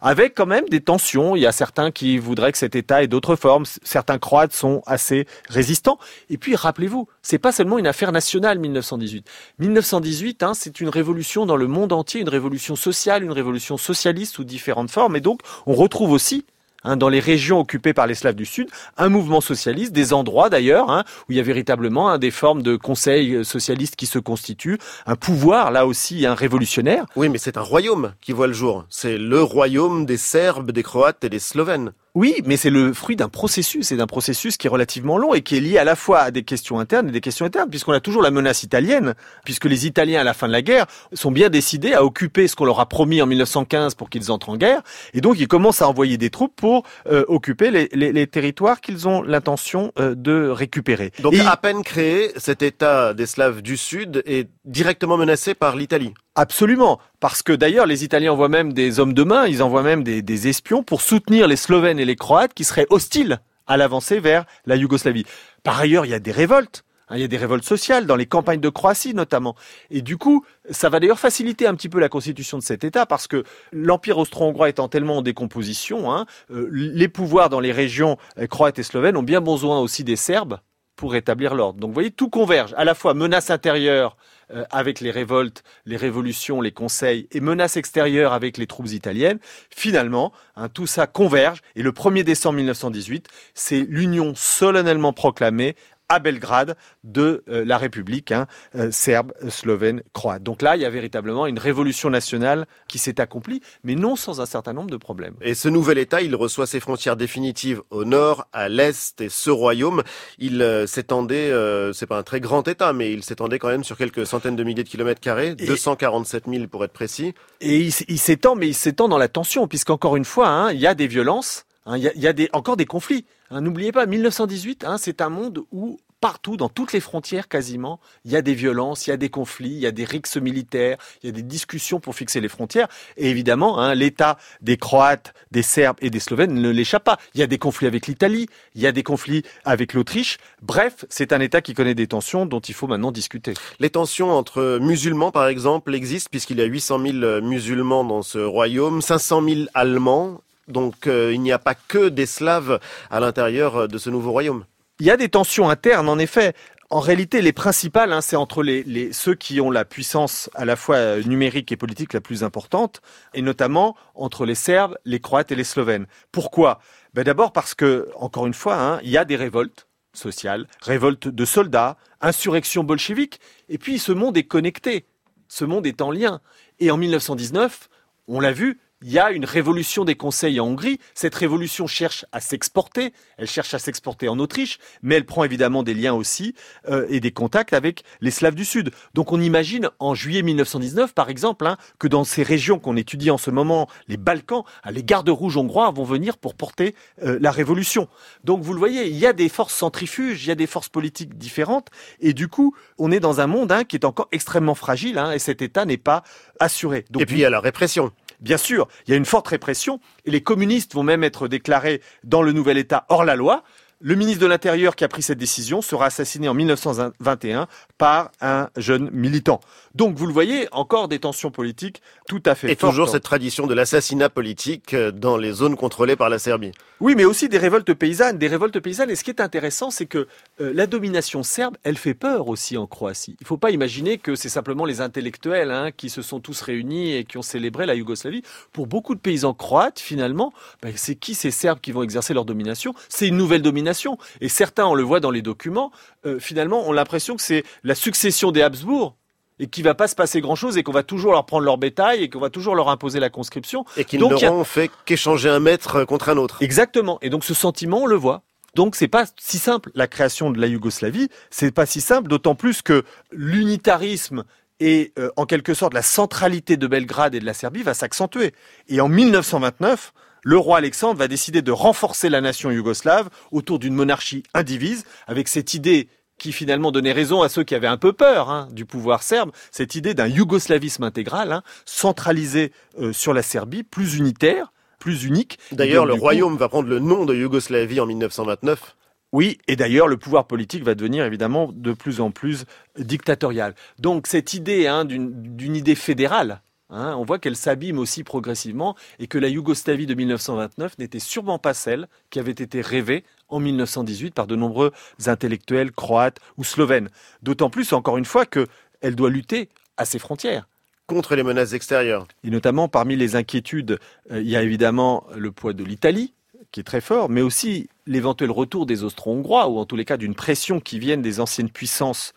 avec 0.02 0.36
quand 0.36 0.46
même 0.46 0.66
des 0.70 0.82
tensions. 0.82 1.36
Il 1.36 1.42
y 1.42 1.46
a 1.46 1.52
certains 1.52 1.92
qui 1.92 2.18
voudraient 2.18 2.52
que 2.52 2.58
cet 2.58 2.76
État 2.76 3.04
ait 3.04 3.08
d'autres 3.08 3.36
formes. 3.36 3.66
Certains 3.84 4.20
Croates 4.20 4.54
sont 4.54 4.82
assez 4.86 5.28
résistants. 5.50 6.00
Et 6.30 6.38
puis, 6.38 6.56
rappelez-vous, 6.56 7.08
c'est 7.22 7.40
pas 7.40 7.52
seulement 7.52 7.78
une 7.78 7.88
affaire 7.88 8.12
nationale, 8.12 8.60
1918. 8.60 9.28
1918, 9.60 10.44
hein, 10.44 10.54
c'est 10.54 10.80
une 10.80 10.90
révolution 10.90 11.46
dans 11.46 11.58
le 11.58 11.68
monde 11.68 11.94
entier, 11.94 12.22
une 12.22 12.30
révolution 12.30 12.76
sociale, 12.76 13.24
une 13.24 13.32
révolution 13.32 13.78
socialiste 13.78 14.36
sous 14.36 14.44
différentes 14.44 14.92
formes. 14.92 15.16
Et 15.16 15.22
donc, 15.22 15.42
on 15.66 15.74
retrouve 15.74 16.12
aussi 16.12 16.46
Hein, 16.84 16.98
dans 16.98 17.10
les 17.10 17.20
régions 17.20 17.60
occupées 17.60 17.94
par 17.94 18.08
les 18.08 18.16
Slaves 18.16 18.36
du 18.36 18.46
Sud, 18.46 18.68
un 18.98 19.10
mouvement 19.10 19.42
socialiste, 19.42 19.94
des 19.94 20.14
endroits 20.14 20.50
d'ailleurs, 20.50 20.90
hein, 20.90 21.04
où 21.28 21.32
il 21.32 21.38
y 21.38 21.40
a 21.40 21.44
véritablement 21.44 22.10
hein, 22.10 22.18
des 22.18 22.32
formes 22.32 22.62
de 22.62 22.76
conseils 22.76 23.46
socialistes 23.46 23.96
qui 23.96 24.06
se 24.06 24.20
constituent, 24.20 24.80
un 25.06 25.16
pouvoir 25.16 25.72
là 25.72 25.88
aussi 25.88 26.26
un 26.26 26.36
révolutionnaire. 26.36 27.06
Oui, 27.16 27.30
mais 27.30 27.38
c'est 27.38 27.58
un 27.58 27.62
royaume 27.62 28.14
qui 28.22 28.32
voit 28.32 28.48
le 28.48 28.54
jour. 28.54 28.86
C'est 28.90 29.18
le 29.18 29.42
royaume 29.42 30.06
des 30.06 30.18
Serbes, 30.18 30.72
des 30.72 30.84
Croates 30.84 31.24
et 31.24 31.30
des 31.30 31.40
Slovènes. 31.40 31.94
Oui, 32.16 32.44
mais 32.46 32.58
c'est 32.58 32.70
le 32.70 32.94
fruit 32.94 33.16
d'un 33.16 33.28
processus, 33.28 33.92
et 33.92 33.96
d'un 33.96 34.06
processus 34.06 34.58
qui 34.58 34.68
est 34.68 34.70
relativement 34.70 35.18
long 35.18 35.34
et 35.34 35.42
qui 35.42 35.58
est 35.58 35.60
lié 35.60 35.80
à 35.80 35.84
la 35.84 35.96
fois 35.96 36.20
à 36.20 36.30
des 36.30 36.44
questions 36.44 36.80
internes 36.80 37.10
et 37.10 37.12
des 37.12 37.22
questions 37.22 37.44
internes, 37.44 37.72
puisqu'on 37.72 37.92
a 37.92 38.00
toujours 38.00 38.22
la 38.22 38.30
menace 38.30 38.62
italienne, 38.62 39.16
puisque 39.44 39.66
les 39.66 39.88
Italiens 39.88 40.22
à 40.22 40.24
la 40.24 40.36
fin 40.36 40.46
de 40.46 40.52
la 40.52 40.62
guerre 40.62 40.86
sont 41.14 41.32
bien 41.32 41.50
décidés 41.50 41.94
à 41.94 42.04
occuper 42.04 42.48
ce 42.48 42.56
qu'on 42.56 42.66
leur 42.66 42.80
a 42.80 42.88
promis 42.88 43.20
en 43.20 43.26
1915 43.26 43.96
pour 43.96 44.12
qu'ils 44.12 44.32
entrent 44.32 44.50
en 44.50 44.58
guerre, 44.58 44.84
et 45.16 45.22
donc 45.22 45.40
ils 45.40 45.48
commencent 45.48 45.82
à 45.82 45.90
envoyer 45.90 46.18
des 46.20 46.30
troupes 46.30 46.56
pour 46.56 46.73
euh, 47.08 47.26
occuper 47.28 47.70
les, 47.70 47.90
les, 47.94 48.28
territoires 48.28 48.82
qu'ils 48.82 49.08
ont 49.08 49.22
l'intention 49.22 49.92
euh, 50.00 50.16
de 50.16 50.48
récupérer. 50.50 51.12
Donc 51.20 51.36
à 51.36 51.58
peine 51.58 51.84
créé, 51.84 52.32
cet 52.38 52.62
État 52.62 53.14
des 53.14 53.26
Slaves 53.26 53.62
du 53.62 53.78
Sud 53.78 54.24
est 54.26 54.50
directement 54.66 55.18
menacé 55.18 55.54
par 55.54 55.76
l'Italie. 55.76 56.14
Absolument, 56.36 57.00
parce 57.20 57.44
que 57.44 57.54
d'ailleurs 57.54 57.86
les 57.86 58.04
Italiens 58.04 58.34
envoient 58.34 58.50
même 58.50 58.74
des 58.74 59.00
hommes 59.00 59.14
de 59.14 59.24
main, 59.24 59.46
ils 59.46 59.62
envoient 59.62 59.84
même 59.84 60.04
des, 60.04 60.48
espions 60.48 60.84
pour 60.84 61.02
soutenir 61.02 61.48
les 61.48 61.56
Slovènes 61.56 62.00
et 62.00 62.06
les 62.06 62.16
Croates 62.16 62.54
qui 62.54 62.64
seraient 62.64 62.88
hostiles 62.90 63.40
à 63.68 63.78
l'avancée 63.78 64.20
vers 64.20 64.46
la 64.66 64.76
Yougoslavie. 64.76 65.26
Par 65.64 65.80
ailleurs, 65.80 66.06
il 66.06 66.10
y 66.10 66.16
a 66.16 66.20
des 66.20 66.32
révoltes. 66.32 66.84
Hein, 67.14 67.18
il 67.18 67.22
y 67.22 67.26
a 67.26 67.28
des 67.28 67.38
révoltes 67.38 67.64
sociales 67.64 68.08
dans 68.08 68.16
les 68.16 68.26
campagnes 68.26 68.60
de 68.60 68.70
Croatie 68.70 69.14
notamment. 69.14 69.56
Et 69.92 70.02
du 70.02 70.18
coup, 70.18 70.44
ça 70.72 70.90
va 70.90 71.00
d'ailleurs 71.00 71.20
faciliter 71.20 71.68
un 71.68 71.76
petit 71.76 71.90
peu 71.90 72.00
la 72.00 72.10
constitution 72.10 72.58
de 72.58 72.64
cet 72.64 72.84
État 72.84 73.06
parce 73.06 73.28
que 73.28 73.44
l'Empire 73.72 74.18
austro-hongrois 74.18 74.70
étant 74.70 74.88
tellement 74.88 75.18
en 75.18 75.22
décomposition, 75.22 76.12
hein, 76.12 76.26
euh, 76.50 76.68
les 76.72 77.08
pouvoirs 77.08 77.50
dans 77.50 77.60
les 77.60 77.72
régions 77.72 78.18
euh, 78.40 78.48
croates 78.48 78.80
et 78.80 78.84
slovènes 78.84 79.16
ont 79.16 79.24
bien 79.24 79.42
besoin 79.42 79.80
aussi 79.80 80.04
des 80.04 80.16
Serbes 80.16 80.58
pour 80.96 81.12
rétablir 81.12 81.54
l'ordre. 81.56 81.80
Donc 81.80 81.90
vous 81.90 81.94
voyez, 81.94 82.12
tout 82.12 82.30
converge. 82.30 82.74
À 82.78 82.86
la 82.86 82.96
fois 82.96 83.14
menace 83.14 83.50
intérieure 83.50 84.16
euh, 84.52 84.64
avec 84.72 85.00
les 85.00 85.12
révoltes, 85.12 85.64
les 85.86 85.98
révolutions, 85.98 86.62
les 86.62 86.72
conseils 86.72 87.28
et 87.32 87.40
menaces 87.40 87.78
extérieures 87.78 88.34
avec 88.34 88.58
les 88.58 88.68
troupes 88.68 88.92
italiennes. 88.92 89.40
Finalement, 89.70 90.32
hein, 90.56 90.70
tout 90.70 90.88
ça 90.88 91.08
converge 91.08 91.62
et 91.76 91.82
le 91.82 91.92
1er 91.92 92.24
décembre 92.24 92.58
1918, 92.58 93.28
c'est 93.54 93.86
l'union 93.88 94.34
solennellement 94.36 95.14
proclamée 95.14 95.76
à 96.14 96.20
Belgrade 96.20 96.76
de 97.04 97.44
euh, 97.50 97.66
la 97.66 97.78
République 97.78 98.32
hein, 98.32 98.48
euh, 98.76 98.92
serbe, 98.92 99.34
slovène, 99.50 100.04
croate. 100.14 100.44
Donc 100.44 100.62
là, 100.62 100.76
il 100.76 100.82
y 100.82 100.86
a 100.86 100.90
véritablement 100.90 101.48
une 101.48 101.60
révolution 101.60 102.10
nationale 102.10 102.66
qui 102.88 103.00
s'est 103.00 103.20
accomplie, 103.20 103.62
mais 103.84 103.96
non 103.96 104.16
sans 104.16 104.42
un 104.42 104.46
certain 104.46 104.74
nombre 104.74 104.92
de 104.92 104.98
problèmes. 104.98 105.36
Et 105.42 105.54
ce 105.54 105.70
nouvel 105.70 105.98
État, 105.98 106.22
il 106.22 106.36
reçoit 106.36 106.68
ses 106.68 106.80
frontières 106.80 107.16
définitives 107.16 107.82
au 107.90 108.06
nord, 108.06 108.48
à 108.54 108.70
l'est, 108.70 109.20
et 109.22 109.30
ce 109.30 109.50
royaume, 109.50 110.04
il 110.38 110.62
euh, 110.62 110.88
s'étendait, 110.88 111.52
c'est 111.94 112.06
pas 112.06 112.18
un 112.18 112.24
très 112.24 112.40
grand 112.40 112.68
État, 112.68 112.94
mais 112.94 113.12
il 113.12 113.24
s'étendait 113.24 113.60
quand 113.60 113.70
même 113.70 113.84
sur 113.84 113.98
quelques 113.98 114.26
centaines 114.26 114.56
de 114.56 114.64
milliers 114.64 114.84
de 114.84 114.90
kilomètres 114.90 115.22
carrés, 115.22 115.56
247 115.56 116.46
000 116.48 116.68
pour 116.68 116.84
être 116.84 116.94
précis. 116.94 117.34
Et 117.62 117.80
il, 117.80 118.20
s'étend, 118.20 118.56
mais 118.56 118.68
il 118.68 118.74
s'étend 118.74 119.08
dans 119.08 119.18
la 119.18 119.28
tension, 119.28 119.68
puisqu'encore 119.68 120.16
une 120.16 120.26
fois, 120.26 120.48
hein, 120.48 120.72
il 120.72 120.80
y 120.80 120.88
a 120.88 120.94
des 120.94 121.08
violences, 121.08 121.66
hein, 121.86 121.98
il 121.98 122.04
y, 122.04 122.28
a, 122.28 122.34
des, 122.34 122.50
encore 122.54 122.78
des 122.78 122.86
conflits. 122.86 123.26
Hein, 123.52 123.62
n'oubliez 123.62 123.92
pas, 123.92 124.06
1918, 124.06 124.86
hein, 124.86 124.98
c'est 124.98 125.22
un 125.22 125.30
monde 125.30 125.64
où 125.72 126.00
partout, 126.24 126.56
dans 126.56 126.70
toutes 126.70 126.94
les 126.94 127.02
frontières 127.02 127.50
quasiment, 127.50 128.00
il 128.24 128.32
y 128.32 128.38
a 128.38 128.42
des 128.42 128.54
violences, 128.54 129.08
il 129.08 129.10
y 129.10 129.14
a 129.14 129.18
des 129.18 129.28
conflits, 129.28 129.72
il 129.72 129.80
y 129.80 129.86
a 129.86 129.92
des 129.92 130.06
rixes 130.06 130.38
militaires, 130.38 130.98
il 131.22 131.26
y 131.26 131.30
a 131.30 131.34
des 131.34 131.42
discussions 131.42 132.00
pour 132.00 132.16
fixer 132.16 132.40
les 132.40 132.48
frontières. 132.48 132.88
Et 133.18 133.30
évidemment, 133.30 133.78
hein, 133.78 133.94
l'État 133.94 134.38
des 134.62 134.78
Croates, 134.78 135.34
des 135.52 135.64
Serbes 135.64 135.98
et 136.00 136.10
des 136.10 136.22
Slovènes 136.22 136.54
ne 136.54 136.70
l'échappe 136.70 137.04
pas. 137.04 137.18
Il 137.34 137.42
y 137.42 137.44
a 137.44 137.48
des 137.48 137.58
conflits 137.58 137.88
avec 137.88 138.08
l'Italie, 138.08 138.48
il 138.74 138.82
y 138.82 138.88
a 138.88 138.94
des 138.94 139.04
conflits 139.04 139.44
avec 139.66 139.92
l'Autriche. 139.92 140.38
Bref, 140.62 141.04
c'est 141.10 141.34
un 141.34 141.42
État 141.42 141.60
qui 141.60 141.74
connaît 141.74 141.94
des 141.94 142.08
tensions 142.08 142.46
dont 142.46 142.62
il 142.62 142.74
faut 142.74 142.88
maintenant 142.88 143.12
discuter. 143.12 143.54
Les 143.82 143.90
tensions 143.90 144.32
entre 144.32 144.80
musulmans, 144.80 145.32
par 145.32 145.48
exemple, 145.48 145.94
existent 145.94 146.30
puisqu'il 146.32 146.60
y 146.60 146.62
a 146.62 146.66
800 146.68 147.00
000 147.06 147.42
musulmans 147.42 148.06
dans 148.06 148.22
ce 148.22 148.40
royaume, 148.40 149.02
500 149.02 149.44
000 149.46 149.62
Allemands 149.74 150.40
donc 150.68 151.08
euh, 151.08 151.34
il 151.34 151.42
n'y 151.42 151.52
a 151.52 151.60
pas 151.60 151.76
que 151.76 152.10
des 152.10 152.26
Slaves 152.26 152.80
à 153.10 153.20
l'intérieur 153.20 153.88
de 153.88 153.98
ce 153.98 154.10
nouveau 154.10 154.32
royaume. 154.32 154.66
Il 155.00 155.06
y 155.06 155.12
a 155.12 155.18
des 155.18 155.30
tensions 155.30 155.70
internes, 155.70 156.08
en 156.08 156.20
effet. 156.20 156.54
En 156.90 157.00
réalité, 157.00 157.42
les 157.42 157.54
principales, 157.54 158.14
hein, 158.14 158.22
c'est 158.22 158.36
entre 158.36 158.62
les, 158.62 159.12
ceux 159.14 159.34
qui 159.34 159.60
ont 159.60 159.72
la 159.72 159.84
puissance 159.84 160.52
à 160.54 160.64
la 160.64 160.76
fois 160.76 160.98
euh, 160.98 161.24
numérique 161.24 161.72
et 161.72 161.76
politique 161.76 162.14
la 162.14 162.22
plus 162.22 162.44
importante, 162.44 163.02
et 163.34 163.42
notamment 163.42 163.96
entre 164.14 164.46
les 164.46 164.54
Serbes, 164.54 164.98
les 165.04 165.20
Croates 165.20 165.52
et 165.52 165.56
les 165.56 165.64
Slovènes. 165.64 166.06
Pourquoi? 166.32 166.80
Ben 167.16 167.24
D'abord 167.24 167.52
parce 167.52 167.74
que, 167.74 168.10
encore 168.16 168.46
une 168.46 168.54
fois, 168.54 168.76
hein, 168.76 169.00
il 169.04 169.10
y 169.10 169.18
a 169.18 169.26
des 169.26 169.36
révoltes 169.36 169.88
sociales, 170.14 170.68
révoltes 170.82 171.28
de 171.28 171.46
soldats, 171.46 171.98
insurrections 172.22 172.84
bolcheviques, 172.84 173.40
et 173.70 173.80
puis 173.80 173.98
ce 173.98 174.12
monde 174.12 174.38
est 174.38 174.44
connecté, 174.44 175.08
ce 175.48 175.66
monde 175.66 175.88
est 175.88 176.00
en 176.00 176.12
lien. 176.12 176.42
Et 176.80 176.92
en 176.92 176.98
1919, 176.98 177.90
on 178.28 178.40
l'a 178.40 178.52
vu, 178.52 178.80
il 179.04 179.12
y 179.12 179.20
a 179.20 179.32
une 179.32 179.46
révolution 179.46 180.06
des 180.06 180.16
conseils 180.16 180.60
en 180.60 180.68
Hongrie. 180.68 181.00
Cette 181.14 181.36
révolution 181.36 181.88
cherche 181.88 182.26
à 182.32 182.40
s'exporter. 182.40 183.14
Elle 183.38 183.48
cherche 183.48 183.74
à 183.74 183.80
s'exporter 183.80 184.30
en 184.30 184.40
Autriche, 184.40 184.80
mais 185.02 185.16
elle 185.16 185.26
prend 185.26 185.44
évidemment 185.44 185.84
des 185.84 185.94
liens 185.94 186.14
aussi 186.14 186.56
euh, 186.90 187.06
et 187.10 187.20
des 187.20 187.32
contacts 187.32 187.74
avec 187.74 188.04
les 188.22 188.32
Slaves 188.32 188.56
du 188.56 188.66
Sud. 188.66 188.92
Donc 189.14 189.32
on 189.32 189.42
imagine 189.42 189.90
en 190.00 190.16
juillet 190.16 190.42
1919, 190.42 191.14
par 191.14 191.30
exemple, 191.30 191.68
hein, 191.68 191.78
que 192.00 192.08
dans 192.08 192.24
ces 192.24 192.44
régions 192.44 192.80
qu'on 192.80 192.96
étudie 192.96 193.30
en 193.30 193.38
ce 193.38 193.52
moment, 193.52 193.90
les 194.08 194.18
Balkans, 194.18 194.64
hein, 194.84 194.92
les 194.92 195.04
gardes 195.04 195.30
rouges 195.30 195.58
hongrois 195.58 195.92
vont 195.92 196.06
venir 196.06 196.38
pour 196.38 196.56
porter 196.56 196.96
euh, 197.24 197.38
la 197.42 197.52
révolution. 197.52 198.08
Donc 198.44 198.62
vous 198.62 198.74
le 198.74 198.80
voyez, 198.80 199.08
il 199.08 199.18
y 199.18 199.26
a 199.26 199.34
des 199.34 199.50
forces 199.50 199.74
centrifuges, 199.74 200.46
il 200.46 200.48
y 200.48 200.52
a 200.52 200.56
des 200.56 200.68
forces 200.68 200.90
politiques 200.90 201.38
différentes, 201.38 201.90
et 202.20 202.34
du 202.34 202.48
coup, 202.48 202.76
on 202.98 203.12
est 203.12 203.20
dans 203.20 203.42
un 203.42 203.48
monde 203.48 203.72
hein, 203.72 203.84
qui 203.84 203.98
est 203.98 204.06
encore 204.06 204.30
extrêmement 204.32 204.76
fragile, 204.76 205.22
et 205.34 205.40
cet 205.40 205.62
État 205.62 205.86
n'est 205.86 205.98
pas 205.98 206.24
assuré. 206.60 207.06
et 207.20 207.26
puis 207.26 207.38
il 207.38 207.42
y 207.42 207.46
a 207.46 207.50
la 207.50 207.60
répression. 207.60 208.12
Bien 208.44 208.58
sûr, 208.58 208.90
il 209.08 209.12
y 209.12 209.14
a 209.14 209.18
une 209.18 209.26
forte 209.26 209.48
répression 209.48 210.02
et 210.26 210.32
les 210.32 210.44
communistes 210.44 210.94
vont 210.94 211.04
même 211.04 211.24
être 211.24 211.48
déclarés 211.48 212.02
dans 212.26 212.42
le 212.42 212.52
nouvel 212.52 212.78
État 212.78 213.06
hors 213.08 213.24
la 213.24 213.38
loi. 213.38 213.64
Le 214.06 214.16
ministre 214.16 214.42
de 214.42 214.48
l'Intérieur 214.48 214.98
qui 214.98 215.06
a 215.06 215.08
pris 215.08 215.22
cette 215.22 215.38
décision 215.38 215.82
sera 215.82 216.08
assassiné 216.08 216.50
en 216.50 216.54
1921 216.54 217.68
par 217.98 218.32
un 218.42 218.68
jeune 218.76 219.10
militant. 219.14 219.62
Donc 219.96 220.18
vous 220.18 220.28
le 220.28 220.34
voyez, 220.34 220.68
encore 220.74 221.08
des 221.08 221.20
tensions 221.20 221.52
politiques 221.52 222.02
tout 222.28 222.44
à 222.46 222.54
fait 222.54 222.70
Et 222.70 222.76
toujours 222.76 223.08
cette 223.08 223.24
tradition 223.24 223.66
de 223.66 223.74
l'assassinat 223.74 224.28
politique 224.30 224.94
euh, 224.94 225.12
dans 225.12 225.38
les 225.38 225.54
zones 225.54 225.78
contrôlées 225.78 226.18
par 226.18 226.30
la 226.30 226.38
Serbie. 226.38 226.74
Oui, 227.00 227.16
mais 227.16 227.24
aussi 227.24 227.48
des 227.48 227.58
révoltes 227.58 227.94
paysannes, 227.94 228.38
des 228.38 228.48
révoltes 228.48 228.78
paysannes. 228.80 229.10
Et 229.10 229.16
ce 229.16 229.24
qui 229.24 229.30
est 229.30 229.40
intéressant, 229.40 229.90
c'est 229.90 230.06
que 230.06 230.28
euh, 230.60 230.74
la 230.74 230.86
domination 230.86 231.42
serbe, 231.42 231.78
elle 231.84 231.98
fait 231.98 232.14
peur 232.14 232.50
aussi 232.50 232.76
en 232.76 232.88
Croatie. 232.88 233.38
Il 233.40 233.44
ne 233.44 233.48
faut 233.48 233.58
pas 233.58 233.72
imaginer 233.72 234.18
que 234.18 234.36
c'est 234.36 234.50
simplement 234.50 234.84
les 234.84 235.00
intellectuels 235.00 235.72
hein, 235.72 235.92
qui 235.96 236.10
se 236.10 236.22
sont 236.22 236.42
tous 236.42 236.60
réunis 236.60 237.16
et 237.16 237.24
qui 237.24 237.38
ont 237.38 237.42
célébré 237.42 237.86
la 237.86 237.96
Yougoslavie. 237.96 238.44
Pour 238.74 238.88
beaucoup 238.88 239.16
de 239.16 239.22
paysans 239.22 239.54
croates, 239.54 240.00
finalement, 240.00 240.52
ben, 240.82 240.92
c'est 240.98 241.16
qui 241.16 241.36
ces 241.36 241.52
Serbes 241.52 241.80
qui 241.80 241.94
vont 241.94 242.04
exercer 242.04 242.34
leur 242.34 242.44
domination? 242.44 242.94
C'est 243.08 243.30
une 243.30 243.38
nouvelle 243.38 243.62
domination. 243.62 243.93
Et 244.42 244.50
certains, 244.50 244.86
on 244.86 244.94
le 244.94 245.04
voit 245.04 245.20
dans 245.20 245.32
les 245.32 245.42
documents, 245.42 245.92
euh, 246.26 246.40
finalement, 246.40 246.88
ont 246.88 246.92
l'impression 246.92 247.36
que 247.36 247.42
c'est 247.42 247.64
la 247.84 247.96
succession 247.96 248.52
des 248.52 248.62
Habsbourg 248.62 249.16
et 249.60 249.68
qu'il 249.68 249.84
va 249.84 249.94
pas 249.94 250.08
se 250.08 250.16
passer 250.16 250.42
grand 250.42 250.56
chose 250.56 250.78
et 250.78 250.84
qu'on 250.84 250.92
va 250.92 251.04
toujours 251.04 251.32
leur 251.32 251.46
prendre 251.46 251.64
leur 251.64 251.78
bétail 251.78 252.24
et 252.24 252.30
qu'on 252.30 252.40
va 252.40 252.50
toujours 252.50 252.76
leur 252.76 252.90
imposer 252.90 253.20
la 253.20 253.30
conscription. 253.30 253.86
Et 253.98 254.06
qu'ils 254.06 254.20
n'auront 254.20 254.64
fait 254.64 254.90
qu'échanger 255.06 255.50
un 255.50 255.60
maître 255.60 256.04
contre 256.06 256.30
un 256.30 256.38
autre. 256.38 256.62
Exactement. 256.62 257.20
Et 257.22 257.30
donc 257.30 257.44
ce 257.44 257.54
sentiment, 257.54 258.00
on 258.00 258.06
le 258.06 258.16
voit. 258.16 258.44
Donc 258.76 258.96
c'est 258.96 259.08
pas 259.08 259.26
si 259.40 259.60
simple 259.60 259.92
la 259.94 260.08
création 260.08 260.50
de 260.50 260.60
la 260.60 260.68
Yougoslavie, 260.68 261.30
c'est 261.52 261.72
pas 261.72 261.86
si 261.86 262.02
simple 262.02 262.28
d'autant 262.28 262.56
plus 262.56 262.82
que 262.82 263.04
l'unitarisme 263.32 264.44
et 264.80 265.14
euh, 265.20 265.30
en 265.38 265.46
quelque 265.46 265.76
sorte 265.76 265.94
la 265.94 266.02
centralité 266.02 266.76
de 266.76 266.88
Belgrade 266.88 267.36
et 267.36 267.40
de 267.40 267.46
la 267.46 267.54
Serbie 267.54 267.84
va 267.84 267.94
s'accentuer. 267.94 268.54
Et 268.88 269.00
en 269.00 269.10
1929, 269.10 270.12
le 270.44 270.58
roi 270.58 270.78
Alexandre 270.78 271.18
va 271.18 271.28
décider 271.28 271.62
de 271.62 271.72
renforcer 271.72 272.30
la 272.30 272.42
nation 272.42 272.70
yougoslave 272.70 273.30
autour 273.52 273.80
d'une 273.80 273.94
monarchie 273.94 274.44
indivise 274.54 275.06
avec 275.26 275.48
cette 275.48 275.74
idée 275.74 276.10
qui 276.38 276.52
finalement 276.52 276.92
donnait 276.92 277.14
raison 277.14 277.42
à 277.42 277.50
ceux 277.50 277.64
qui 277.64 277.76
avaient 277.76 277.88
un 277.88 277.98
peu 277.98 278.12
peur 278.12 278.50
hein, 278.50 278.68
du 278.72 278.86
pouvoir 278.86 279.24
serbe, 279.24 279.52
cette 279.72 279.96
idée 279.96 280.14
d'un 280.14 280.28
yougoslavisme 280.28 281.04
intégral, 281.04 281.52
hein, 281.54 281.64
centralisé 281.86 282.74
euh, 283.00 283.14
sur 283.14 283.34
la 283.34 283.44
Serbie, 283.44 283.84
plus 283.84 284.16
unitaire, 284.16 284.74
plus 285.00 285.24
unique. 285.24 285.60
D'ailleurs, 285.72 286.06
le 286.06 286.14
royaume 286.14 286.58
va 286.58 286.70
prendre 286.70 286.90
le 286.90 287.00
nom 287.00 287.26
de 287.26 287.36
Yougoslavie 287.36 288.00
en 288.00 288.06
1929. 288.06 288.96
Oui, 289.32 289.58
et 289.68 289.76
d'ailleurs, 289.76 290.08
le 290.08 290.18
pouvoir 290.18 290.46
politique 290.46 290.84
va 290.84 290.96
devenir 290.96 291.26
évidemment 291.26 291.70
de 291.74 291.94
plus 291.94 292.22
en 292.22 292.32
plus 292.32 292.66
dictatorial. 292.98 293.74
Donc 294.00 294.28
cette 294.28 294.54
idée 294.54 294.86
hein, 294.88 295.06
d'une 295.06 295.76
idée 295.76 295.96
fédérale, 295.96 296.62
Hein, 296.94 297.16
on 297.18 297.26
voit 297.26 297.40
qu'elle 297.40 297.56
s'abîme 297.56 297.98
aussi 297.98 298.24
progressivement 298.24 298.96
et 299.18 299.26
que 299.26 299.40
la 299.40 299.48
Yougoslavie 299.48 300.06
de 300.06 300.14
1929 300.14 301.00
n'était 301.00 301.18
sûrement 301.18 301.58
pas 301.58 301.74
celle 301.74 302.08
qui 302.30 302.40
avait 302.40 302.52
été 302.52 302.82
rêvée 302.82 303.24
en 303.50 303.60
1918 303.60 304.36
par 304.36 304.46
de 304.46 304.56
nombreux 304.56 304.92
intellectuels 305.26 305.92
croates 305.92 306.40
ou 306.58 306.64
slovènes. 306.64 307.10
D'autant 307.42 307.72
plus, 307.72 307.94
encore 307.94 308.18
une 308.18 308.26
fois, 308.26 308.46
qu'elle 308.46 309.16
doit 309.16 309.32
lutter 309.32 309.70
à 309.98 310.06
ses 310.06 310.20
frontières 310.20 310.68
contre 311.08 311.36
les 311.36 311.44
menaces 311.44 311.74
extérieures. 311.74 312.28
Et 312.44 312.50
notamment 312.50 312.88
parmi 312.88 313.16
les 313.16 313.36
inquiétudes, 313.36 314.00
euh, 314.32 314.40
il 314.40 314.50
y 314.50 314.56
a 314.56 314.62
évidemment 314.62 315.26
le 315.36 315.52
poids 315.52 315.74
de 315.74 315.84
l'Italie, 315.84 316.34
qui 316.72 316.80
est 316.80 316.84
très 316.84 317.02
fort, 317.02 317.30
mais 317.30 317.42
aussi 317.42 317.90
l'éventuel 318.06 318.52
retour 318.52 318.86
des 318.86 319.04
Austro-Hongrois, 319.04 319.68
ou 319.68 319.80
en 319.80 319.86
tous 319.86 319.96
les 319.96 320.06
cas 320.06 320.18
d'une 320.18 320.34
pression 320.34 320.80
qui 320.80 321.00
vienne 321.00 321.22
des 321.22 321.40
anciennes 321.40 321.70
puissances 321.70 322.34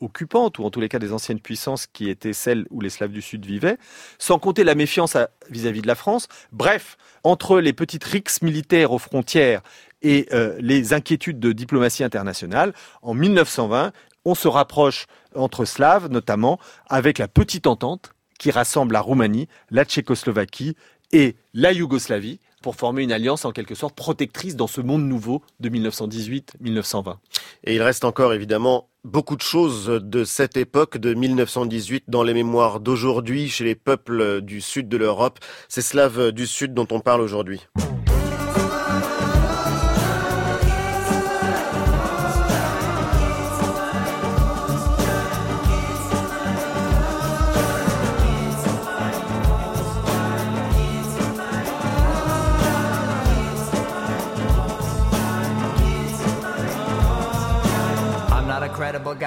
occupantes, 0.00 0.58
ou 0.58 0.64
en 0.64 0.70
tous 0.70 0.80
les 0.80 0.88
cas 0.88 0.98
des 0.98 1.12
anciennes 1.12 1.40
puissances 1.40 1.86
qui 1.86 2.08
étaient 2.08 2.32
celles 2.32 2.66
où 2.70 2.80
les 2.80 2.90
Slaves 2.90 3.12
du 3.12 3.22
Sud 3.22 3.46
vivaient, 3.46 3.78
sans 4.18 4.38
compter 4.38 4.64
la 4.64 4.74
méfiance 4.74 5.16
vis-à-vis 5.50 5.82
de 5.82 5.86
la 5.86 5.94
France. 5.94 6.28
Bref, 6.52 6.96
entre 7.24 7.60
les 7.60 7.72
petites 7.72 8.04
rixes 8.04 8.42
militaires 8.42 8.92
aux 8.92 8.98
frontières 8.98 9.62
et 10.02 10.26
euh, 10.32 10.56
les 10.60 10.92
inquiétudes 10.92 11.40
de 11.40 11.52
diplomatie 11.52 12.04
internationale, 12.04 12.72
en 13.02 13.14
1920, 13.14 13.92
on 14.24 14.34
se 14.34 14.48
rapproche 14.48 15.06
entre 15.34 15.64
Slaves, 15.64 16.08
notamment 16.10 16.58
avec 16.88 17.18
la 17.18 17.28
petite 17.28 17.66
entente 17.66 18.12
qui 18.38 18.50
rassemble 18.50 18.92
la 18.92 19.00
Roumanie, 19.00 19.48
la 19.70 19.84
Tchécoslovaquie 19.84 20.76
et 21.12 21.36
la 21.54 21.72
Yougoslavie, 21.72 22.40
pour 22.62 22.76
former 22.76 23.02
une 23.02 23.12
alliance 23.12 23.44
en 23.44 23.52
quelque 23.52 23.74
sorte 23.74 23.94
protectrice 23.94 24.56
dans 24.56 24.66
ce 24.66 24.80
monde 24.80 25.04
nouveau 25.04 25.42
de 25.60 25.70
1918-1920. 25.70 27.16
Et 27.64 27.74
il 27.74 27.82
reste 27.82 28.04
encore 28.04 28.34
évidemment 28.34 28.89
beaucoup 29.04 29.36
de 29.36 29.42
choses 29.42 29.86
de 29.86 30.24
cette 30.24 30.56
époque 30.56 30.98
de 30.98 31.14
1918 31.14 32.04
dans 32.08 32.22
les 32.22 32.34
mémoires 32.34 32.80
d'aujourd'hui 32.80 33.48
chez 33.48 33.64
les 33.64 33.74
peuples 33.74 34.40
du 34.42 34.60
sud 34.60 34.88
de 34.88 34.96
l'Europe, 34.96 35.38
ces 35.68 35.82
Slaves 35.82 36.32
du 36.32 36.46
sud 36.46 36.74
dont 36.74 36.88
on 36.90 37.00
parle 37.00 37.20
aujourd'hui. 37.20 37.60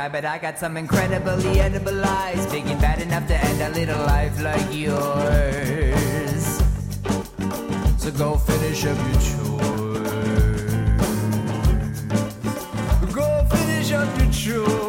Guy, 0.04 0.10
but 0.10 0.26
I 0.26 0.38
got 0.38 0.60
some 0.60 0.78
incredibly 0.78 1.60
edible 1.60 2.04
eyes. 2.04 2.46
Big 2.52 2.68
and 2.68 2.82
bad 2.82 3.02
enough 3.02 3.28
to 3.28 3.36
end 3.36 3.62
a 3.62 3.70
little 3.70 4.00
life 4.06 4.42
like 4.42 4.74
yours. 4.74 6.44
So 7.98 8.12
go 8.12 8.38
finish 8.38 8.86
up 8.86 8.98
your 8.98 9.22
chores. 9.28 10.42
Go 13.14 13.46
finish 13.52 13.92
up 13.94 14.20
your 14.20 14.32
chores. 14.32 14.83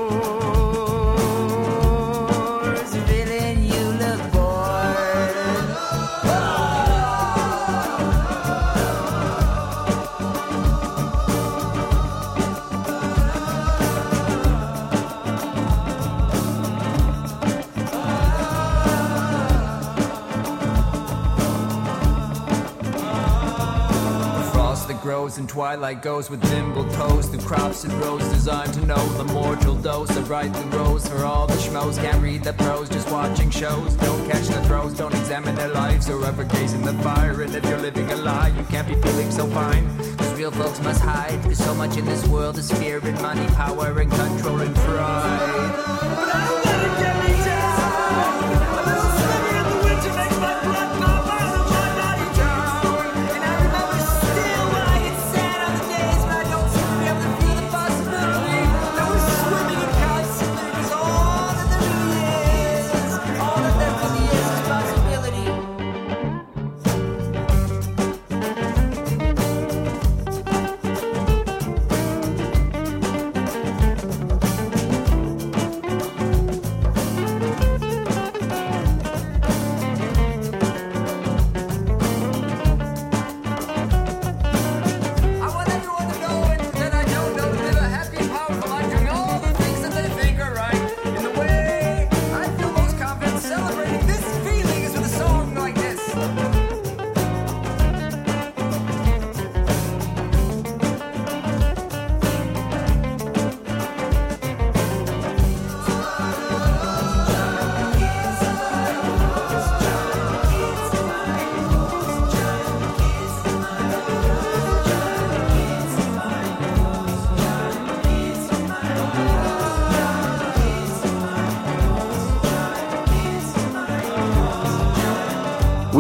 Grows 25.35 25.39
and 25.39 25.49
twilight 25.49 26.03
goes 26.03 26.31
with 26.31 26.43
nimble 26.45 26.85
toes. 26.93 27.27
Through 27.27 27.41
crops 27.41 27.85
and 27.85 27.93
rows 27.95 28.23
designed 28.29 28.73
to 28.75 28.87
know 28.87 29.05
the 29.19 29.25
mortal 29.33 29.75
dose. 29.75 30.17
Of 30.17 30.31
right 30.31 30.53
the 30.53 30.77
rose 30.77 31.09
for 31.09 31.25
all 31.25 31.47
the 31.47 31.55
schmoes. 31.55 31.97
Can't 31.97 32.23
read 32.23 32.45
the 32.45 32.53
prose 32.53 32.89
just 32.89 33.11
watching 33.11 33.51
shows. 33.51 33.95
Don't 33.97 34.31
catch 34.31 34.47
the 34.47 34.63
throws 34.67 34.95
don't 34.95 35.15
examine 35.15 35.55
their 35.55 35.73
lives. 35.73 36.09
Or 36.09 36.25
ever 36.25 36.45
gaze 36.45 36.73
in 36.75 36.83
the 36.83 36.95
fire 37.03 37.43
and 37.43 37.55
if 37.55 37.65
you're 37.65 37.81
living 37.81 38.11
a 38.11 38.17
lie 38.17 38.53
you 38.57 38.65
can't 38.65 38.87
be 38.87 38.95
feeling 38.95 39.31
so 39.31 39.47
fine. 39.49 39.85
Cause 40.17 40.35
real 40.39 40.53
folks 40.53 40.81
must 40.81 41.03
hide. 41.03 41.43
Cause 41.43 41.59
so 41.59 41.75
much 41.75 41.97
in 41.97 42.05
this 42.05 42.27
world 42.29 42.59
is 42.59 42.71
fear 42.73 42.99
and 43.03 43.21
money 43.21 43.47
power 43.55 44.01
and 44.01 44.11
control 44.11 44.61
and 44.61 44.75
pride 44.77 46.64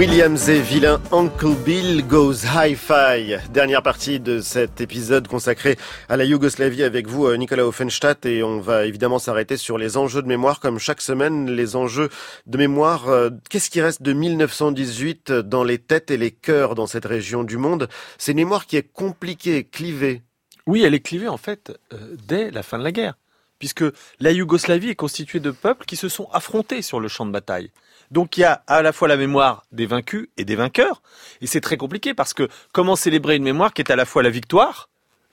Williams 0.07 0.51
et 0.51 0.61
vilain 0.61 1.01
Uncle 1.13 1.55
Bill 1.65 2.07
Goes 2.07 2.45
Hi-Fi. 2.45 3.37
Dernière 3.49 3.83
partie 3.83 4.21
de 4.21 4.41
cet 4.41 4.83
épisode 4.83 5.29
consacré 5.29 5.79
à 6.11 6.19
la 6.19 6.25
Yougoslavie 6.25 6.83
avec 6.83 7.07
vous, 7.07 7.25
euh, 7.25 7.39
Nicolas 7.39 7.67
Offenstadt, 7.67 8.27
et 8.27 8.43
on 8.43 8.61
va 8.61 8.85
évidemment 8.85 9.19
s'arrêter 9.19 9.57
sur 9.57 9.79
les 9.79 9.97
enjeux 9.97 10.21
de 10.21 10.27
mémoire 10.27 10.61
comme 10.61 10.79
chaque 10.79 11.01
semaine, 11.01 11.51
les 11.51 11.75
enjeux 11.75 12.11
de 12.45 12.59
mémoire. 12.59 13.09
Euh, 13.09 13.31
qu'est-ce 13.49 13.71
qui 13.71 13.81
reste 13.81 14.03
de 14.03 14.13
1918 14.13 15.33
dans 15.33 15.65
les 15.65 15.79
têtes 15.79 16.11
et 16.11 16.19
les 16.19 16.33
cœurs 16.33 16.75
dans 16.75 16.87
cette 16.87 17.07
région 17.07 17.43
du 17.43 17.57
monde? 17.57 17.89
C'est 18.19 18.33
une 18.33 18.39
mémoire 18.39 18.67
qui 18.67 18.77
est 18.77 18.93
compliquée, 18.93 19.65
clivée. 19.65 20.21
Oui, 20.67 20.83
elle 20.85 20.93
est 20.93 21.01
clivée 21.01 21.29
en 21.29 21.39
fait 21.39 21.73
euh, 21.95 22.15
dès 22.29 22.51
la 22.51 22.63
fin 22.63 22.79
de 22.79 22.85
la 22.85 22.93
guerre 22.93 23.15
puisque 23.59 23.85
la 24.21 24.33
Yougoslavie 24.33 24.91
est 24.91 24.95
constituée 24.95 25.41
de 25.41 25.51
peuples 25.51 25.87
qui 25.87 25.97
se 25.97 26.11
sont 26.11 26.29
affrontés 26.33 26.83
sur 26.83 27.01
le 27.01 27.09
champ 27.09 27.25
de 27.25 27.31
bataille. 27.31 27.71
Donc 28.15 28.37
il 28.37 28.43
y 28.43 28.45
a 28.45 28.62
à 28.69 28.81
la 28.81 28.93
fois 28.93 29.09
la 29.09 29.17
mémoire 29.17 29.65
des 29.73 29.87
vaincus 29.87 30.29
et 30.37 30.45
des 30.45 30.55
vainqueurs, 30.55 31.03
et 31.41 31.49
c'est 31.49 31.61
très 31.61 31.77
compliqué 31.77 32.15
parce 32.15 32.33
que 32.33 32.49
comment 32.73 32.95
célébrer 32.95 33.35
une 33.35 33.43
mémoire 33.43 33.73
qui 33.75 33.83
est 33.83 33.91
à 33.91 33.97
la 33.97 34.05
fois 34.05 34.23
la 34.23 34.31
victoire 34.31 34.89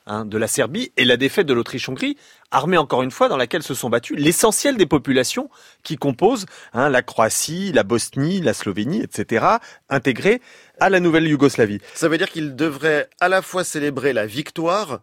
hein, 0.07 0.25
de 0.25 0.35
la 0.35 0.47
Serbie 0.47 0.91
et 0.97 1.05
la 1.05 1.15
défaite 1.15 1.45
de 1.45 1.53
l'Autriche-Hongrie, 1.53 2.17
armée 2.49 2.79
encore 2.79 3.03
une 3.03 3.11
fois 3.11 3.29
dans 3.29 3.37
laquelle 3.37 3.61
se 3.61 3.75
sont 3.75 3.91
battues 3.91 4.15
l'essentiel 4.15 4.77
des 4.77 4.87
populations 4.87 5.51
qui 5.83 5.95
composent 5.95 6.47
hein, 6.73 6.89
la 6.89 7.03
Croatie, 7.03 7.71
la 7.71 7.83
Bosnie, 7.83 8.41
la 8.41 8.55
Slovénie, 8.55 9.03
etc., 9.03 9.45
intégrées 9.87 10.41
à 10.79 10.89
la 10.89 10.99
nouvelle 10.99 11.27
Yougoslavie. 11.27 11.81
Ça 11.93 12.09
veut 12.09 12.17
dire 12.17 12.31
qu'ils 12.31 12.55
devraient 12.55 13.11
à 13.19 13.29
la 13.29 13.43
fois 13.43 13.63
célébrer 13.63 14.11
la 14.11 14.25
victoire 14.25 15.01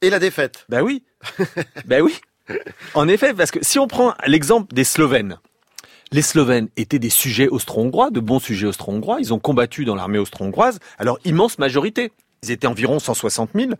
et 0.00 0.10
la 0.10 0.18
défaite. 0.18 0.64
Ben 0.68 0.82
oui, 0.82 1.04
ben 1.84 2.02
oui. 2.02 2.20
En 2.94 3.06
effet, 3.06 3.32
parce 3.32 3.52
que 3.52 3.60
si 3.62 3.78
on 3.78 3.86
prend 3.86 4.16
l'exemple 4.26 4.74
des 4.74 4.82
Slovènes, 4.82 5.38
les 6.12 6.22
Slovènes 6.22 6.68
étaient 6.76 6.98
des 6.98 7.10
sujets 7.10 7.48
austro-hongrois, 7.48 8.10
de 8.10 8.20
bons 8.20 8.38
sujets 8.38 8.66
austro-hongrois. 8.66 9.18
Ils 9.20 9.32
ont 9.32 9.38
combattu 9.38 9.84
dans 9.84 9.94
l'armée 9.94 10.18
austro-hongroise. 10.18 10.78
Alors, 10.98 11.18
immense 11.24 11.58
majorité. 11.58 12.12
Ils 12.42 12.50
étaient 12.50 12.66
environ 12.66 12.98
160 12.98 13.50
000. 13.54 13.72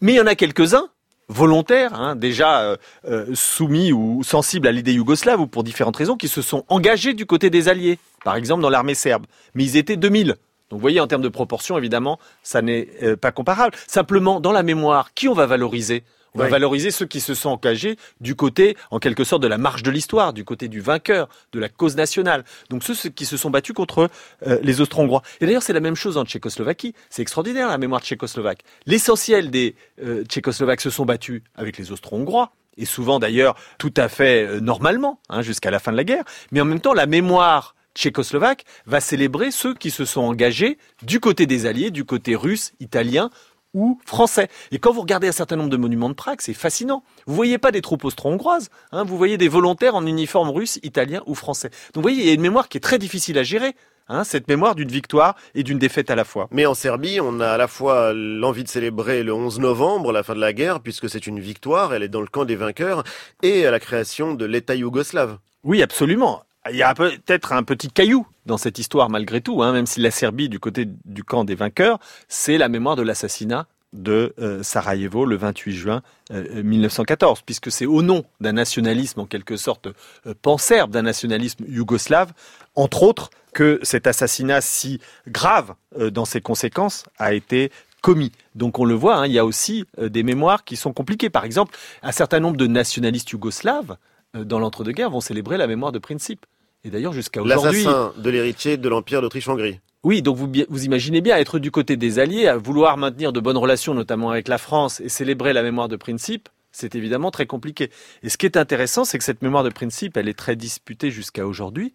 Mais 0.00 0.14
il 0.14 0.16
y 0.16 0.20
en 0.20 0.26
a 0.26 0.34
quelques-uns 0.34 0.88
volontaires, 1.28 1.94
hein, 1.94 2.14
déjà 2.14 2.60
euh, 2.60 2.76
euh, 3.08 3.26
soumis 3.34 3.92
ou 3.92 4.22
sensibles 4.22 4.68
à 4.68 4.72
l'idée 4.72 4.92
yougoslave 4.92 5.40
ou 5.40 5.46
pour 5.48 5.64
différentes 5.64 5.96
raisons, 5.96 6.16
qui 6.16 6.28
se 6.28 6.40
sont 6.40 6.64
engagés 6.68 7.14
du 7.14 7.26
côté 7.26 7.50
des 7.50 7.68
Alliés, 7.68 7.98
par 8.24 8.36
exemple 8.36 8.62
dans 8.62 8.70
l'armée 8.70 8.94
serbe. 8.94 9.26
Mais 9.54 9.64
ils 9.64 9.76
étaient 9.76 9.96
2000. 9.96 10.28
Donc 10.28 10.38
vous 10.70 10.78
voyez, 10.78 11.00
en 11.00 11.06
termes 11.06 11.22
de 11.22 11.28
proportion, 11.28 11.76
évidemment, 11.76 12.20
ça 12.42 12.62
n'est 12.62 12.88
euh, 13.02 13.16
pas 13.16 13.32
comparable. 13.32 13.76
Simplement, 13.88 14.40
dans 14.40 14.52
la 14.52 14.62
mémoire, 14.62 15.14
qui 15.14 15.28
on 15.28 15.34
va 15.34 15.46
valoriser 15.46 16.04
on 16.36 16.38
va 16.38 16.44
Oui. 16.44 16.50
valoriser 16.50 16.90
ceux 16.90 17.06
qui 17.06 17.20
se 17.20 17.34
sont 17.34 17.48
engagés 17.50 17.96
du 18.20 18.34
côté, 18.34 18.76
en 18.90 18.98
quelque 18.98 19.24
sorte, 19.24 19.42
de 19.42 19.48
la 19.48 19.58
marche 19.58 19.82
de 19.82 19.90
l'histoire, 19.90 20.32
du 20.32 20.44
côté 20.44 20.68
du 20.68 20.80
vainqueur, 20.80 21.28
de 21.52 21.58
la 21.58 21.68
cause 21.68 21.96
nationale. 21.96 22.44
Donc 22.70 22.84
ceux 22.84 22.94
ceux 22.94 23.08
qui 23.08 23.24
se 23.24 23.36
sont 23.36 23.50
battus 23.50 23.74
contre 23.74 24.10
euh, 24.46 24.58
les 24.62 24.80
Austro-Hongrois. 24.80 25.22
Et 25.40 25.46
d'ailleurs, 25.46 25.62
c'est 25.62 25.72
la 25.72 25.80
même 25.80 25.96
chose 25.96 26.16
en 26.18 26.24
Tchécoslovaquie. 26.24 26.94
C'est 27.10 27.22
extraordinaire 27.22 27.68
la 27.68 27.78
mémoire 27.78 28.02
tchécoslovaque. 28.02 28.60
L'essentiel 28.84 29.50
des 29.50 29.74
euh, 30.02 30.24
Tchécoslovaques 30.24 30.80
se 30.82 30.90
sont 30.90 31.06
battus 31.06 31.42
avec 31.54 31.78
les 31.78 31.90
Austro-Hongrois. 31.90 32.52
Et 32.78 32.84
souvent 32.84 33.18
d'ailleurs 33.18 33.56
tout 33.78 33.94
à 33.96 34.08
fait 34.08 34.46
euh, 34.46 34.60
normalement, 34.60 35.18
hein, 35.30 35.40
jusqu'à 35.40 35.70
la 35.70 35.78
fin 35.78 35.92
de 35.92 35.96
la 35.96 36.04
guerre. 36.04 36.24
Mais 36.52 36.60
en 36.60 36.66
même 36.66 36.80
temps, 36.80 36.92
la 36.92 37.06
mémoire 37.06 37.74
tchécoslovaque 37.94 38.64
va 38.84 39.00
célébrer 39.00 39.50
ceux 39.50 39.74
qui 39.74 39.90
se 39.90 40.04
sont 40.04 40.20
engagés 40.20 40.76
du 41.02 41.18
côté 41.18 41.46
des 41.46 41.64
Alliés, 41.64 41.90
du 41.90 42.04
côté 42.04 42.36
russe, 42.36 42.72
italien 42.78 43.30
ou 43.76 44.00
français. 44.04 44.48
Et 44.72 44.78
quand 44.78 44.90
vous 44.90 45.02
regardez 45.02 45.28
un 45.28 45.32
certain 45.32 45.54
nombre 45.54 45.70
de 45.70 45.76
monuments 45.76 46.08
de 46.08 46.14
Prague, 46.14 46.40
c'est 46.40 46.54
fascinant. 46.54 47.04
Vous 47.26 47.34
voyez 47.34 47.58
pas 47.58 47.70
des 47.70 47.82
troupes 47.82 48.04
austro-hongroises, 48.04 48.70
hein, 48.90 49.04
vous 49.04 49.18
voyez 49.18 49.36
des 49.36 49.48
volontaires 49.48 49.94
en 49.94 50.06
uniforme 50.06 50.48
russe, 50.48 50.80
italien 50.82 51.22
ou 51.26 51.34
français. 51.34 51.68
Donc 51.92 51.96
vous 51.96 52.02
voyez, 52.02 52.22
il 52.22 52.26
y 52.26 52.30
a 52.30 52.34
une 52.34 52.40
mémoire 52.40 52.68
qui 52.68 52.78
est 52.78 52.80
très 52.80 52.98
difficile 52.98 53.38
à 53.38 53.42
gérer, 53.42 53.76
hein, 54.08 54.24
cette 54.24 54.48
mémoire 54.48 54.74
d'une 54.74 54.88
victoire 54.88 55.36
et 55.54 55.62
d'une 55.62 55.78
défaite 55.78 56.10
à 56.10 56.14
la 56.14 56.24
fois. 56.24 56.48
Mais 56.50 56.64
en 56.64 56.74
Serbie, 56.74 57.20
on 57.20 57.38
a 57.40 57.48
à 57.50 57.56
la 57.58 57.68
fois 57.68 58.14
l'envie 58.14 58.64
de 58.64 58.68
célébrer 58.68 59.22
le 59.22 59.34
11 59.34 59.60
novembre, 59.60 60.10
la 60.10 60.22
fin 60.22 60.34
de 60.34 60.40
la 60.40 60.54
guerre, 60.54 60.80
puisque 60.80 61.10
c'est 61.10 61.26
une 61.26 61.38
victoire, 61.38 61.92
elle 61.92 62.02
est 62.02 62.08
dans 62.08 62.22
le 62.22 62.28
camp 62.28 62.46
des 62.46 62.56
vainqueurs, 62.56 63.04
et 63.42 63.64
la 63.64 63.78
création 63.78 64.32
de 64.32 64.46
l'État 64.46 64.74
yougoslave. 64.74 65.38
Oui, 65.64 65.82
absolument. 65.82 66.45
Il 66.70 66.76
y 66.76 66.82
a 66.82 66.94
peut-être 66.94 67.52
un 67.52 67.62
petit 67.62 67.90
caillou 67.90 68.26
dans 68.44 68.58
cette 68.58 68.78
histoire 68.78 69.08
malgré 69.10 69.40
tout, 69.40 69.62
hein, 69.62 69.72
même 69.72 69.86
si 69.86 70.00
la 70.00 70.10
Serbie, 70.10 70.48
du 70.48 70.58
côté 70.58 70.86
du 71.04 71.24
camp 71.24 71.44
des 71.44 71.54
vainqueurs, 71.54 71.98
c'est 72.28 72.58
la 72.58 72.68
mémoire 72.68 72.96
de 72.96 73.02
l'assassinat 73.02 73.66
de 73.92 74.34
euh, 74.38 74.62
Sarajevo 74.62 75.24
le 75.24 75.36
28 75.36 75.72
juin 75.72 76.02
euh, 76.32 76.62
1914, 76.62 77.42
puisque 77.42 77.70
c'est 77.70 77.86
au 77.86 78.02
nom 78.02 78.24
d'un 78.40 78.52
nationalisme 78.52 79.20
en 79.20 79.26
quelque 79.26 79.56
sorte 79.56 79.88
euh, 80.26 80.34
panserbe, 80.42 80.90
d'un 80.90 81.02
nationalisme 81.02 81.64
yougoslave, 81.68 82.32
entre 82.74 83.04
autres, 83.04 83.30
que 83.56 83.80
cet 83.82 84.06
assassinat 84.06 84.60
si 84.60 85.00
grave 85.26 85.74
euh, 85.98 86.10
dans 86.10 86.26
ses 86.26 86.42
conséquences 86.42 87.04
a 87.18 87.32
été 87.32 87.72
commis. 88.02 88.30
Donc 88.54 88.78
on 88.78 88.84
le 88.84 88.92
voit, 88.94 89.16
hein, 89.16 89.26
il 89.26 89.32
y 89.32 89.38
a 89.38 89.46
aussi 89.46 89.86
euh, 89.98 90.10
des 90.10 90.22
mémoires 90.22 90.62
qui 90.62 90.76
sont 90.76 90.92
compliquées. 90.92 91.30
Par 91.30 91.46
exemple, 91.46 91.74
un 92.02 92.12
certain 92.12 92.38
nombre 92.38 92.58
de 92.58 92.66
nationalistes 92.66 93.30
yougoslaves 93.30 93.96
euh, 94.36 94.44
dans 94.44 94.58
l'entre-deux-guerres 94.58 95.10
vont 95.10 95.22
célébrer 95.22 95.56
la 95.56 95.66
mémoire 95.66 95.90
de 95.90 95.98
Principe. 95.98 96.44
Et 96.84 96.90
d'ailleurs 96.90 97.12
jusqu'à 97.12 97.42
aujourd'hui. 97.42 97.84
L'assassin 97.84 98.12
de 98.16 98.30
l'héritier 98.30 98.76
de 98.76 98.88
l'Empire 98.88 99.20
d'Autriche-Hongrie. 99.20 99.80
Oui, 100.04 100.22
donc 100.22 100.36
vous, 100.36 100.50
vous 100.68 100.84
imaginez 100.84 101.20
bien 101.20 101.36
être 101.36 101.58
du 101.58 101.72
côté 101.72 101.96
des 101.96 102.20
Alliés, 102.20 102.46
à 102.46 102.56
vouloir 102.56 102.96
maintenir 102.96 103.32
de 103.32 103.40
bonnes 103.40 103.56
relations, 103.56 103.92
notamment 103.92 104.30
avec 104.30 104.46
la 104.46 104.58
France, 104.58 105.00
et 105.00 105.08
célébrer 105.08 105.52
la 105.52 105.64
mémoire 105.64 105.88
de 105.88 105.96
Principe, 105.96 106.48
c'est 106.76 106.94
évidemment 106.94 107.30
très 107.30 107.46
compliqué. 107.46 107.90
Et 108.22 108.28
ce 108.28 108.36
qui 108.36 108.46
est 108.46 108.56
intéressant, 108.56 109.04
c'est 109.04 109.18
que 109.18 109.24
cette 109.24 109.42
mémoire 109.42 109.64
de 109.64 109.70
Principe, 109.70 110.16
elle 110.16 110.28
est 110.28 110.38
très 110.38 110.56
disputée 110.56 111.10
jusqu'à 111.10 111.46
aujourd'hui, 111.46 111.92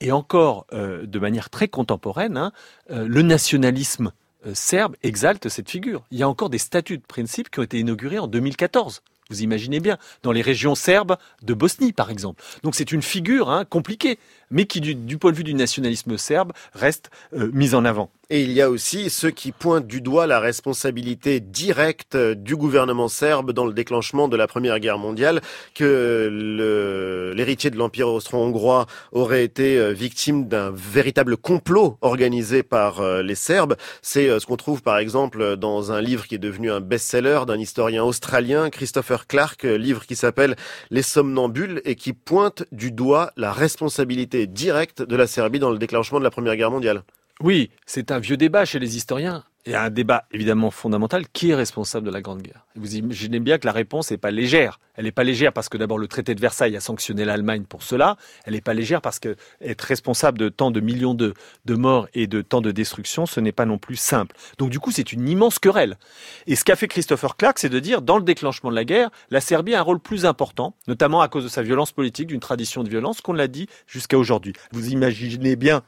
et 0.00 0.12
encore 0.12 0.66
euh, 0.72 1.06
de 1.06 1.18
manière 1.18 1.48
très 1.48 1.68
contemporaine, 1.68 2.36
hein, 2.36 2.52
euh, 2.90 3.06
le 3.08 3.22
nationalisme 3.22 4.12
euh, 4.46 4.52
serbe 4.52 4.96
exalte 5.02 5.48
cette 5.48 5.70
figure. 5.70 6.04
Il 6.10 6.18
y 6.18 6.22
a 6.22 6.28
encore 6.28 6.50
des 6.50 6.58
statuts 6.58 6.98
de 6.98 7.06
Principe 7.06 7.50
qui 7.50 7.60
ont 7.60 7.62
été 7.62 7.78
inaugurés 7.78 8.18
en 8.18 8.26
2014. 8.26 9.02
Vous 9.30 9.42
imaginez 9.42 9.80
bien, 9.80 9.98
dans 10.22 10.32
les 10.32 10.42
régions 10.42 10.74
serbes 10.74 11.16
de 11.42 11.52
Bosnie, 11.52 11.92
par 11.92 12.10
exemple. 12.10 12.42
Donc 12.62 12.74
c'est 12.74 12.92
une 12.92 13.02
figure 13.02 13.50
hein, 13.50 13.64
compliquée, 13.64 14.18
mais 14.50 14.66
qui, 14.66 14.80
du, 14.80 15.18
point 15.18 15.32
de 15.32 15.36
vue 15.36 15.44
du 15.44 15.54
nationalisme 15.54 16.16
serbe, 16.16 16.52
reste 16.74 17.10
euh, 17.34 17.50
mise 17.52 17.74
en 17.74 17.84
avant. 17.84 18.10
Et 18.28 18.42
il 18.42 18.50
y 18.50 18.60
a 18.60 18.68
aussi 18.68 19.08
ceux 19.08 19.30
qui 19.30 19.52
pointent 19.52 19.86
du 19.86 20.00
doigt 20.00 20.26
la 20.26 20.40
responsabilité 20.40 21.38
directe 21.38 22.16
du 22.16 22.56
gouvernement 22.56 23.06
serbe 23.06 23.52
dans 23.52 23.64
le 23.64 23.72
déclenchement 23.72 24.26
de 24.26 24.36
la 24.36 24.48
Première 24.48 24.80
Guerre 24.80 24.98
mondiale, 24.98 25.40
que 25.76 27.32
l'héritier 27.36 27.70
de 27.70 27.76
l'Empire 27.76 28.08
austro-hongrois 28.08 28.86
aurait 29.12 29.44
été 29.44 29.78
euh, 29.78 29.92
victime 29.92 30.48
d'un 30.48 30.72
véritable 30.72 31.36
complot 31.36 31.98
organisé 32.00 32.64
par 32.64 33.00
euh, 33.00 33.22
les 33.22 33.36
Serbes. 33.36 33.76
C'est 34.02 34.28
euh, 34.28 34.40
ce 34.40 34.46
qu'on 34.46 34.56
trouve 34.56 34.82
par 34.82 34.98
exemple 34.98 35.56
dans 35.56 35.92
un 35.92 36.00
livre 36.00 36.26
qui 36.26 36.34
est 36.34 36.38
devenu 36.38 36.70
un 36.70 36.80
best-seller 36.80 37.40
d'un 37.46 37.58
historien 37.58 38.02
australien, 38.02 38.70
Christopher 38.70 39.26
Clark, 39.26 39.64
euh, 39.64 39.78
livre 39.78 40.04
qui 40.04 40.16
s'appelle 40.16 40.56
Les 40.90 41.02
somnambules 41.02 41.80
et 41.84 41.94
qui 41.94 42.12
pointe 42.12 42.64
du 42.72 42.90
doigt 42.90 43.30
la 43.36 43.52
responsabilité 43.52 44.35
directe 44.44 45.02
de 45.02 45.16
la 45.16 45.26
Serbie 45.26 45.58
dans 45.58 45.70
le 45.70 45.78
déclenchement 45.78 46.18
de 46.18 46.24
la 46.24 46.30
Première 46.30 46.56
Guerre 46.56 46.70
mondiale. 46.70 47.02
Oui, 47.40 47.70
c'est 47.86 48.10
un 48.10 48.18
vieux 48.18 48.36
débat 48.36 48.64
chez 48.64 48.78
les 48.78 48.96
historiens. 48.96 49.44
Il 49.66 49.72
y 49.72 49.74
a 49.74 49.82
un 49.82 49.90
débat 49.90 50.26
évidemment 50.30 50.70
fondamental. 50.70 51.26
Qui 51.32 51.50
est 51.50 51.54
responsable 51.54 52.06
de 52.06 52.12
la 52.12 52.20
Grande 52.20 52.40
Guerre? 52.40 52.64
Vous 52.76 52.94
imaginez 52.94 53.40
bien 53.40 53.58
que 53.58 53.66
la 53.66 53.72
réponse 53.72 54.12
n'est 54.12 54.16
pas 54.16 54.30
légère. 54.30 54.78
Elle 54.94 55.06
n'est 55.06 55.12
pas 55.12 55.24
légère 55.24 55.52
parce 55.52 55.68
que 55.68 55.76
d'abord 55.76 55.98
le 55.98 56.06
traité 56.06 56.36
de 56.36 56.40
Versailles 56.40 56.76
a 56.76 56.80
sanctionné 56.80 57.24
l'Allemagne 57.24 57.64
pour 57.64 57.82
cela. 57.82 58.16
Elle 58.44 58.52
n'est 58.52 58.60
pas 58.60 58.74
légère 58.74 59.02
parce 59.02 59.18
que 59.18 59.34
être 59.60 59.82
responsable 59.82 60.38
de 60.38 60.48
tant 60.48 60.70
de 60.70 60.78
millions 60.78 61.14
de, 61.14 61.34
de 61.64 61.74
morts 61.74 62.06
et 62.14 62.28
de 62.28 62.42
tant 62.42 62.60
de 62.60 62.70
destruction, 62.70 63.26
ce 63.26 63.40
n'est 63.40 63.50
pas 63.50 63.66
non 63.66 63.76
plus 63.76 63.96
simple. 63.96 64.36
Donc 64.58 64.70
du 64.70 64.78
coup, 64.78 64.92
c'est 64.92 65.12
une 65.12 65.28
immense 65.28 65.58
querelle. 65.58 65.98
Et 66.46 66.54
ce 66.54 66.62
qu'a 66.62 66.76
fait 66.76 66.86
Christopher 66.86 67.36
Clark, 67.36 67.58
c'est 67.58 67.68
de 67.68 67.80
dire, 67.80 68.02
dans 68.02 68.18
le 68.18 68.24
déclenchement 68.24 68.70
de 68.70 68.76
la 68.76 68.84
guerre, 68.84 69.10
la 69.30 69.40
Serbie 69.40 69.74
a 69.74 69.80
un 69.80 69.82
rôle 69.82 69.98
plus 69.98 70.26
important, 70.26 70.76
notamment 70.86 71.22
à 71.22 71.28
cause 71.28 71.42
de 71.42 71.48
sa 71.48 71.62
violence 71.62 71.90
politique, 71.90 72.28
d'une 72.28 72.40
tradition 72.40 72.84
de 72.84 72.88
violence 72.88 73.20
qu'on 73.20 73.32
l'a 73.32 73.48
dit 73.48 73.68
jusqu'à 73.88 74.16
aujourd'hui. 74.16 74.52
Vous 74.70 74.90
imaginez 74.90 75.56
bien 75.56 75.82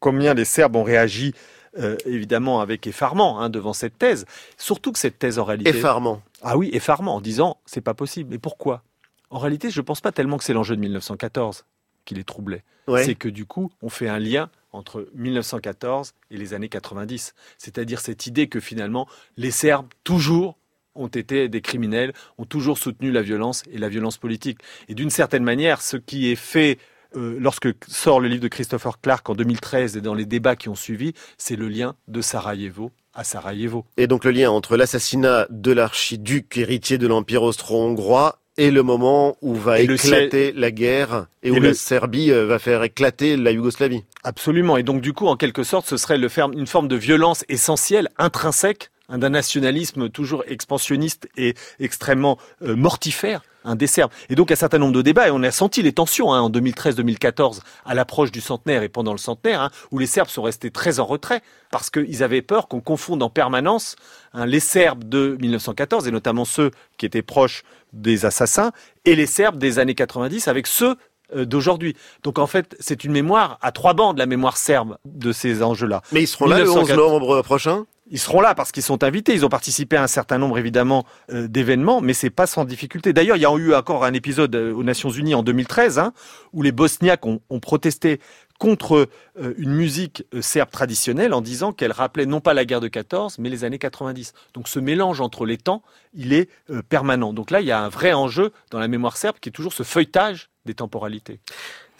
combien 0.00 0.32
les 0.34 0.46
Serbes 0.46 0.76
ont 0.76 0.82
réagi, 0.82 1.34
euh, 1.78 1.96
évidemment, 2.04 2.60
avec 2.60 2.86
effarement 2.86 3.40
hein, 3.40 3.48
devant 3.48 3.72
cette 3.72 3.98
thèse. 3.98 4.26
Surtout 4.56 4.92
que 4.92 4.98
cette 4.98 5.18
thèse, 5.18 5.38
en 5.38 5.44
réalité... 5.44 5.70
Effarement. 5.70 6.22
Ah 6.42 6.56
oui, 6.56 6.70
effarement, 6.72 7.16
en 7.16 7.20
disant, 7.20 7.58
c'est 7.66 7.80
pas 7.80 7.94
possible. 7.94 8.30
Mais 8.30 8.38
pourquoi? 8.38 8.82
En 9.30 9.38
réalité, 9.38 9.70
je 9.70 9.80
pense 9.80 10.00
pas 10.00 10.12
tellement 10.12 10.36
que 10.36 10.44
c'est 10.44 10.52
l'enjeu 10.52 10.76
de 10.76 10.80
1914 10.80 11.64
qui 12.04 12.14
les 12.14 12.24
troublait. 12.24 12.64
Ouais. 12.88 13.04
C'est 13.04 13.14
que 13.14 13.28
du 13.28 13.46
coup, 13.46 13.70
on 13.80 13.88
fait 13.88 14.08
un 14.08 14.18
lien 14.18 14.50
entre 14.72 15.08
1914 15.14 16.14
et 16.30 16.36
les 16.36 16.54
années 16.54 16.68
90. 16.68 17.34
C'est-à-dire 17.58 18.00
cette 18.00 18.26
idée 18.26 18.48
que 18.48 18.60
finalement, 18.60 19.08
les 19.36 19.50
Serbes, 19.50 19.88
toujours, 20.04 20.58
ont 20.94 21.08
été 21.08 21.48
des 21.48 21.60
criminels, 21.60 22.12
ont 22.38 22.44
toujours 22.44 22.78
soutenu 22.78 23.10
la 23.10 23.22
violence 23.22 23.62
et 23.70 23.78
la 23.78 23.88
violence 23.88 24.18
politique. 24.18 24.58
Et 24.88 24.94
d'une 24.94 25.10
certaine 25.10 25.44
manière, 25.44 25.80
ce 25.80 25.96
qui 25.96 26.30
est 26.30 26.36
fait 26.36 26.78
euh, 27.16 27.36
lorsque 27.40 27.68
sort 27.88 28.20
le 28.20 28.28
livre 28.28 28.42
de 28.42 28.48
Christopher 28.48 29.00
Clark 29.00 29.28
en 29.30 29.34
2013 29.34 29.96
et 29.96 30.00
dans 30.00 30.14
les 30.14 30.24
débats 30.26 30.56
qui 30.56 30.68
ont 30.68 30.74
suivi, 30.74 31.12
c'est 31.38 31.56
le 31.56 31.68
lien 31.68 31.94
de 32.08 32.20
Sarajevo 32.20 32.90
à 33.14 33.24
Sarajevo. 33.24 33.84
Et 33.98 34.06
donc 34.06 34.24
le 34.24 34.30
lien 34.30 34.50
entre 34.50 34.76
l'assassinat 34.76 35.46
de 35.50 35.72
l'archiduc 35.72 36.56
héritier 36.56 36.96
de 36.98 37.06
l'Empire 37.06 37.42
austro-hongrois 37.42 38.38
et 38.58 38.70
le 38.70 38.82
moment 38.82 39.36
où 39.42 39.54
va 39.54 39.80
Et 39.80 39.86
le 39.86 39.94
éclater 39.94 40.52
la 40.52 40.70
guerre 40.70 41.26
et, 41.42 41.48
Et 41.48 41.50
où 41.50 41.54
le- 41.54 41.68
la 41.68 41.74
Serbie 41.74 42.30
euh, 42.30 42.46
va 42.46 42.58
faire 42.58 42.82
éclater 42.82 43.36
la 43.36 43.50
Yougoslavie. 43.50 44.04
Absolument. 44.24 44.76
Et 44.76 44.82
donc, 44.82 45.00
du 45.00 45.12
coup, 45.14 45.26
en 45.26 45.36
quelque 45.36 45.62
sorte, 45.62 45.86
ce 45.88 45.96
serait 45.96 46.18
le 46.18 46.28
ferme- 46.28 46.52
une 46.52 46.66
forme 46.66 46.86
de 46.88 46.96
violence 46.96 47.44
essentielle, 47.48 48.08
intrinsèque, 48.18 48.90
hein, 49.08 49.18
d'un 49.18 49.30
nationalisme 49.30 50.10
toujours 50.10 50.44
expansionniste 50.46 51.28
et 51.36 51.54
extrêmement 51.80 52.38
euh, 52.62 52.76
mortifère, 52.76 53.42
un 53.64 53.76
des 53.76 53.86
Serbes. 53.86 54.10
Et 54.28 54.34
donc, 54.34 54.50
un 54.50 54.56
certain 54.56 54.78
nombre 54.78 54.92
de 54.92 55.02
débats, 55.02 55.28
et 55.28 55.30
on 55.30 55.42
a 55.42 55.50
senti 55.50 55.82
les 55.82 55.92
tensions 55.92 56.32
hein, 56.32 56.40
en 56.40 56.50
2013-2014, 56.50 57.60
à 57.84 57.94
l'approche 57.94 58.32
du 58.32 58.40
centenaire 58.40 58.82
et 58.82 58.88
pendant 58.88 59.12
le 59.12 59.18
centenaire, 59.18 59.60
hein, 59.60 59.70
où 59.90 59.98
les 59.98 60.06
Serbes 60.06 60.28
sont 60.28 60.42
restés 60.42 60.70
très 60.70 61.00
en 61.00 61.04
retrait, 61.04 61.42
parce 61.70 61.90
qu'ils 61.90 62.22
avaient 62.22 62.42
peur 62.42 62.68
qu'on 62.68 62.80
confonde 62.80 63.22
en 63.22 63.30
permanence 63.30 63.96
hein, 64.34 64.46
les 64.46 64.60
Serbes 64.60 65.04
de 65.04 65.36
1914, 65.40 66.08
et 66.08 66.10
notamment 66.10 66.44
ceux 66.44 66.70
qui 66.98 67.06
étaient 67.06 67.22
proches 67.22 67.64
des 67.92 68.24
assassins, 68.24 68.72
et 69.04 69.16
les 69.16 69.26
Serbes 69.26 69.58
des 69.58 69.78
années 69.78 69.94
90 69.94 70.48
avec 70.48 70.66
ceux 70.66 70.96
euh, 71.34 71.44
d'aujourd'hui. 71.46 71.96
Donc 72.22 72.38
en 72.38 72.46
fait, 72.46 72.76
c'est 72.80 73.04
une 73.04 73.12
mémoire 73.12 73.58
à 73.62 73.72
trois 73.72 73.94
bandes, 73.94 74.18
la 74.18 74.26
mémoire 74.26 74.56
serbe 74.56 74.96
de 75.04 75.32
ces 75.32 75.62
enjeux-là. 75.62 76.02
Mais 76.12 76.22
ils 76.22 76.26
seront 76.26 76.46
là 76.46 76.58
le 76.58 76.70
11 76.70 76.88
1904. 76.88 76.96
novembre 76.98 77.42
prochain? 77.42 77.86
Ils 78.12 78.18
seront 78.18 78.42
là 78.42 78.54
parce 78.54 78.70
qu'ils 78.72 78.82
sont 78.82 79.02
invités. 79.02 79.32
Ils 79.32 79.44
ont 79.44 79.48
participé 79.48 79.96
à 79.96 80.02
un 80.02 80.06
certain 80.06 80.36
nombre 80.38 80.58
évidemment 80.58 81.06
euh, 81.30 81.48
d'événements, 81.48 82.02
mais 82.02 82.12
c'est 82.12 82.30
pas 82.30 82.46
sans 82.46 82.66
difficulté. 82.66 83.14
D'ailleurs, 83.14 83.38
il 83.38 83.42
y 83.42 83.46
a 83.46 83.56
eu 83.56 83.74
encore 83.74 84.04
un 84.04 84.12
épisode 84.12 84.54
euh, 84.54 84.72
aux 84.74 84.84
Nations 84.84 85.08
Unies 85.08 85.34
en 85.34 85.42
2013 85.42 85.98
hein, 85.98 86.12
où 86.52 86.62
les 86.62 86.72
Bosniaques 86.72 87.24
ont, 87.26 87.40
protesté 87.60 88.20
contre 88.58 89.08
euh, 89.40 89.54
une 89.56 89.72
musique 89.72 90.24
serbe 90.40 90.70
traditionnelle 90.70 91.32
en 91.32 91.40
disant 91.40 91.72
qu'elle 91.72 91.90
rappelait 91.90 92.26
non 92.26 92.40
pas 92.40 92.52
la 92.52 92.66
guerre 92.66 92.80
de 92.80 92.88
14, 92.88 93.38
mais 93.38 93.48
les 93.48 93.64
années 93.64 93.78
90. 93.78 94.34
Donc 94.52 94.68
ce 94.68 94.78
mélange 94.78 95.22
entre 95.22 95.46
les 95.46 95.56
temps, 95.56 95.82
il 96.12 96.34
est 96.34 96.50
permanent. 96.90 97.32
Donc 97.32 97.50
là, 97.50 97.62
il 97.62 97.66
y 97.66 97.72
a 97.72 97.80
un 97.80 97.88
vrai 97.88 98.12
enjeu 98.12 98.52
dans 98.70 98.78
la 98.78 98.88
mémoire 98.88 99.16
serbe 99.16 99.36
qui 99.40 99.48
est 99.48 99.52
toujours 99.52 99.72
ce 99.72 99.84
feuilletage 99.84 100.50
des 100.66 100.74
temporalités. 100.74 101.40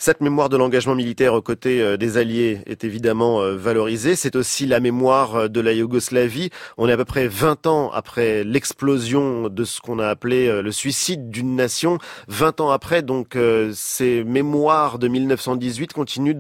Cette 0.05 0.21
mémoire 0.21 0.49
de 0.49 0.57
l'engagement 0.57 0.97
militaire 0.97 1.33
aux 1.33 1.43
côtés 1.43 1.81
euh, 1.81 1.97
des 1.97 2.19
Alliés 2.19 2.59
est 2.67 2.83
évidemment 2.83 3.41
euh, 3.41 3.55
valorisée. 3.55 4.17
C'est 4.17 4.35
aussi 4.35 4.67
la 4.67 4.81
mémoire 4.81 5.37
euh, 5.37 5.49
de 5.49 5.61
la 5.61 5.73
Yougoslavie. 5.73 6.51
On 6.77 6.89
est 6.89 6.93
à 6.93 6.97
peu 6.97 7.05
près 7.05 7.29
20 7.29 7.69
ans 7.69 7.93
après 7.93 8.43
l'explosion 8.43 9.49
de 9.49 9.63
ce 9.63 9.81
qu'on 9.81 10.01
a 10.01 10.09
appelé 10.09 10.61
le 10.61 10.73
suicide 10.73 11.31
d'une 11.31 11.55
nation. 11.55 11.99
20 12.27 12.61
ans 12.61 12.71
après, 12.71 13.03
donc, 13.03 13.39
ces 13.75 14.25
mémoires 14.25 14.99
de 14.99 15.07
1918 15.07 15.93
continuent 15.93 16.35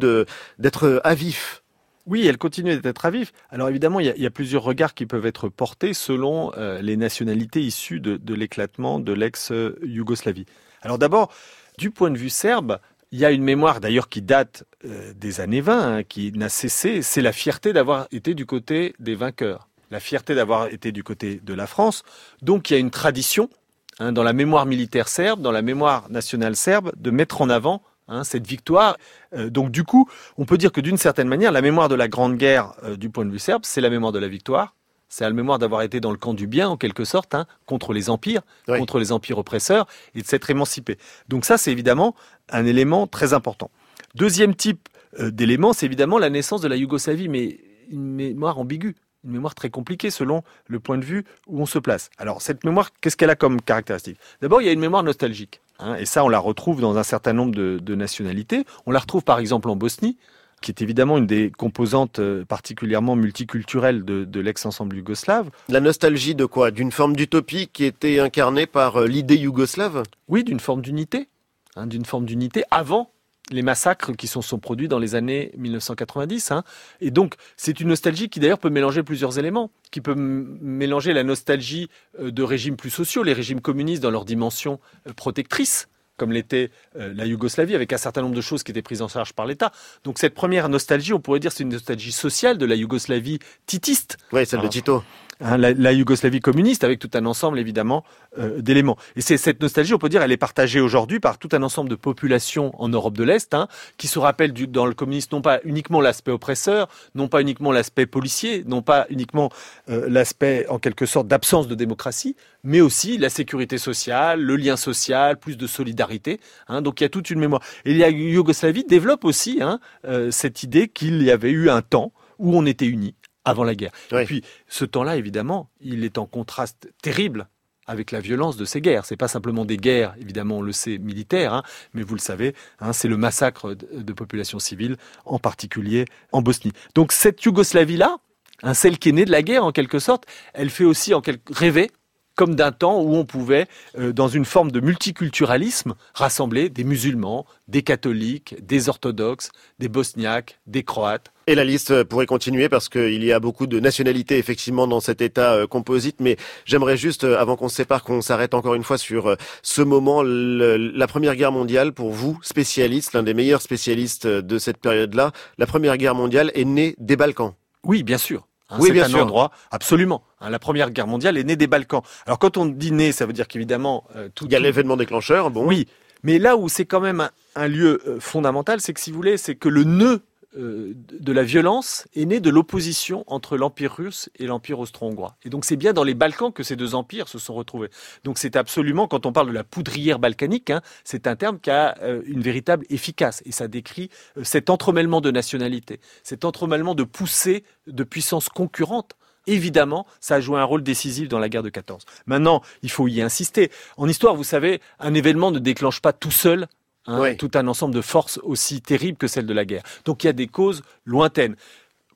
d'être 0.59 1.01
à 1.05 1.15
vif. 1.15 1.63
Oui, 2.07 2.27
elles 2.27 2.39
continuent 2.39 2.81
d'être 2.81 3.05
à 3.05 3.11
vif. 3.11 3.33
Alors 3.51 3.69
évidemment, 3.69 4.01
il 4.01 4.07
y, 4.07 4.27
a, 4.27 4.31
plusieurs 4.31 4.65
regards 4.65 4.95
qui 4.95 5.07
peuvent 5.07 5.27
être 5.27 5.49
portés 5.49 5.95
selon 5.95 6.51
les 6.81 6.97
nationalités 6.97 7.61
issues 7.61 8.01
de 8.01 8.35
l'éclatement 8.35 8.99
de 8.99 9.13
l'ex-Yougoslavie. 9.13 10.47
Alors 10.83 10.99
d'abord, 10.99 11.33
du 11.79 11.91
point 11.91 12.11
de 12.11 12.19
vue 12.19 12.31
serbe, 12.31 12.79
il 13.13 13.19
y 13.19 13.27
a 13.27 13.31
une 13.31 13.45
mémoire 13.45 13.81
d'ailleurs 13.81 14.09
qui 14.09 14.23
date 14.23 14.65
euh, 14.87 15.13
des 15.15 15.41
années 15.41 15.61
20, 15.61 15.81
hein, 15.81 16.03
qui 16.03 16.33
n'a 16.33 16.49
cessé, 16.49 17.03
c'est 17.03 17.21
la 17.21 17.33
fierté 17.33 17.75
d'avoir 17.75 18.09
été 18.11 18.35
du 18.35 18.47
côté 18.47 18.95
des 18.99 19.15
vainqueurs, 19.15 19.69
la 19.91 20.01
fierté 20.01 20.35
d'avoir 20.35 20.69
été 20.69 20.93
du 20.93 21.05
côté 21.05 21.39
de 21.43 21.55
la 21.55 21.67
France. 21.67 22.03
Donc 22.41 22.71
il 22.71 22.73
y 22.73 22.77
a 22.77 22.81
une 22.81 22.91
tradition 22.91 23.51
hein, 23.99 24.13
dans 24.13 24.23
la 24.23 24.33
mémoire 24.33 24.65
militaire 24.65 25.09
serbe, 25.09 25.43
dans 25.43 25.53
la 25.53 25.61
mémoire 25.61 26.11
nationale 26.11 26.57
serbe, 26.57 26.91
de 26.97 27.11
mettre 27.11 27.43
en 27.43 27.51
avant 27.51 27.83
hein, 28.09 28.25
cette 28.25 28.47
victoire. 28.47 28.97
Euh, 29.35 29.51
donc 29.51 29.71
du 29.71 29.85
coup, 29.85 30.09
on 30.39 30.47
peut 30.47 30.57
dire 30.57 30.73
que 30.73 30.81
d'une 30.81 30.97
certaine 30.97 31.29
manière, 31.29 31.53
la 31.53 31.63
mémoire 31.63 31.91
de 31.91 31.95
la 31.95 32.09
Grande 32.09 32.39
Guerre 32.39 32.73
euh, 32.83 32.97
du 32.97 33.11
point 33.11 33.27
de 33.27 33.31
vue 33.31 33.39
serbe, 33.39 33.63
c'est 33.67 33.83
la 33.83 33.91
mémoire 33.91 34.13
de 34.13 34.19
la 34.19 34.29
victoire, 34.29 34.75
c'est 35.13 35.25
la 35.25 35.31
mémoire 35.31 35.59
d'avoir 35.59 35.83
été 35.83 36.01
dans 36.01 36.11
le 36.11 36.17
camp 36.17 36.33
du 36.33 36.47
bien, 36.47 36.71
en 36.71 36.79
quelque 36.79 37.05
sorte, 37.05 37.35
hein, 37.35 37.47
contre 37.67 37.93
les 37.93 38.09
empires, 38.09 38.41
contre 38.67 38.99
les 38.99 39.13
empires 39.13 39.37
oppresseurs, 39.37 39.87
et 40.15 40.23
de 40.23 40.27
s'être 40.27 40.49
émancipé. 40.49 40.97
Donc 41.29 41.45
ça, 41.45 41.59
c'est 41.59 41.71
évidemment 41.71 42.15
un 42.49 42.65
élément 42.65 43.07
très 43.07 43.35
important. 43.35 43.71
Deuxième 44.15 44.55
type 44.55 44.89
euh, 45.21 45.31
d'élément, 45.31 45.75
c'est 45.75 45.85
évidemment 45.85 46.19
la 46.19 46.31
naissance 46.31 46.63
de 46.63 46.69
la 46.69 46.77
Yougoslavie, 46.77 47.29
mais 47.29 47.61
une 47.91 48.15
mémoire 48.15 48.59
ambiguë, 48.59 48.97
une 49.25 49.33
mémoire 49.33 49.55
très 49.55 49.69
compliquée 49.69 50.11
selon 50.11 50.43
le 50.67 50.81
point 50.81 50.97
de 50.97 51.05
vue 51.05 51.25
où 51.47 51.61
on 51.61 51.67
se 51.67 51.79
place. 51.79 52.09
Alors 52.17 52.41
cette 52.41 52.65
mémoire, 52.65 52.89
qu'est-ce 53.03 53.19
qu'elle 53.19 53.29
a 53.29 53.37
comme 53.37 53.61
caractéristique? 53.61 54.17
D'abord, 54.41 54.63
il 54.63 54.65
y 54.65 54.71
a 54.71 54.73
une 54.73 54.81
mémoire 54.81 55.03
nostalgique. 55.03 55.61
Hein, 55.79 55.97
et 55.97 56.07
ça, 56.07 56.25
on 56.25 56.31
la 56.31 56.39
retrouve 56.39 56.81
dans 56.81 56.97
un 56.97 57.03
certain 57.03 57.35
nombre 57.35 57.55
de 57.55 57.95
nationalités. 57.95 58.65
On 58.87 58.93
la 58.93 58.99
retrouve 58.99 59.25
par 59.25 59.41
exemple 59.41 59.69
en 59.69 59.77
Bosnie, 59.77 60.17
qui 60.63 60.71
est 60.71 60.81
évidemment 60.81 61.19
une 61.19 61.27
des 61.27 61.51
composantes 61.51 62.19
euh, 62.19 62.45
particulièrement 62.47 63.17
multiculturelles 63.17 64.05
de, 64.05 64.41
l'ex-ensemble 64.41 64.97
yougoslave. 64.97 65.51
La 65.69 65.81
nostalgie 65.81 66.35
de 66.35 66.47
quoi? 66.47 66.71
D'une 66.71 66.93
forme 66.93 67.15
d'utopie 67.15 67.69
qui 67.69 67.85
était 67.85 68.19
incarnée 68.19 68.67
par 68.67 69.03
euh, 69.03 69.07
l'idée 69.07 69.37
yougoslave? 69.37 70.05
Oui, 70.29 70.45
d'une 70.45 70.61
forme 70.61 70.81
d'unité. 70.81 71.29
Hein, 71.77 71.87
d'une 71.87 72.05
forme 72.05 72.25
d'unité 72.25 72.65
avant 72.71 73.11
les 73.51 73.63
massacres 73.63 74.13
qui 74.13 74.27
sont, 74.27 74.41
sont 74.41 74.59
produits 74.59 74.89
dans 74.89 74.99
les 74.99 75.15
années 75.15 75.53
1990. 75.59 76.53
Hein. 76.53 76.65
Et 77.01 77.11
donc, 77.11 77.35
c'est 77.57 77.81
une 77.81 77.89
nostalgie 77.89 78.29
qui 78.29 78.41
d'ailleurs 78.41 78.59
peut 78.59 78.71
mélanger 78.71 79.03
plusieurs 79.03 79.39
éléments, 79.39 79.71
qui 79.91 80.01
peut 80.01 80.15
mélanger 80.15 81.13
la 81.13 81.25
nostalgie 81.25 81.91
euh, 82.21 82.31
de 82.31 82.43
régimes 82.43 82.77
plus 82.77 82.91
sociaux, 82.91 83.23
les 83.23 83.33
régimes 83.33 83.61
communistes 83.61 84.03
dans 84.03 84.11
leur 84.11 84.25
dimension 84.25 84.81
protectrice, 85.17 85.89
comme 86.17 86.33
l'était 86.33 86.71
euh, 86.97 87.13
la 87.15 87.27
Yougoslavie, 87.27 87.75
avec 87.75 87.93
un 87.93 87.99
certain 87.99 88.23
nombre 88.23 88.35
de 88.35 88.41
choses 88.41 88.63
qui 88.63 88.71
étaient 88.71 88.83
prises 88.83 89.03
en 89.03 89.09
charge 89.09 89.33
par 89.33 89.47
l'État. 89.47 89.73
Donc 90.05 90.19
cette 90.19 90.35
première 90.35 90.69
nostalgie, 90.69 91.13
on 91.13 91.21
pourrait 91.21 91.41
dire, 91.41 91.53
c'est 91.53 91.63
une 91.63 91.73
nostalgie 91.73 92.13
sociale 92.13 92.59
de 92.59 92.67
la 92.67 92.75
Yougoslavie 92.75 93.39
titiste. 93.67 94.19
Oui, 94.33 94.47
celle 94.47 94.61
de 94.61 94.69
Tito. 94.69 95.03
Hein, 95.45 95.57
la, 95.57 95.93
Yougoslavie 95.93 96.41
communiste, 96.41 96.85
avec 96.85 97.01
tout 97.01 97.11
un 97.15 97.27
ensemble 97.27 97.59
évidemment 97.59 98.05
euh, 98.39 98.61
d'éléments. 98.61 98.97
Et 99.17 99.21
c'est 99.21 99.37
cette 99.37 99.61
nostalgie, 99.61 99.93
on 99.93 99.99
peut 99.99 100.09
dire, 100.09 100.23
elle 100.23 100.31
est 100.31 100.37
partagée 100.37 100.81
aujourd'hui 100.81 101.19
par 101.19 101.39
tout 101.39 101.49
un 101.53 101.63
ensemble 101.65 101.91
de 101.91 101.97
populations 101.97 102.71
en 102.81 102.89
Europe 102.89 103.17
de 103.17 103.25
l'Est, 103.25 103.53
hein, 103.53 103.67
qui 103.97 104.07
se 104.07 104.21
rappellent 104.21 104.53
dans 104.53 104.87
le 104.87 104.95
communisme 104.95 105.31
non 105.33 105.43
pas 105.43 105.59
uniquement 105.65 106.01
l'aspect 106.01 106.31
oppresseur, 106.31 106.89
non 107.17 107.27
pas 107.27 107.41
uniquement 107.41 107.73
l'aspect 107.73 108.07
policier, 108.07 108.63
non 108.67 108.83
pas 108.83 109.07
uniquement 109.11 109.51
euh, 109.89 110.07
l'aspect 110.09 110.67
en 110.69 110.79
quelque 110.79 111.07
sorte 111.07 111.27
d'absence 111.27 111.67
de 111.67 111.75
démocratie, 111.75 112.37
mais 112.63 112.81
aussi 112.81 113.19
la 113.19 113.29
sécurité 113.29 113.79
sociale, 113.79 114.41
le 114.41 114.55
lien 114.55 114.77
social, 114.77 115.39
plus 115.39 115.57
de 115.57 115.67
solidarité. 115.67 116.39
Hein, 116.69 116.83
donc 116.83 117.01
il 117.01 117.05
y 117.05 117.07
a 117.07 117.11
toute 117.11 117.31
une 117.31 117.41
mémoire. 117.41 117.63
Et 117.85 117.95
la 117.95 118.11
Yougoslavie 118.11 118.85
développe 118.85 119.25
aussi 119.25 119.61
euh, 120.05 120.31
cette 120.31 120.63
idée 120.63 120.87
qu'il 120.87 121.21
y 121.23 121.33
avait 121.33 121.51
eu 121.51 121.69
un 121.69 121.83
temps 121.83 122.13
où 122.39 122.57
on 122.57 122.65
était 122.65 122.87
unis 122.87 123.15
avant 123.45 123.65
la 123.65 123.75
guerre. 123.75 123.93
Et 124.13 124.25
puis, 124.25 124.43
ce 124.69 124.85
temps-là, 124.85 125.17
évidemment, 125.17 125.71
il 125.81 126.05
est 126.05 126.19
en 126.19 126.27
contraste 126.27 126.91
terrible 127.03 127.49
avec 127.87 128.13
la 128.13 128.21
violence 128.21 128.57
de 128.57 128.65
ces 128.65 128.81
guerres. 128.81 129.05
C'est 129.05 129.17
pas 129.17 129.29
simplement 129.29 129.65
des 129.65 129.77
guerres, 129.77 130.15
évidemment, 130.21 130.59
on 130.59 130.63
le 130.63 130.73
sait, 130.73 130.99
militaires, 130.99 131.53
hein, 131.53 131.63
mais 131.95 132.03
vous 132.03 132.15
le 132.15 132.21
savez, 132.21 132.55
hein, 132.81 132.93
c'est 132.93 133.09
le 133.09 133.17
massacre 133.17 133.75
de, 133.75 134.13
populations 134.13 134.59
civiles, 134.59 134.97
en 135.25 135.39
particulier 135.39 136.05
en 136.31 136.43
Bosnie. 136.43 136.73
Donc 136.95 137.13
cette 137.13 137.43
Yougoslavie-là, 137.43 138.19
hein, 138.63 138.75
celle 138.75 138.99
qui 138.99 139.09
est 139.09 139.13
née 139.13 139.25
de 139.25 139.33
la 139.33 139.43
guerre 139.43 139.65
en 139.65 139.73
quelque 139.73 139.99
sorte, 139.99 140.27
elle 140.55 140.71
fait 140.71 140.85
aussi 140.85 141.13
en 141.13 141.21
quelque 141.21 141.53
rêver 141.53 141.91
comme 142.35 142.55
d'un 142.55 142.73
temps 142.73 143.01
où 143.01 143.15
on 143.15 143.25
pouvait, 143.25 143.67
euh, 143.99 144.13
dans 144.13 144.29
une 144.29 144.45
forme 144.45 144.71
de 144.71 144.81
multiculturalisme, 144.81 145.95
rassembler 146.15 146.69
des 146.69 146.85
musulmans, 146.85 147.47
des 147.69 147.83
catholiques, 147.83 148.57
des 148.65 148.89
orthodoxes, 148.89 149.51
des 149.79 149.89
bosniaques, 149.89 150.61
des 150.67 150.83
croates. 150.83 151.33
Et 151.47 151.55
la 151.55 151.65
liste 151.65 152.05
pourrait 152.05 152.27
continuer 152.27 152.69
parce 152.69 152.89
qu'il 152.89 153.25
y 153.25 153.33
a 153.33 153.41
beaucoup 153.41 153.67
de 153.67 153.81
nationalités 153.81 154.39
effectivement 154.39 154.87
dans 154.87 155.01
cet 155.01 155.21
état 155.21 155.55
euh, 155.55 155.67
composite, 155.67 156.21
mais 156.21 156.37
j'aimerais 156.65 156.97
juste, 156.97 157.25
euh, 157.25 157.39
avant 157.39 157.57
qu'on 157.57 157.69
se 157.69 157.77
sépare, 157.77 158.05
qu'on 158.05 158.23
s'arrête 158.23 158.55
encore 158.55 158.75
une 158.75 158.85
fois 158.85 158.99
sur 158.99 159.37
ce 159.63 159.83
moment, 159.83 160.23
la 160.23 161.07
Première 161.07 161.37
Guerre 161.37 161.53
mondiale, 161.53 161.93
pour 161.93 162.11
vous, 162.11 162.39
spécialiste, 162.43 163.13
l'un 163.13 163.23
des 163.23 163.35
meilleurs 163.35 163.63
spécialistes 163.63 164.27
de 164.27 164.59
cette 164.59 164.79
période-là, 164.79 165.33
la 165.59 165.67
Première 165.67 165.97
Guerre 165.97 166.15
mondiale 166.15 166.51
est 166.55 166.65
née 166.65 166.95
des 166.99 167.17
Balkans. 167.17 167.55
Oui, 167.85 168.03
bien 168.03 168.19
sûr. 168.19 168.47
Hein, 168.73 168.79
oui, 168.81 168.91
bien 168.91 169.05
un 169.05 169.09
sûr. 169.09 169.23
endroit, 169.23 169.51
absolument. 169.71 170.23
Hein, 170.41 170.49
la 170.51 170.59
Première 170.59 170.91
Guerre 170.91 171.07
mondiale 171.07 171.37
est 171.37 171.45
née 171.45 171.57
des 171.57 171.67
Balkans. 171.67 172.03
Alors 172.27 172.39
quand 172.39 172.57
on 172.57 172.65
dit 172.67 172.91
née, 172.91 173.13
ça 173.13 173.27
veut 173.27 173.35
dire 173.35 173.47
qu'évidemment 173.47 174.05
euh, 174.17 174.29
tout. 174.35 174.47
Il 174.47 174.53
y 174.53 174.57
a 174.57 174.61
l'événement 174.61 174.97
déclencheur, 174.97 175.51
bon. 175.51 175.67
Oui, 175.67 175.87
mais 176.23 176.39
là 176.39 176.57
où 176.57 176.69
c'est 176.69 176.87
quand 176.87 177.01
même 177.01 177.29
un, 177.55 177.69
lieu 177.69 178.03
euh, 178.07 178.19
fondamental, 178.19 178.81
c'est 178.81 178.95
que 178.95 179.01
si 179.01 179.11
vous 179.11 179.17
voulez, 179.17 179.37
c'est 179.37 179.57
que 179.57 179.69
le 179.69 179.85
nœud 179.85 180.23
euh, 180.57 180.95
de 180.97 181.33
la 181.33 181.45
violence 181.45 182.07
est 182.15 182.25
née 182.25 182.41
de 182.41 182.51
l'opposition 182.51 183.25
entre 183.27 183.57
l'Empire 183.57 183.95
russe 183.95 184.29
et 184.39 184.47
l'Empire 184.47 184.79
austro-hongrois. 184.79 185.37
Et 185.45 185.49
donc 185.49 185.65
c'est 185.65 185.77
bien 185.77 185.93
dans 185.93 186.05
les 186.05 186.15
Balkans 186.15 186.53
que 186.53 186.63
ces 186.63 186.77
deux 186.77 186.95
empires 186.95 187.29
se 187.29 187.39
sont 187.39 187.55
retrouvés. 187.55 187.89
Donc 188.25 188.39
c'est 188.39 188.57
absolument, 188.57 189.09
quand 189.09 189.25
on 189.25 189.33
parle 189.33 189.49
de 189.49 189.53
la 189.53 189.65
poudrière 189.65 190.19
balkanique, 190.19 190.71
hein, 190.71 190.83
c'est 191.05 191.27
un 191.27 191.37
terme 191.37 191.59
qui 191.59 191.71
a 191.71 191.97
euh, 192.03 192.23
une 192.27 192.43
véritable 192.43 192.85
efficace. 192.91 193.43
Et 193.47 193.53
ça 193.53 193.67
décrit 193.67 194.11
euh, 194.37 194.45
cet 194.45 194.69
entremêlement 194.69 195.21
de 195.21 195.31
nationalités, 195.31 196.01
cet 196.23 196.45
entremêlement 196.45 196.95
de 196.95 197.05
poussées 197.05 197.65
de 197.87 198.05
puissances 198.05 198.49
concurrentes 198.49 199.17
Évidemment, 199.47 200.07
ça 200.21 200.37
a 200.37 200.41
joué 200.41 200.61
un 200.61 200.65
rôle 200.65 200.83
décisif 200.83 201.29
dans 201.29 201.41
la 201.41 201.49
guerre 201.49 201.65
de 201.65 201.69
14. 201.69 202.05
Maintenant, 202.27 202.63
il 202.83 202.91
faut 202.91 203.09
y 203.09 203.21
insister. 203.21 203.71
En 203.97 204.09
histoire, 204.09 204.37
vous 204.37 204.45
savez, 204.45 204.81
un 205.01 205.15
événement 205.15 205.51
ne 205.51 205.59
déclenche 205.59 206.01
pas 206.01 206.13
tout 206.13 206.31
seul 206.31 206.69
Hein, 207.07 207.35
tout 207.35 207.51
un 207.55 207.67
ensemble 207.67 207.95
de 207.95 208.01
forces 208.01 208.39
aussi 208.45 208.81
terribles 208.81 209.19
que 209.19 209.27
celle 209.27 209.47
de 209.47 209.53
la 209.53 209.65
guerre. 209.65 209.83
Donc 210.05 210.23
il 210.23 210.29
y 210.29 210.31
a 210.31 210.33
des 210.33 210.47
causes 210.47 210.83
lointaines. 211.05 211.57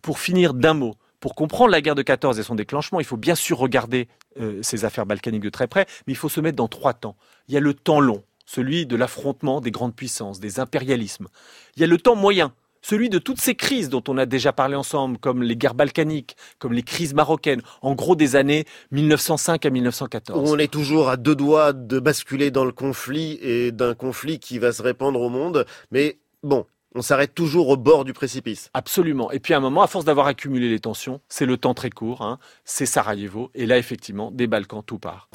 Pour 0.01 0.21
finir 0.21 0.55
d'un 0.55 0.75
mot, 0.75 0.95
pour 1.19 1.35
comprendre 1.35 1.73
la 1.73 1.81
guerre 1.81 1.97
de 1.97 2.03
14 2.03 2.39
et 2.39 2.45
son 2.45 2.55
déclenchement, 2.55 3.01
il 3.01 3.07
faut 3.07 3.17
bien 3.17 3.35
sûr 3.35 3.59
regarder 3.59 4.07
euh, 4.41 4.63
ces 4.63 4.85
affaires 4.85 5.05
balkaniques 5.05 5.43
de 5.43 5.51
très 5.51 5.67
près, 5.67 5.87
mais 6.07 6.13
il 6.13 6.17
faut 6.17 6.29
se 6.29 6.41
mettre 6.41 6.57
dans 6.57 6.69
trois 6.69 6.95
temps. 6.95 7.17
Il 7.49 7.55
y 7.55 7.57
a 7.57 7.61
le 7.61 7.75
temps 7.75 7.99
long, 7.99 8.23
celui 8.45 8.87
de 8.87 8.95
l'affrontement 8.95 9.61
des 9.61 9.73
grandes 9.73 9.97
puissances, 9.97 10.39
des 10.39 10.61
impérialismes. 10.61 11.27
Il 11.75 11.81
y 11.81 11.85
a 11.85 11.89
le 11.89 11.99
temps 11.99 12.15
moyen, 12.15 12.53
celui 12.87 13.09
de 13.09 13.19
toutes 13.19 13.41
ces 13.41 13.57
crises 13.57 13.89
dont 13.89 14.03
on 14.07 14.17
a 14.17 14.27
déjà 14.27 14.53
parlé 14.53 14.77
ensemble, 14.77 15.19
comme 15.19 15.43
les 15.43 15.57
guerres 15.57 15.75
balkaniques, 15.75 16.37
comme 16.61 16.73
les 16.73 16.85
crises 16.85 17.15
marocaines, 17.15 17.63
en 17.83 17.97
gros 17.97 18.15
des 18.15 18.37
années 18.37 18.65
1905 18.93 19.67
à 19.67 19.71
1914. 19.71 20.49
on 20.49 20.57
est 20.57 20.71
toujours 20.71 21.09
à 21.09 21.17
deux 21.17 21.35
doigts 21.35 21.73
de 21.73 21.99
basculer 21.99 22.53
dans 22.53 22.65
le 22.65 22.71
conflit 22.71 23.41
et 23.43 23.73
d'un 23.73 23.95
conflit 23.95 24.39
qui 24.39 24.61
va 24.61 24.71
se 24.71 24.83
répandre 24.83 25.21
au 25.21 25.31
monde, 25.31 25.67
mais 25.91 26.19
bon, 26.45 26.65
on 26.95 27.03
s'arrête 27.03 27.35
toujours 27.35 27.71
au 27.71 27.77
bord 27.77 28.05
du 28.05 28.13
précipice. 28.13 28.71
Absolument. 28.73 29.33
Et 29.33 29.41
puis 29.41 29.53
à 29.53 29.57
un 29.57 29.61
moment, 29.61 29.83
à 29.83 29.89
force 29.89 30.05
d'avoir 30.05 30.29
accumulé 30.29 30.69
les 30.69 30.79
tensions, 30.79 31.21
c'est 31.29 31.47
le 31.47 31.57
temps 31.57 31.75
très 31.75 31.91
court, 31.91 32.23
hein, 32.23 32.39
c'est 32.65 32.87
Sarajevo, 32.87 33.51
et 33.57 33.67
là 33.67 33.79
effectivement, 33.79 34.31
des 34.31 34.47
Balkans, 34.47 34.85
tout 34.87 35.01
part. 35.01 35.29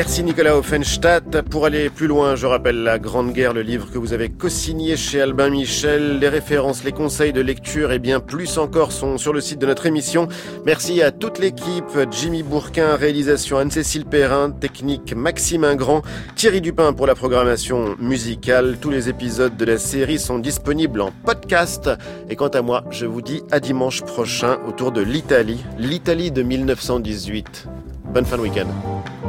Merci 0.00 0.24
Nicolas 0.24 0.56
Offenstadt. 0.56 1.42
Pour 1.42 1.66
aller 1.66 1.90
plus 1.90 2.06
loin, 2.06 2.34
je 2.34 2.46
rappelle 2.46 2.82
La 2.82 2.98
Grande 2.98 3.34
Guerre, 3.34 3.52
le 3.52 3.60
livre 3.60 3.90
que 3.92 3.98
vous 3.98 4.14
avez 4.14 4.30
co-signé 4.30 4.96
chez 4.96 5.20
Albin 5.20 5.50
Michel. 5.50 6.20
Les 6.20 6.30
références, 6.30 6.84
les 6.84 6.92
conseils 6.92 7.34
de 7.34 7.42
lecture 7.42 7.92
et 7.92 7.98
bien 7.98 8.18
plus 8.18 8.56
encore 8.56 8.92
sont 8.92 9.18
sur 9.18 9.34
le 9.34 9.42
site 9.42 9.58
de 9.58 9.66
notre 9.66 9.84
émission. 9.84 10.26
Merci 10.64 11.02
à 11.02 11.10
toute 11.10 11.38
l'équipe. 11.38 11.84
Jimmy 12.10 12.42
Bourquin, 12.42 12.96
réalisation 12.96 13.58
Anne-Cécile 13.58 14.06
Perrin, 14.06 14.50
technique 14.50 15.14
Maxime 15.14 15.64
Ingrand, 15.64 16.00
Thierry 16.34 16.62
Dupin 16.62 16.94
pour 16.94 17.06
la 17.06 17.14
programmation 17.14 17.94
musicale. 17.98 18.78
Tous 18.80 18.88
les 18.88 19.10
épisodes 19.10 19.54
de 19.54 19.64
la 19.66 19.76
série 19.76 20.18
sont 20.18 20.38
disponibles 20.38 21.02
en 21.02 21.12
podcast. 21.26 21.90
Et 22.30 22.36
quant 22.36 22.48
à 22.48 22.62
moi, 22.62 22.84
je 22.90 23.04
vous 23.04 23.20
dis 23.20 23.42
à 23.50 23.60
dimanche 23.60 24.00
prochain 24.00 24.60
autour 24.66 24.92
de 24.92 25.02
l'Italie. 25.02 25.62
L'Italie 25.78 26.30
de 26.30 26.42
1918. 26.42 27.68
Bonne 28.14 28.24
fin 28.24 28.38
de 28.38 28.42
week-end. 28.42 29.19